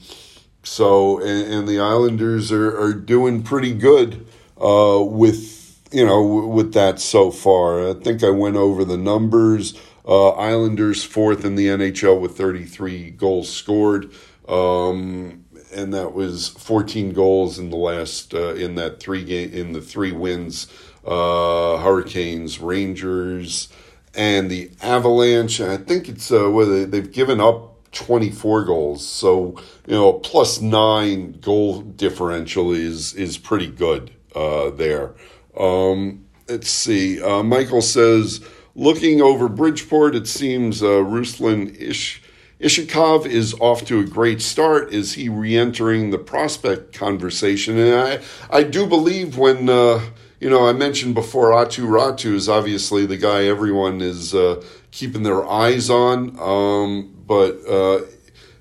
so, 0.63 1.19
and, 1.19 1.53
and, 1.53 1.67
the 1.67 1.79
Islanders 1.79 2.51
are, 2.51 2.79
are 2.79 2.93
doing 2.93 3.43
pretty 3.43 3.73
good 3.73 4.25
uh, 4.59 5.01
with 5.01 5.81
you 5.91 6.05
know 6.05 6.23
with 6.23 6.73
that 6.73 6.99
so 6.99 7.31
far. 7.31 7.89
I 7.89 7.93
think 7.93 8.23
I 8.23 8.29
went 8.29 8.55
over 8.55 8.83
the 8.85 8.97
numbers. 8.97 9.79
Uh, 10.07 10.29
Islanders 10.31 11.03
fourth 11.03 11.43
in 11.43 11.55
the 11.55 11.67
NHL 11.67 12.21
with 12.21 12.37
33 12.37 13.11
goals 13.11 13.49
scored. 13.49 14.11
Um, 14.47 15.45
and 15.73 15.93
that 15.93 16.13
was 16.13 16.49
14 16.49 17.11
goals 17.11 17.59
in 17.59 17.69
the 17.69 17.75
last 17.75 18.33
uh, 18.33 18.53
in 18.53 18.75
that 18.75 18.99
three 18.99 19.23
game 19.23 19.51
in 19.51 19.73
the 19.73 19.81
three 19.81 20.11
wins 20.11 20.67
uh, 21.05 21.77
hurricanes 21.77 22.59
rangers 22.59 23.69
and 24.13 24.49
the 24.49 24.71
Avalanche. 24.81 25.59
I 25.61 25.77
think 25.77 26.07
it's 26.07 26.31
uh, 26.31 26.49
whether 26.49 26.85
they've 26.85 27.11
given 27.11 27.39
up 27.41 27.91
24 27.91 28.65
goals, 28.65 29.05
so 29.05 29.55
you 29.87 29.95
know 29.95 30.13
plus 30.13 30.61
nine 30.61 31.33
goal 31.41 31.81
differential 31.81 32.71
is 32.71 33.13
is 33.13 33.37
pretty 33.37 33.67
good 33.67 34.11
uh, 34.35 34.69
there. 34.71 35.15
Um, 35.57 36.25
let's 36.47 36.69
see. 36.69 37.21
Uh, 37.21 37.43
Michael 37.43 37.81
says, 37.81 38.45
looking 38.75 39.21
over 39.21 39.47
Bridgeport, 39.47 40.15
it 40.15 40.27
seems 40.27 40.83
uh, 40.83 40.87
Ruslan 40.87 41.79
Ish. 41.79 42.21
Iskhakov 42.59 43.25
is 43.25 43.53
off 43.55 43.83
to 43.85 43.99
a 43.99 44.05
great 44.05 44.41
start. 44.41 44.93
Is 44.93 45.13
he 45.13 45.27
re-entering 45.27 46.11
the 46.11 46.17
prospect 46.17 46.93
conversation? 46.93 47.77
And 47.77 47.93
I, 47.93 48.21
I 48.49 48.63
do 48.63 48.87
believe 48.87 49.37
when 49.37 49.67
uh, 49.67 49.99
you 50.39 50.49
know, 50.49 50.67
I 50.67 50.73
mentioned 50.73 51.15
before, 51.15 51.51
Aatu 51.51 51.87
Räty 51.87 52.33
is 52.33 52.49
obviously 52.49 53.05
the 53.05 53.17
guy 53.17 53.45
everyone 53.45 54.01
is 54.01 54.35
uh, 54.35 54.63
keeping 54.91 55.23
their 55.23 55.43
eyes 55.43 55.89
on. 55.89 56.37
Um, 56.39 57.15
but 57.25 57.55
uh, 57.67 58.01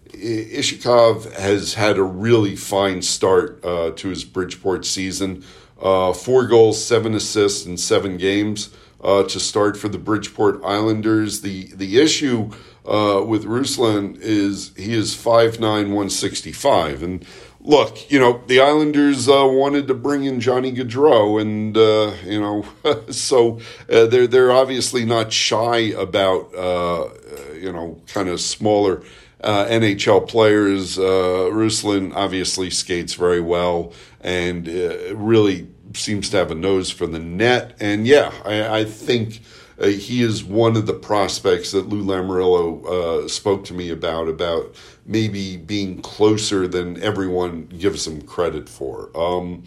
Iskhakov 0.09 1.33
has 1.35 1.75
had 1.75 1.99
a 1.99 2.03
really 2.03 2.57
fine 2.57 3.03
start 3.03 3.63
uh, 3.65 3.91
to 3.91 4.09
his 4.09 4.25
Bridgeport 4.25 4.87
season. 4.87 5.45
Uh, 5.85 6.15
four 6.15 6.47
goals, 6.47 6.83
seven 6.83 7.15
assists 7.15 7.67
in 7.67 7.77
seven 7.77 8.17
games 8.17 8.71
uh, 9.03 9.23
to 9.25 9.39
start 9.39 9.77
for 9.77 9.89
the 9.89 9.99
Bridgeport 9.99 10.65
Islanders. 10.65 11.43
The 11.43 11.67
the 11.75 12.01
issue 12.01 12.51
uh, 12.87 13.23
with 13.27 13.45
Ruslan 13.45 14.19
is 14.19 14.73
he 14.77 14.95
is 14.95 15.15
5'9", 15.15 15.61
165. 15.61 17.03
And 17.03 17.25
look, 17.61 18.11
you 18.11 18.19
know, 18.19 18.43
the 18.47 18.61
Islanders 18.61 19.29
uh, 19.29 19.47
wanted 19.47 19.87
to 19.89 19.95
bring 19.95 20.25
in 20.25 20.41
Johnny 20.41 20.73
Gaudreau, 20.73 21.41
and 21.41 21.77
uh, 21.77 22.15
you 22.25 22.41
know, 22.41 22.65
so 23.11 23.61
uh, 23.91 24.07
they're 24.07 24.27
they're 24.27 24.53
obviously 24.53 25.05
not 25.05 25.33
shy 25.33 25.79
about 25.79 26.55
uh, 26.55 27.11
you 27.55 27.73
know 27.73 28.01
kind 28.07 28.29
of 28.31 28.41
smaller 28.41 29.03
uh, 29.43 29.67
NHL 29.67 30.27
players. 30.27 30.99
Uh, 30.99 31.51
Ruslan 31.53 32.15
obviously 32.15 32.71
skates 32.71 33.15
very 33.15 33.41
well 33.41 33.93
and 34.23 34.67
really 34.67 35.69
seems 35.97 36.31
to 36.31 36.37
have 36.37 36.51
a 36.51 36.55
nose 36.55 36.91
for 36.91 37.07
the 37.07 37.19
net, 37.19 37.77
and 37.81 38.07
yeah, 38.07 38.33
I, 38.45 38.81
I 38.81 38.85
think. 38.85 39.41
Uh, 39.77 39.87
he 39.87 40.23
is 40.23 40.45
one 40.45 40.77
of 40.77 40.87
the 40.87 40.95
prospects 40.95 41.73
that 41.73 41.89
Lou 41.89 42.05
Lamoriello 42.05 42.87
uh, 43.25 43.29
spoke 43.29 43.65
to 43.65 43.75
me 43.75 43.91
about, 43.91 44.29
about 44.29 44.73
maybe 45.05 45.57
being 45.57 46.01
closer 46.01 46.69
than 46.69 47.03
everyone 47.03 47.67
gives 47.67 48.07
him 48.07 48.23
credit 48.23 48.69
for. 48.69 49.11
Um, 49.17 49.65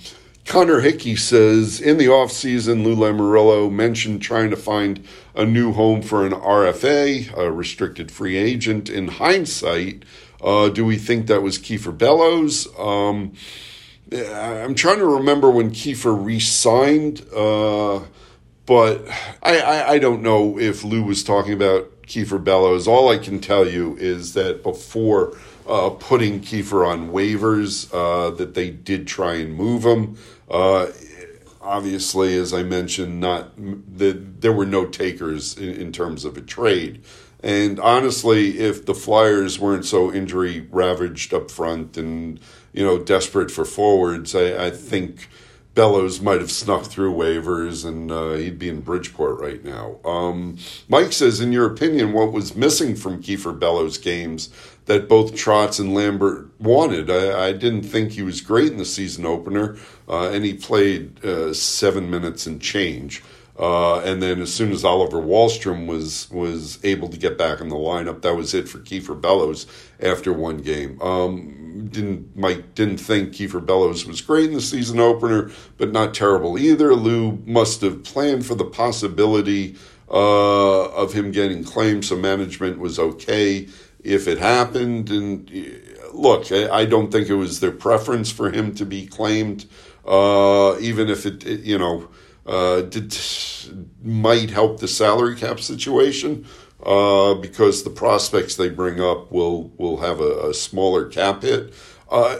Connor 0.48 0.80
Hickey 0.80 1.18
says 1.18 1.82
in 1.82 1.98
the 1.98 2.06
offseason, 2.06 2.86
Lou 2.86 2.96
Lamoriello 2.96 3.70
mentioned 3.70 4.22
trying 4.22 4.50
to 4.50 4.56
find 4.56 5.06
a 5.36 5.46
new 5.46 5.74
home 5.74 6.02
for 6.02 6.26
an 6.26 6.32
RFA, 6.32 7.36
a 7.38 7.52
restricted 7.52 8.12
free 8.12 8.38
agent. 8.38 8.90
In 8.90 9.10
hindsight, 9.10 10.04
uh, 10.42 10.70
do 10.70 10.86
we 10.86 10.98
think 10.98 11.28
that 11.28 11.42
was 11.42 11.60
Kiefer 11.60 11.96
Bellows? 11.96 12.66
Um, 12.80 13.34
I'm 14.12 14.76
trying 14.76 15.00
to 15.00 15.06
remember 15.06 15.50
when 15.50 15.72
Kiefer 15.72 16.16
re 16.24 16.40
signed, 16.40 17.26
uh, 17.36 18.02
but 18.66 19.08
I, 19.44 19.60
I, 19.60 19.90
I, 19.92 20.00
don't 20.00 20.22
know 20.22 20.58
if 20.58 20.84
Lou 20.84 21.04
was 21.04 21.24
talking 21.24 21.54
about 21.54 22.04
Kiefer 22.04 22.42
Bellows. 22.42 22.88
All 22.88 23.10
I 23.10 23.18
can 23.18 23.40
tell 23.40 23.68
you 23.68 23.98
is 23.98 24.34
that 24.34 24.64
before 24.64 25.38
uh, 25.68 25.90
putting 25.90 26.40
Kiefer 26.40 26.88
on 26.88 27.12
waivers, 27.12 27.94
uh, 27.94 28.32
that 28.32 28.54
they 28.54 28.70
did 28.70 29.08
try 29.08 29.36
and 29.36 29.54
move 29.54 29.86
him. 29.86 30.18
Uh, 30.50 30.88
obviously, 31.62 32.38
as 32.38 32.54
I 32.54 32.64
mentioned, 32.64 33.20
not 33.20 33.52
the, 33.58 34.14
there 34.14 34.54
were 34.54 34.66
no 34.66 34.86
takers 34.86 35.58
in, 35.58 35.76
in, 35.76 35.92
terms 35.92 36.24
of 36.24 36.38
a 36.38 36.42
trade. 36.42 37.04
And 37.44 37.80
honestly, 37.80 38.58
if 38.60 38.86
the 38.86 38.96
Flyers 38.96 39.60
weren't 39.60 39.86
so 39.86 40.12
injury 40.12 40.68
ravaged 40.72 41.34
up 41.34 41.52
front 41.52 41.98
and 41.98 42.40
you 42.74 42.84
know 42.84 42.98
desperate 42.98 43.52
for 43.52 43.66
forwards, 43.66 44.34
I, 44.36 44.68
I 44.68 44.72
think 44.72 45.28
Bellows 45.78 46.20
might 46.20 46.42
have 46.42 46.50
snuck 46.50 46.86
through 46.86 47.14
waivers 47.14 47.86
and 47.86 48.12
uh, 48.12 48.32
he'd 48.32 48.58
be 48.58 48.68
in 48.68 48.82
Bridgeport 48.82 49.40
right 49.40 49.64
now. 49.64 49.98
Um, 50.04 50.58
Mike 50.90 51.14
says, 51.14 51.40
in 51.40 51.52
your 51.52 51.72
opinion, 51.72 52.14
what 52.14 52.32
was 52.32 52.56
missing 52.56 52.96
from 52.96 53.22
Kiefer 53.22 53.58
Bellows' 53.58 54.00
games 54.00 54.50
that 54.86 55.08
both 55.08 55.34
Trotz 55.34 55.80
and 55.80 55.94
Lambert 55.94 56.50
wanted? 56.60 57.12
I, 57.12 57.50
I 57.50 57.52
didn't 57.52 57.84
think 57.84 58.14
he 58.14 58.24
was 58.24 58.42
great 58.42 58.72
in 58.72 58.80
the 58.80 58.86
season 58.86 59.24
opener, 59.24 59.78
uh, 60.10 60.32
and 60.32 60.44
he 60.44 60.56
played 60.56 61.24
uh, 61.24 61.54
seven 61.54 62.10
minutes 62.10 62.48
and 62.48 62.60
change. 62.60 63.22
Uh, 63.60 64.00
and 64.02 64.22
then 64.22 64.40
as 64.40 64.54
soon 64.54 64.72
as 64.72 64.86
Oliver 64.86 65.18
Wahlstrom 65.18 65.88
was 65.88 66.30
was 66.30 66.78
able 66.84 67.08
to 67.10 67.18
get 67.18 67.38
back 67.38 67.60
in 67.60 67.70
the 67.70 67.76
lineup, 67.76 68.22
that 68.22 68.36
was 68.36 68.54
it 68.54 68.70
for 68.70 68.78
Kiefer 68.78 69.20
Bellows 69.20 69.66
after 70.00 70.32
one 70.32 70.58
game. 70.58 71.02
Um, 71.02 71.88
didn't 71.92 72.36
Mike 72.36 72.76
didn't 72.76 72.98
think 72.98 73.34
Kiefer 73.34 73.66
Bellows 73.66 74.06
was 74.06 74.22
great 74.22 74.46
in 74.46 74.54
the 74.54 74.62
season 74.62 75.00
opener, 75.00 75.50
but 75.78 75.92
not 75.92 76.14
terrible 76.14 76.60
either. 76.60 76.94
Lou 76.94 77.42
must 77.46 77.82
have 77.82 78.04
planned 78.04 78.46
for 78.46 78.54
the 78.54 78.66
possibility 78.66 79.76
uh, 80.10 80.86
of 80.90 81.14
him 81.14 81.32
getting 81.32 81.64
claimed, 81.64 82.06
so 82.06 82.16
management 82.16 82.78
was 82.78 83.00
okay 83.00 83.68
if 84.04 84.28
it 84.28 84.38
happened. 84.38 85.10
And 85.10 85.52
look, 86.14 86.52
I 86.52 86.86
don't 86.86 87.12
think 87.12 87.28
it 87.28 87.36
was 87.36 87.60
their 87.60 87.72
preference 87.72 88.32
for 88.32 88.52
him 88.52 88.76
to 88.76 88.86
be 88.86 89.08
claimed, 89.08 89.66
uh, 90.06 90.78
even 90.80 91.10
if 91.10 91.26
it 91.26 91.44
you 91.44 91.80
know 91.80 92.08
uh, 92.48 92.82
did, 92.82 93.18
might 94.04 94.50
help 94.50 94.80
the 94.80 94.88
salary 94.88 95.36
cap 95.36 95.60
situation 95.60 96.46
uh, 96.84 97.34
because 97.36 97.84
the 97.84 97.90
prospects 97.90 98.56
they 98.56 98.70
bring 98.70 99.02
up 99.02 99.32
will 99.32 99.72
will 99.78 99.98
have 99.98 100.22
a, 100.22 100.50
a 100.50 100.54
smaller 100.54 101.06
cap 101.06 101.42
hit. 101.42 101.74
Uh, 102.10 102.40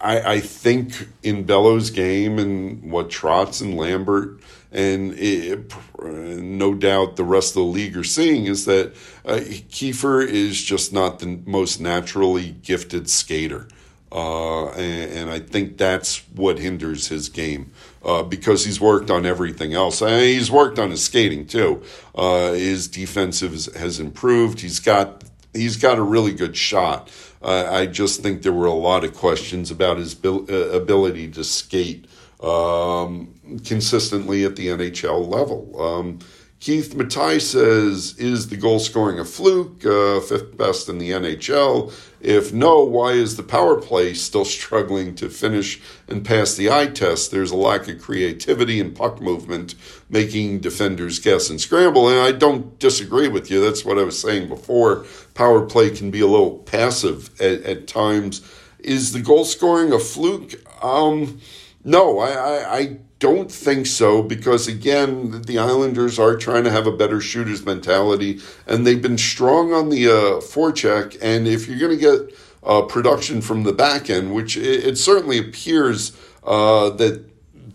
I, 0.00 0.34
I, 0.34 0.40
think 0.40 1.08
in 1.22 1.44
Bellows' 1.44 1.90
game 1.90 2.38
and 2.38 2.90
what 2.90 3.10
Trotz 3.10 3.60
and 3.60 3.76
Lambert 3.76 4.40
and 4.72 5.12
it, 5.18 5.72
no 6.00 6.74
doubt 6.74 7.16
the 7.16 7.24
rest 7.24 7.50
of 7.50 7.54
the 7.56 7.62
league 7.62 7.96
are 7.96 8.04
seeing 8.04 8.46
is 8.46 8.64
that 8.66 8.94
uh, 9.26 9.40
Kiefer 9.68 10.26
is 10.26 10.62
just 10.62 10.92
not 10.92 11.18
the 11.18 11.40
most 11.44 11.80
naturally 11.80 12.52
gifted 12.62 13.10
skater. 13.10 13.66
Uh, 14.12 14.70
and, 14.70 15.12
and, 15.12 15.30
I 15.30 15.38
think 15.38 15.78
that's 15.78 16.18
what 16.34 16.58
hinders 16.58 17.06
his 17.08 17.28
game 17.28 17.70
uh, 18.04 18.22
because 18.22 18.64
he's 18.64 18.80
worked 18.80 19.10
on 19.10 19.26
everything 19.26 19.74
else. 19.74 20.00
And 20.00 20.22
he's 20.22 20.50
worked 20.50 20.78
on 20.78 20.90
his 20.90 21.04
skating 21.04 21.46
too. 21.46 21.82
Uh, 22.14 22.52
his 22.52 22.88
defensive 22.88 23.52
has 23.74 24.00
improved. 24.00 24.60
He's 24.60 24.80
got 24.80 25.24
he's 25.52 25.76
got 25.76 25.98
a 25.98 26.02
really 26.02 26.32
good 26.32 26.56
shot. 26.56 27.10
I 27.42 27.86
just 27.86 28.20
think 28.22 28.42
there 28.42 28.52
were 28.52 28.66
a 28.66 28.72
lot 28.72 29.02
of 29.02 29.14
questions 29.14 29.70
about 29.70 29.96
his 29.96 30.14
bil- 30.14 30.44
uh, 30.50 30.70
ability 30.72 31.30
to 31.30 31.42
skate 31.42 32.06
um, 32.42 33.34
consistently 33.64 34.44
at 34.44 34.56
the 34.56 34.68
NHL 34.68 35.26
level. 35.26 35.80
Um, 35.80 36.18
Keith 36.60 36.94
Matai 36.94 37.38
says, 37.38 38.14
Is 38.18 38.48
the 38.48 38.56
goal 38.56 38.78
scoring 38.78 39.18
a 39.18 39.24
fluke? 39.24 39.84
Uh, 39.84 40.20
fifth 40.20 40.56
best 40.56 40.88
in 40.88 40.98
the 40.98 41.10
NHL. 41.10 41.92
If 42.20 42.52
no, 42.52 42.84
why 42.84 43.12
is 43.12 43.36
the 43.36 43.42
power 43.42 43.80
play 43.80 44.12
still 44.12 44.44
struggling 44.44 45.14
to 45.16 45.30
finish 45.30 45.80
and 46.06 46.24
pass 46.24 46.54
the 46.54 46.70
eye 46.70 46.88
test? 46.88 47.30
There's 47.30 47.50
a 47.50 47.56
lack 47.56 47.88
of 47.88 48.00
creativity 48.00 48.78
and 48.78 48.94
puck 48.94 49.22
movement, 49.22 49.74
making 50.10 50.60
defenders 50.60 51.18
guess 51.18 51.48
and 51.48 51.60
scramble. 51.60 52.08
And 52.08 52.20
I 52.20 52.32
don't 52.32 52.78
disagree 52.78 53.28
with 53.28 53.50
you. 53.50 53.62
That's 53.62 53.84
what 53.84 53.98
I 53.98 54.02
was 54.02 54.20
saying 54.20 54.48
before. 54.48 55.06
Power 55.34 55.64
play 55.64 55.90
can 55.90 56.10
be 56.10 56.20
a 56.20 56.26
little 56.26 56.58
passive 56.58 57.30
at, 57.40 57.62
at 57.62 57.86
times. 57.86 58.42
Is 58.78 59.12
the 59.12 59.20
goal 59.20 59.44
scoring 59.44 59.92
a 59.92 59.98
fluke? 59.98 60.54
Um, 60.84 61.40
no, 61.84 62.18
I, 62.18 62.30
I, 62.30 62.76
I 62.78 62.98
don't 63.20 63.52
think 63.52 63.86
so 63.86 64.22
because 64.22 64.66
again 64.66 65.42
the 65.42 65.58
Islanders 65.58 66.18
are 66.18 66.36
trying 66.36 66.64
to 66.64 66.70
have 66.70 66.86
a 66.86 66.92
better 66.92 67.20
shooters 67.20 67.64
mentality 67.64 68.40
and 68.66 68.86
they've 68.86 69.00
been 69.00 69.18
strong 69.18 69.72
on 69.72 69.90
the 69.90 70.08
uh, 70.08 70.40
forecheck 70.40 71.16
and 71.22 71.46
if 71.46 71.68
you're 71.68 71.78
going 71.78 71.96
to 71.96 72.28
get 72.28 72.36
uh, 72.62 72.82
production 72.82 73.40
from 73.40 73.62
the 73.62 73.72
back 73.72 74.10
end, 74.10 74.34
which 74.34 74.56
it, 74.56 74.84
it 74.84 74.98
certainly 74.98 75.38
appears 75.38 76.16
uh, 76.44 76.90
that 76.90 77.24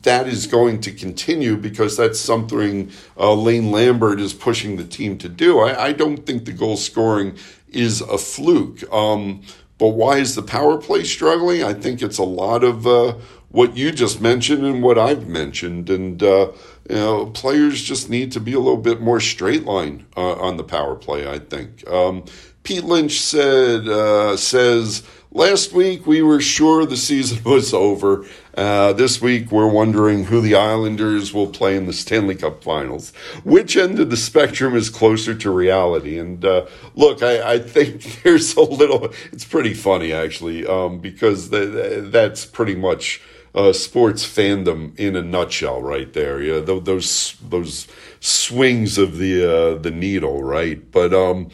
that 0.03 0.27
is 0.27 0.45
going 0.45 0.79
to 0.81 0.91
continue 0.91 1.57
because 1.57 1.97
that's 1.97 2.19
something 2.19 2.91
uh, 3.17 3.33
Lane 3.33 3.71
Lambert 3.71 4.19
is 4.19 4.33
pushing 4.33 4.75
the 4.75 4.83
team 4.83 5.17
to 5.17 5.27
do. 5.27 5.59
I, 5.59 5.85
I, 5.85 5.93
don't 5.93 6.27
think 6.27 6.45
the 6.45 6.51
goal 6.51 6.77
scoring 6.77 7.35
is 7.69 8.01
a 8.01 8.19
fluke. 8.19 8.83
Um, 8.93 9.41
but 9.79 9.89
why 9.89 10.17
is 10.17 10.35
the 10.35 10.43
power 10.43 10.77
play 10.77 11.03
struggling? 11.03 11.63
I 11.63 11.73
think 11.73 12.03
it's 12.03 12.19
a 12.19 12.23
lot 12.23 12.63
of 12.63 12.85
uh, 12.85 13.15
what 13.55 13.77
you 13.77 13.89
just 13.89 14.19
mentioned 14.19 14.65
and 14.65 14.83
what 14.83 14.97
I've 14.97 15.29
mentioned. 15.29 15.89
And, 15.89 16.21
uh, 16.21 16.51
you 16.89 16.95
know, 16.95 17.27
players 17.27 17.81
just 17.81 18.09
need 18.09 18.33
to 18.33 18.41
be 18.41 18.51
a 18.51 18.59
little 18.59 18.75
bit 18.75 18.99
more 18.99 19.21
straight 19.21 19.63
line 19.63 20.05
uh, 20.17 20.33
on 20.33 20.57
the 20.57 20.63
power 20.63 20.93
play, 20.93 21.25
I 21.25 21.39
think. 21.39 21.89
Um, 21.89 22.25
Pete 22.63 22.83
Lynch 22.83 23.17
said, 23.21 23.87
uh, 23.87 24.35
says, 24.35 25.03
last 25.31 25.71
week 25.71 26.05
we 26.05 26.21
were 26.21 26.41
sure 26.41 26.85
the 26.85 26.97
season 26.97 27.41
was 27.49 27.73
over. 27.73 28.25
Uh, 28.55 28.91
this 28.91 29.21
week 29.21 29.53
we're 29.53 29.71
wondering 29.71 30.25
who 30.25 30.41
the 30.41 30.55
Islanders 30.55 31.33
will 31.33 31.47
play 31.47 31.77
in 31.77 31.85
the 31.85 31.93
Stanley 31.93 32.35
Cup 32.35 32.61
finals. 32.61 33.13
Which 33.45 33.77
end 33.77 34.01
of 34.01 34.09
the 34.09 34.17
spectrum 34.17 34.75
is 34.75 34.89
closer 34.89 35.33
to 35.33 35.49
reality? 35.49 36.19
And 36.19 36.43
uh, 36.43 36.65
look, 36.93 37.23
I, 37.23 37.53
I, 37.53 37.59
think 37.59 38.21
there's 38.23 38.53
a 38.57 38.61
little, 38.61 39.13
it's 39.31 39.45
pretty 39.45 39.73
funny 39.73 40.11
actually, 40.11 40.67
um, 40.67 40.99
because 40.99 41.51
th- 41.51 42.11
that's 42.11 42.45
pretty 42.45 42.75
much 42.75 43.21
uh, 43.55 43.71
sports 43.73 44.25
fandom 44.25 44.97
in 44.99 45.15
a 45.15 45.21
nutshell, 45.21 45.81
right 45.81 46.11
there. 46.13 46.41
Yeah, 46.41 46.59
those 46.59 47.35
those 47.41 47.87
swings 48.19 48.97
of 48.97 49.17
the 49.17 49.43
uh, 49.43 49.75
the 49.77 49.91
needle, 49.91 50.43
right? 50.43 50.91
But 50.91 51.13
um, 51.13 51.49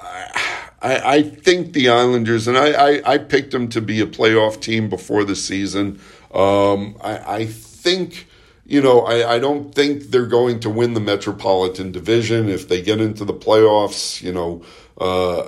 I, 0.00 1.16
I 1.16 1.22
think 1.22 1.74
the 1.74 1.90
Islanders, 1.90 2.48
and 2.48 2.56
I, 2.56 2.72
I, 2.72 3.12
I, 3.12 3.18
picked 3.18 3.50
them 3.50 3.68
to 3.68 3.82
be 3.82 4.00
a 4.00 4.06
playoff 4.06 4.60
team 4.60 4.88
before 4.88 5.24
the 5.24 5.36
season. 5.36 6.00
Um, 6.32 6.96
I, 7.02 7.36
I 7.36 7.46
think 7.46 8.26
you 8.64 8.80
know, 8.80 9.00
I, 9.00 9.34
I 9.34 9.38
don't 9.40 9.74
think 9.74 10.04
they're 10.04 10.26
going 10.26 10.60
to 10.60 10.70
win 10.70 10.94
the 10.94 11.00
Metropolitan 11.00 11.90
Division. 11.90 12.48
If 12.48 12.68
they 12.68 12.80
get 12.80 13.00
into 13.00 13.24
the 13.24 13.34
playoffs, 13.34 14.22
you 14.22 14.32
know, 14.32 14.62
uh, 14.96 15.42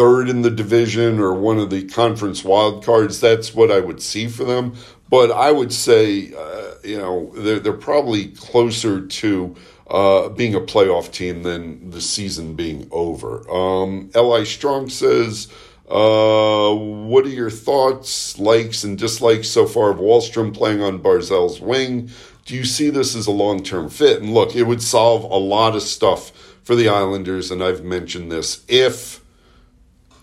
third 0.00 0.30
in 0.30 0.40
the 0.40 0.50
division 0.50 1.20
or 1.20 1.34
one 1.34 1.58
of 1.58 1.68
the 1.68 1.86
conference 1.86 2.42
wild 2.42 2.82
cards. 2.82 3.20
That's 3.20 3.54
what 3.54 3.70
I 3.70 3.80
would 3.80 4.00
see 4.00 4.28
for 4.28 4.44
them. 4.44 4.72
But 5.10 5.30
I 5.30 5.52
would 5.52 5.74
say, 5.74 6.32
uh, 6.32 6.70
you 6.82 6.96
know, 6.96 7.30
they're, 7.34 7.60
they're 7.60 7.74
probably 7.74 8.28
closer 8.28 9.06
to 9.06 9.54
uh, 9.88 10.30
being 10.30 10.54
a 10.54 10.60
playoff 10.60 11.12
team 11.12 11.42
than 11.42 11.90
the 11.90 12.00
season 12.00 12.54
being 12.54 12.88
over. 12.90 13.46
Um, 13.50 14.10
Li 14.14 14.46
Strong 14.46 14.88
says, 14.88 15.48
uh, 15.90 16.72
what 16.72 17.26
are 17.26 17.36
your 17.42 17.50
thoughts, 17.50 18.38
likes, 18.38 18.82
and 18.84 18.96
dislikes 18.96 19.50
so 19.50 19.66
far 19.66 19.90
of 19.90 19.98
Wahlstrom 19.98 20.54
playing 20.54 20.80
on 20.80 21.02
Barzal's 21.02 21.60
wing? 21.60 22.08
Do 22.46 22.54
you 22.54 22.64
see 22.64 22.88
this 22.88 23.14
as 23.14 23.26
a 23.26 23.32
long 23.32 23.62
term 23.62 23.90
fit? 23.90 24.22
And 24.22 24.32
look, 24.32 24.56
it 24.56 24.62
would 24.62 24.82
solve 24.82 25.24
a 25.24 25.36
lot 25.36 25.76
of 25.76 25.82
stuff 25.82 26.30
for 26.62 26.74
the 26.74 26.88
Islanders, 26.88 27.50
and 27.50 27.62
I've 27.62 27.84
mentioned 27.84 28.32
this. 28.32 28.64
If 28.66 29.19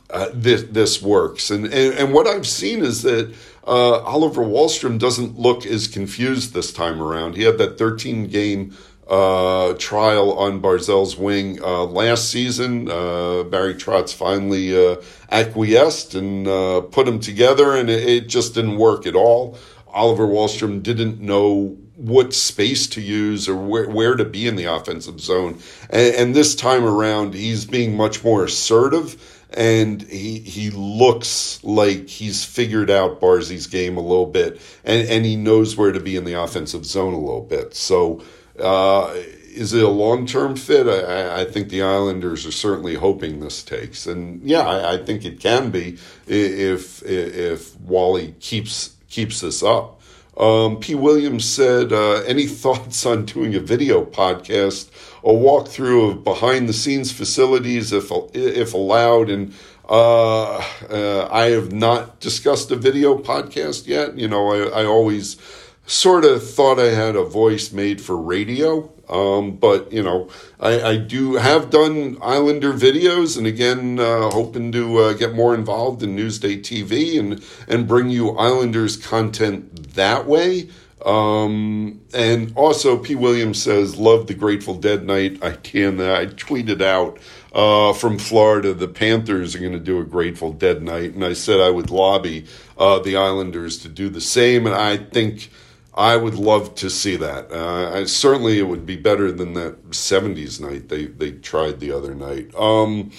uh, 0.09 0.29
this 0.33 0.63
this 0.63 1.01
works. 1.01 1.51
And, 1.51 1.65
and 1.65 1.93
and 1.95 2.13
what 2.13 2.27
I've 2.27 2.47
seen 2.47 2.83
is 2.83 3.01
that 3.03 3.33
uh, 3.65 3.99
Oliver 4.01 4.43
Wahlstrom 4.43 4.97
doesn't 4.97 5.37
look 5.37 5.65
as 5.65 5.87
confused 5.87 6.53
this 6.53 6.71
time 6.71 7.01
around. 7.01 7.35
He 7.35 7.43
had 7.43 7.57
that 7.57 7.77
13 7.77 8.27
game 8.27 8.75
uh, 9.09 9.73
trial 9.73 10.33
on 10.33 10.61
Barzal's 10.61 11.17
wing 11.17 11.61
uh, 11.61 11.83
last 11.85 12.29
season. 12.29 12.89
Uh, 12.89 13.43
Barry 13.43 13.73
Trotz 13.73 14.13
finally 14.13 14.75
uh, 14.75 14.97
acquiesced 15.31 16.15
and 16.15 16.45
put 16.91 17.05
them 17.05 17.19
together, 17.19 17.75
and 17.75 17.89
it, 17.89 18.07
it 18.07 18.27
just 18.27 18.53
didn't 18.53 18.77
work 18.77 19.05
at 19.05 19.15
all. 19.15 19.57
Oliver 19.87 20.27
Wahlstrom 20.27 20.83
didn't 20.83 21.19
know 21.19 21.77
what 21.95 22.33
space 22.33 22.85
to 22.87 23.01
use 23.01 23.49
or 23.49 23.55
where, 23.55 23.89
where 23.89 24.15
to 24.15 24.23
be 24.23 24.47
in 24.47 24.55
the 24.55 24.65
offensive 24.65 25.19
zone. 25.19 25.59
And, 25.89 26.15
and 26.15 26.35
this 26.35 26.53
time 26.55 26.85
around, 26.85 27.33
he's 27.33 27.65
being 27.65 27.97
much 27.97 28.23
more 28.23 28.43
assertive 28.43 29.36
and 29.51 30.01
he 30.03 30.39
he 30.39 30.69
looks 30.71 31.63
like 31.63 32.07
he's 32.07 32.43
figured 32.43 32.89
out 32.89 33.21
Barzy's 33.21 33.67
game 33.67 33.97
a 33.97 34.01
little 34.01 34.25
bit, 34.25 34.61
and 34.83 35.07
and 35.07 35.25
he 35.25 35.35
knows 35.35 35.77
where 35.77 35.91
to 35.91 35.99
be 35.99 36.15
in 36.15 36.25
the 36.25 36.33
offensive 36.33 36.85
zone 36.85 37.13
a 37.13 37.19
little 37.19 37.41
bit. 37.41 37.73
So, 37.73 38.23
uh, 38.59 39.13
is 39.15 39.73
it 39.73 39.83
a 39.83 39.89
long 39.89 40.25
term 40.25 40.55
fit? 40.55 40.87
I, 40.87 41.41
I, 41.41 41.45
think 41.45 41.69
the 41.69 41.81
Islanders 41.81 42.45
are 42.45 42.51
certainly 42.51 42.95
hoping 42.95 43.39
this 43.39 43.63
takes, 43.63 44.05
and 44.05 44.41
yeah, 44.43 44.61
I, 44.61 44.93
I 44.93 44.97
think 45.03 45.25
it 45.25 45.39
can 45.39 45.71
be 45.71 45.97
if 46.27 47.01
if 47.03 47.79
Wally 47.79 48.35
keeps 48.39 48.95
keeps 49.09 49.41
this 49.41 49.63
up. 49.63 50.01
Um, 50.37 50.79
P. 50.79 50.93
Williams 50.93 51.45
said, 51.45 51.91
uh, 51.91 52.21
"Any 52.27 52.45
thoughts 52.63 53.05
on 53.05 53.25
doing 53.25 53.55
a 53.55 53.59
video 53.59 54.05
podcast?" 54.05 54.89
A 55.27 55.29
walkthrough 55.29 56.11
of 56.11 56.23
behind 56.23 56.69
the 56.69 56.73
scenes 56.73 57.11
facilities 57.11 57.91
if 57.91 58.11
if 58.33 58.73
allowed 58.73 59.29
and 59.29 59.53
uh, 59.89 60.57
uh, 60.89 61.29
I 61.31 61.45
have 61.51 61.71
not 61.71 62.19
discussed 62.19 62.71
a 62.71 62.75
video 62.75 63.17
podcast 63.17 63.87
yet. 63.87 64.17
You 64.17 64.27
know, 64.27 64.51
I, 64.51 64.81
I 64.81 64.85
always 64.85 65.37
sort 65.85 66.25
of 66.25 66.47
thought 66.47 66.77
I 66.79 66.91
had 66.91 67.15
a 67.15 67.23
voice 67.23 67.71
made 67.71 68.01
for 68.01 68.17
radio. 68.17 68.91
Um, 69.09 69.55
but 69.55 69.91
you 69.93 70.03
know, 70.03 70.29
I, 70.59 70.81
I, 70.81 70.97
do 70.97 71.35
have 71.35 71.69
done 71.69 72.17
Islander 72.21 72.73
videos, 72.73 73.37
and 73.37 73.47
again, 73.47 73.99
uh, 74.01 74.29
hoping 74.31 74.73
to 74.73 74.97
uh, 74.97 75.13
get 75.13 75.33
more 75.33 75.55
involved 75.55 76.03
in 76.03 76.17
Newsday 76.17 76.59
TV 76.59 77.17
and 77.17 77.41
and 77.69 77.87
bring 77.87 78.09
you 78.09 78.31
Islanders 78.31 78.97
content 78.97 79.93
that 79.93 80.25
way. 80.27 80.69
Um, 81.05 82.01
and 82.13 82.53
also, 82.55 82.97
P. 82.97 83.15
Williams 83.15 83.61
says, 83.61 83.97
Love 83.97 84.27
the 84.27 84.33
Grateful 84.33 84.75
Dead 84.75 85.05
night. 85.05 85.43
I 85.43 85.51
can. 85.51 86.01
I 86.01 86.25
tweeted 86.25 86.81
out 86.81 87.19
uh, 87.53 87.93
from 87.93 88.17
Florida, 88.17 88.73
the 88.73 88.87
Panthers 88.87 89.55
are 89.55 89.59
going 89.59 89.73
to 89.73 89.79
do 89.79 89.99
a 89.99 90.03
Grateful 90.03 90.51
Dead 90.51 90.81
night. 90.81 91.13
And 91.13 91.23
I 91.23 91.33
said 91.33 91.59
I 91.59 91.69
would 91.69 91.89
lobby 91.89 92.45
uh, 92.77 92.99
the 92.99 93.15
Islanders 93.15 93.77
to 93.79 93.89
do 93.89 94.09
the 94.09 94.21
same. 94.21 94.65
And 94.65 94.75
I 94.75 94.97
think 94.97 95.49
I 95.93 96.15
would 96.15 96.35
love 96.35 96.75
to 96.75 96.89
see 96.89 97.15
that. 97.15 97.51
Uh, 97.51 97.91
I, 97.93 98.03
certainly, 98.05 98.59
it 98.59 98.67
would 98.67 98.85
be 98.85 98.95
better 98.95 99.31
than 99.31 99.53
that 99.53 99.89
70s 99.89 100.59
night 100.59 100.89
they, 100.89 101.05
they 101.05 101.31
tried 101.31 101.79
the 101.79 101.91
other 101.91 102.13
night. 102.13 102.53
Um, 102.55 103.11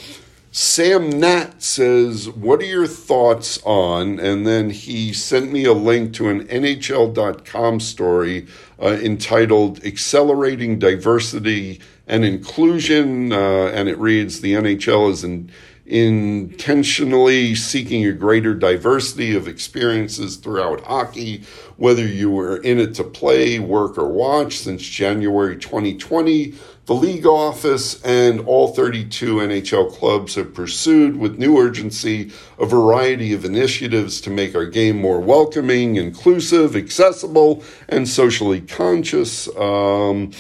Sam 0.61 1.09
Nat 1.09 1.63
says, 1.63 2.29
What 2.31 2.61
are 2.61 2.67
your 2.67 2.89
thoughts 2.89 3.61
on? 3.63 4.19
And 4.19 4.45
then 4.45 4.71
he 4.71 5.13
sent 5.13 5.53
me 5.53 5.65
a 5.65 5.73
link 5.73 6.13
to 6.15 6.29
an 6.29 6.49
NHL.com 6.49 7.79
story 7.79 8.49
uh, 8.83 8.99
entitled 9.01 9.85
Accelerating 9.85 10.81
Diversity 10.81 11.81
and 12.09 12.25
Inclusion. 12.25 13.33
Uh, 13.33 13.67
and 13.67 13.89
it 13.89 13.99
reads 13.99 14.41
The 14.41 14.55
NHL 14.55 15.13
is 15.13 15.23
in, 15.23 15.49
intentionally 15.87 17.55
seeking 17.55 18.05
a 18.05 18.13
greater 18.13 18.53
diversity 18.53 19.37
of 19.37 19.47
experiences 19.47 20.37
throughout 20.37 20.81
hockey, 20.81 21.45
whether 21.77 22.05
you 22.05 22.33
were 22.33 22.57
in 22.59 22.81
it 22.81 22.95
to 22.97 23.05
play, 23.05 23.61
work, 23.61 23.97
or 23.97 24.09
watch 24.09 24.59
since 24.59 24.83
January 24.83 25.57
2020. 25.57 26.55
The 26.89 26.95
league 26.95 27.27
office 27.27 28.03
and 28.03 28.41
all 28.41 28.69
32 28.69 29.35
NHL 29.35 29.93
clubs 29.93 30.37
have 30.37 30.55
pursued 30.55 31.19
with 31.19 31.39
new 31.39 31.59
urgency 31.59 32.33
a 32.59 32.65
variety 32.65 33.35
of 33.35 33.45
initiatives 33.45 34.23
to 34.23 34.31
make 34.31 34.55
our 34.55 34.65
game 34.65 34.97
more 34.97 35.21
welcoming, 35.21 35.97
inclusive, 35.97 36.75
accessible, 36.75 37.63
and 37.91 38.09
socially 38.09 38.63
conscious. 38.63 39.49
Um, 39.49 40.33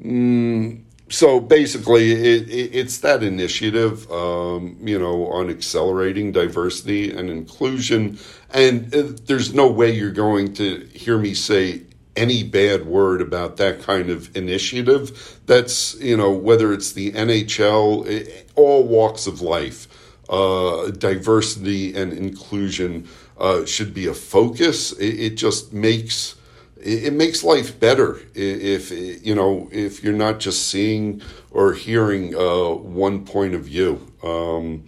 mm, 0.00 0.80
so 1.08 1.40
basically, 1.40 2.12
it, 2.12 2.48
it, 2.48 2.76
it's 2.76 2.98
that 2.98 3.24
initiative, 3.24 4.08
um, 4.12 4.76
you 4.80 5.00
know, 5.00 5.26
on 5.26 5.50
accelerating 5.50 6.30
diversity 6.30 7.10
and 7.10 7.28
inclusion. 7.28 8.20
And 8.50 8.94
uh, 8.94 9.14
there's 9.26 9.52
no 9.52 9.68
way 9.68 9.90
you're 9.90 10.12
going 10.12 10.54
to 10.54 10.78
hear 10.94 11.18
me 11.18 11.34
say 11.34 11.87
any 12.18 12.42
bad 12.42 12.86
word 12.86 13.20
about 13.20 13.56
that 13.58 13.80
kind 13.80 14.10
of 14.10 14.36
initiative. 14.36 15.38
That's, 15.46 15.94
you 16.00 16.16
know, 16.16 16.32
whether 16.32 16.72
it's 16.72 16.92
the 16.92 17.12
NHL, 17.12 18.06
eh, 18.08 18.42
all 18.56 18.82
walks 18.82 19.26
of 19.26 19.40
life, 19.40 19.86
uh, 20.28 20.90
diversity 20.90 21.94
and 21.94 22.12
inclusion 22.12 23.08
uh, 23.38 23.64
should 23.64 23.94
be 23.94 24.06
a 24.06 24.14
focus. 24.14 24.92
It, 24.92 25.20
it 25.20 25.34
just 25.36 25.72
makes 25.72 26.34
it, 26.80 27.12
makes 27.12 27.42
life 27.42 27.78
better 27.80 28.20
if 28.34 28.90
you 28.90 29.34
know 29.34 29.68
if 29.72 30.02
you're 30.02 30.12
not 30.12 30.38
just 30.38 30.68
seeing 30.68 31.22
or 31.50 31.72
hearing 31.72 32.34
uh, 32.34 32.70
one 32.70 33.24
point 33.24 33.54
of 33.54 33.64
view. 33.64 34.06
Um, 34.22 34.84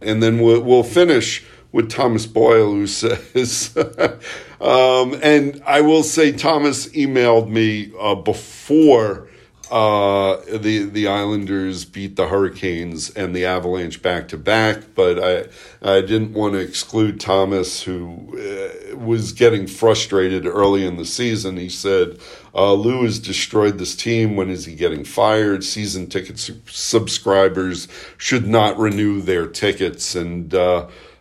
and 0.00 0.22
then 0.22 0.40
we'll, 0.40 0.60
we'll, 0.60 0.82
finish 0.82 1.44
with 1.72 1.90
Thomas 1.90 2.26
Boyle, 2.26 2.72
who 2.72 2.86
says, 2.86 3.76
um, 4.60 5.18
and 5.22 5.62
I 5.66 5.80
will 5.80 6.02
say 6.02 6.32
Thomas 6.32 6.88
emailed 6.88 7.48
me 7.48 7.92
uh, 7.98 8.14
before 8.14 9.28
uh, 9.70 10.36
the 10.46 10.84
the 10.84 11.08
Islanders 11.08 11.84
beat 11.84 12.14
the 12.14 12.28
Hurricanes 12.28 13.10
and 13.10 13.34
the 13.34 13.44
Avalanche 13.44 14.00
back 14.00 14.28
to 14.28 14.38
back, 14.38 14.94
but 14.94 15.18
I 15.18 15.48
I 15.82 16.00
didn't 16.02 16.34
want 16.34 16.54
to 16.54 16.60
exclude 16.60 17.18
Thomas, 17.18 17.82
who 17.82 18.38
uh, 18.38 18.96
was 18.96 19.32
getting 19.32 19.66
frustrated 19.66 20.46
early 20.46 20.86
in 20.86 20.96
the 20.96 21.04
season. 21.04 21.56
He 21.56 21.68
said, 21.68 22.18
uh, 22.54 22.74
"Lou 22.74 23.02
has 23.02 23.18
destroyed 23.18 23.78
this 23.78 23.96
team. 23.96 24.36
When 24.36 24.50
is 24.50 24.66
he 24.66 24.74
getting 24.76 25.04
fired? 25.04 25.64
Season 25.64 26.06
ticket 26.06 26.38
su- 26.38 26.60
subscribers 26.66 27.88
should 28.18 28.46
not 28.46 28.78
renew 28.78 29.20
their 29.20 29.48
tickets." 29.48 30.14
And 30.14 30.54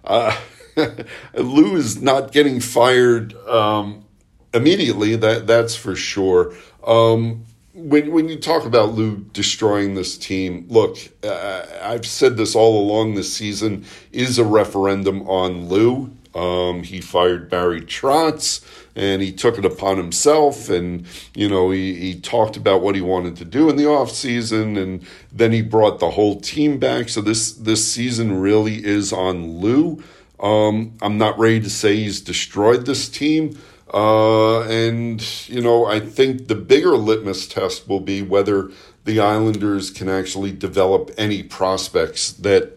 uh, 0.05 0.35
Lou 1.33 1.75
is 1.75 2.01
not 2.01 2.31
getting 2.31 2.59
fired 2.59 3.33
um, 3.47 4.05
immediately. 4.53 5.15
That 5.15 5.47
that's 5.47 5.75
for 5.75 5.95
sure. 5.95 6.55
Um, 6.85 7.45
when 7.73 8.11
when 8.11 8.29
you 8.29 8.37
talk 8.37 8.65
about 8.65 8.93
Lou 8.93 9.17
destroying 9.33 9.95
this 9.95 10.17
team, 10.17 10.65
look, 10.69 10.97
uh, 11.23 11.65
I've 11.81 12.05
said 12.05 12.37
this 12.37 12.55
all 12.55 12.79
along 12.79 13.15
this 13.15 13.33
season 13.33 13.85
is 14.11 14.39
a 14.39 14.45
referendum 14.45 15.27
on 15.27 15.67
Lou. 15.67 16.15
Um, 16.33 16.83
he 16.83 16.99
fired 16.99 17.49
Barry 17.49 17.81
Trotz 17.81 18.63
and 18.95 19.21
he 19.21 19.31
took 19.31 19.57
it 19.57 19.65
upon 19.65 19.97
himself 19.97 20.69
and 20.69 21.05
you 21.33 21.49
know 21.49 21.71
he, 21.71 21.95
he 21.95 22.19
talked 22.19 22.57
about 22.57 22.81
what 22.81 22.95
he 22.95 23.01
wanted 23.01 23.35
to 23.35 23.45
do 23.45 23.69
in 23.69 23.75
the 23.75 23.87
off 23.87 24.09
season 24.11 24.77
and 24.77 25.05
then 25.31 25.51
he 25.51 25.61
brought 25.61 25.99
the 25.99 26.11
whole 26.11 26.39
team 26.39 26.79
back. 26.79 27.09
So 27.09 27.21
this 27.21 27.51
this 27.53 27.91
season 27.91 28.39
really 28.39 28.85
is 28.85 29.11
on 29.13 29.59
Lou. 29.59 30.03
Um, 30.39 30.97
I'm 31.01 31.17
not 31.17 31.39
ready 31.39 31.61
to 31.61 31.69
say 31.69 31.95
he's 31.95 32.21
destroyed 32.21 32.85
this 32.85 33.07
team 33.07 33.57
uh, 33.93 34.63
and, 34.63 35.47
you 35.47 35.61
know, 35.61 35.85
I 35.85 36.01
think 36.01 36.47
the 36.47 36.55
bigger 36.55 36.97
litmus 36.97 37.47
test 37.47 37.87
will 37.87 37.99
be 37.99 38.21
whether 38.21 38.69
the 39.05 39.19
Islanders 39.19 39.91
can 39.91 40.09
actually 40.09 40.51
develop 40.51 41.11
any 41.17 41.43
prospects 41.43 42.33
that 42.33 42.73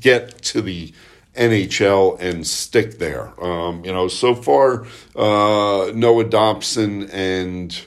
get 0.00 0.40
to 0.42 0.62
the 0.62 0.94
NHL 1.36 2.20
and 2.20 2.46
stick 2.46 2.98
there. 2.98 3.32
Um, 3.42 3.84
you 3.84 3.92
know, 3.92 4.08
so 4.08 4.34
far, 4.34 4.86
uh, 5.14 5.92
Noah 5.94 6.24
Dobson 6.24 7.08
and 7.10 7.78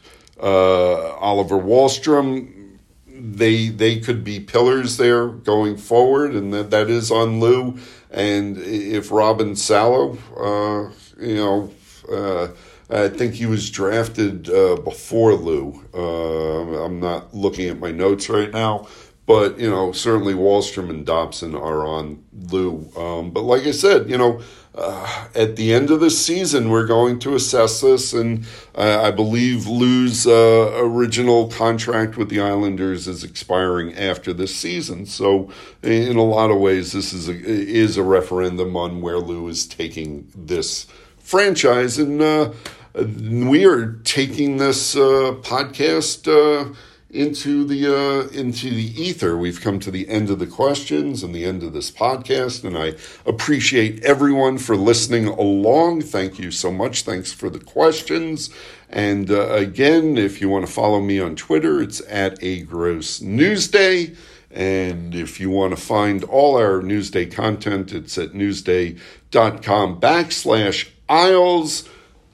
uh, 0.42 1.14
Oliver 1.16 1.58
Wahlstrom, 1.58 2.78
they 3.08 3.68
they 3.68 4.00
could 4.00 4.24
be 4.24 4.40
pillars 4.40 4.98
there 4.98 5.28
going 5.28 5.76
forward, 5.78 6.34
and 6.34 6.54
that, 6.54 6.72
that 6.72 6.90
is 6.90 7.12
on 7.12 7.40
Lou. 7.40 7.78
And 8.12 8.58
if 8.58 9.12
Robin 9.12 9.56
Salo, 9.56 10.18
uh, 10.38 10.92
you 11.20 11.36
know, 11.36 11.72
uh, 12.12 12.48
I 12.90 13.10
think 13.10 13.36
he 13.36 13.46
was 13.46 13.70
drafted 13.70 14.50
uh, 14.50 14.78
before 14.78 15.36
Lou. 15.36 15.84
Uh, 15.94 16.84
I'm 16.86 17.00
not 17.00 17.36
looking 17.36 17.70
at 17.70 17.80
my 17.80 17.92
notes 17.92 18.30
right 18.30 18.52
now, 18.52 18.88
but 19.30 19.60
you 19.60 19.70
know 19.70 19.92
certainly 19.92 20.34
Wahlstrom 20.34 20.90
and 20.90 21.06
Dobson 21.06 21.54
are 21.54 21.86
on 21.86 22.24
Lou. 22.34 22.90
Um, 22.98 23.30
but 23.30 23.44
like 23.44 23.64
I 23.64 23.72
said, 23.72 24.10
you 24.10 24.18
know. 24.18 24.42
Uh, 24.76 25.28
at 25.36 25.58
the 25.58 25.74
end 25.74 25.90
of 25.90 26.00
the 26.00 26.12
season, 26.12 26.70
we're 26.70 26.86
going 26.86 27.20
to 27.20 27.36
assess 27.36 27.82
this, 27.82 28.14
and 28.14 28.46
I 28.76 29.12
believe 29.12 29.68
Lou's 29.68 30.26
uh, 30.26 30.72
original 30.78 31.50
contract 31.50 32.16
with 32.16 32.30
the 32.30 32.40
Islanders 32.40 33.06
is 33.06 33.24
expiring 33.24 33.94
after 33.96 34.32
this 34.32 34.56
season. 34.56 35.06
So, 35.06 35.52
in 35.82 36.16
a 36.16 36.24
lot 36.24 36.50
of 36.50 36.60
ways, 36.60 36.94
this 36.94 37.12
is 37.12 37.28
a, 37.28 37.34
is 37.34 37.98
a 37.98 38.04
referendum 38.04 38.78
on 38.78 39.02
where 39.02 39.18
Lou 39.18 39.50
is 39.50 39.68
taking 39.68 40.32
this 40.34 40.86
franchise. 41.18 41.98
And 41.98 42.22
uh, 42.22 42.52
we 42.94 43.66
are 43.66 43.94
taking 44.04 44.58
this 44.58 44.96
uh, 44.96 45.36
podcast 45.42 46.28
uh, 46.28 46.74
into 47.10 47.66
the 47.66 47.88
uh, 47.88 48.28
into 48.30 48.70
the 48.70 49.02
ether. 49.02 49.36
We've 49.38 49.62
come 49.62 49.80
to 49.80 49.92
the 49.92 50.08
end 50.08 50.30
of 50.30 50.40
the 50.40 50.46
questions 50.46 51.24
and 51.24 51.34
the 51.34 51.46
end 51.46 51.64
of 51.64 51.74
this 51.74 51.90
podcast, 51.92 52.64
and 52.64 52.78
I 52.78 52.96
appreciate 53.26 54.04
everyone 54.04 54.58
for 54.58 54.76
listening 54.76 55.28
along. 55.28 56.02
Thank 56.02 56.38
you 56.38 56.52
so 56.52 56.72
much. 56.72 57.04
Thanks 57.04 57.32
for 57.34 57.50
the 57.50 57.60
questions. 57.60 58.50
And 58.90 59.32
uh, 59.32 59.52
again, 59.52 60.18
if 60.18 60.42
you 60.42 60.50
want 60.50 60.66
to 60.66 60.72
follow 60.72 61.00
me 61.00 61.20
on 61.20 61.36
Twitter, 61.36 61.82
it's 61.82 62.02
at 62.08 62.42
a 62.44 62.62
gross 62.62 63.20
newsday. 63.20 64.16
And 64.52 65.14
if 65.14 65.40
you 65.40 65.52
want 65.52 65.76
to 65.76 65.82
find 65.82 66.24
all 66.24 66.58
our 66.58 66.82
Newsday 66.82 67.32
content, 67.32 67.94
it's 67.94 68.18
at 68.18 68.32
newsday.com 68.32 70.02
backslash 70.02 70.90
Isles. 71.08 71.88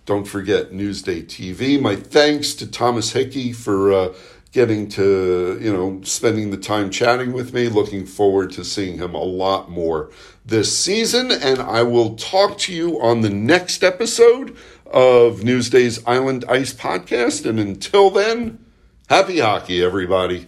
Don't 0.06 0.26
forget 0.26 0.72
Newsday 0.72 1.26
TV. 1.26 1.82
My 1.82 1.96
thanks 1.96 2.54
to 2.56 2.68
Thomas 2.68 3.12
Hickey 3.12 3.52
for 3.52 3.92
uh, 3.92 4.14
getting 4.56 4.88
to, 4.88 5.60
you 5.62 5.72
know, 5.72 6.00
spending 6.04 6.50
the 6.50 6.58
time 6.58 6.90
chatting 6.90 7.34
with 7.34 7.54
me. 7.54 7.68
Looking 7.68 8.06
forward 8.06 8.54
to 8.54 8.64
seeing 8.64 8.98
him 8.98 9.14
a 9.14 9.22
lot 9.22 9.70
more 9.70 10.10
this 10.46 10.76
season. 10.76 11.30
And 11.30 11.60
I 11.60 11.84
will 11.84 12.16
talk 12.16 12.58
to 12.60 12.74
you 12.74 13.00
on 13.02 13.20
the 13.20 13.30
next 13.30 13.84
episode 13.84 14.56
of 14.86 15.44
Newsday's 15.44 16.04
Island 16.08 16.46
Ice 16.48 16.74
podcast. 16.74 17.46
And 17.46 17.60
until 17.60 18.10
then, 18.10 18.66
happy 19.10 19.40
hockey, 19.40 19.84
everybody. 19.84 20.48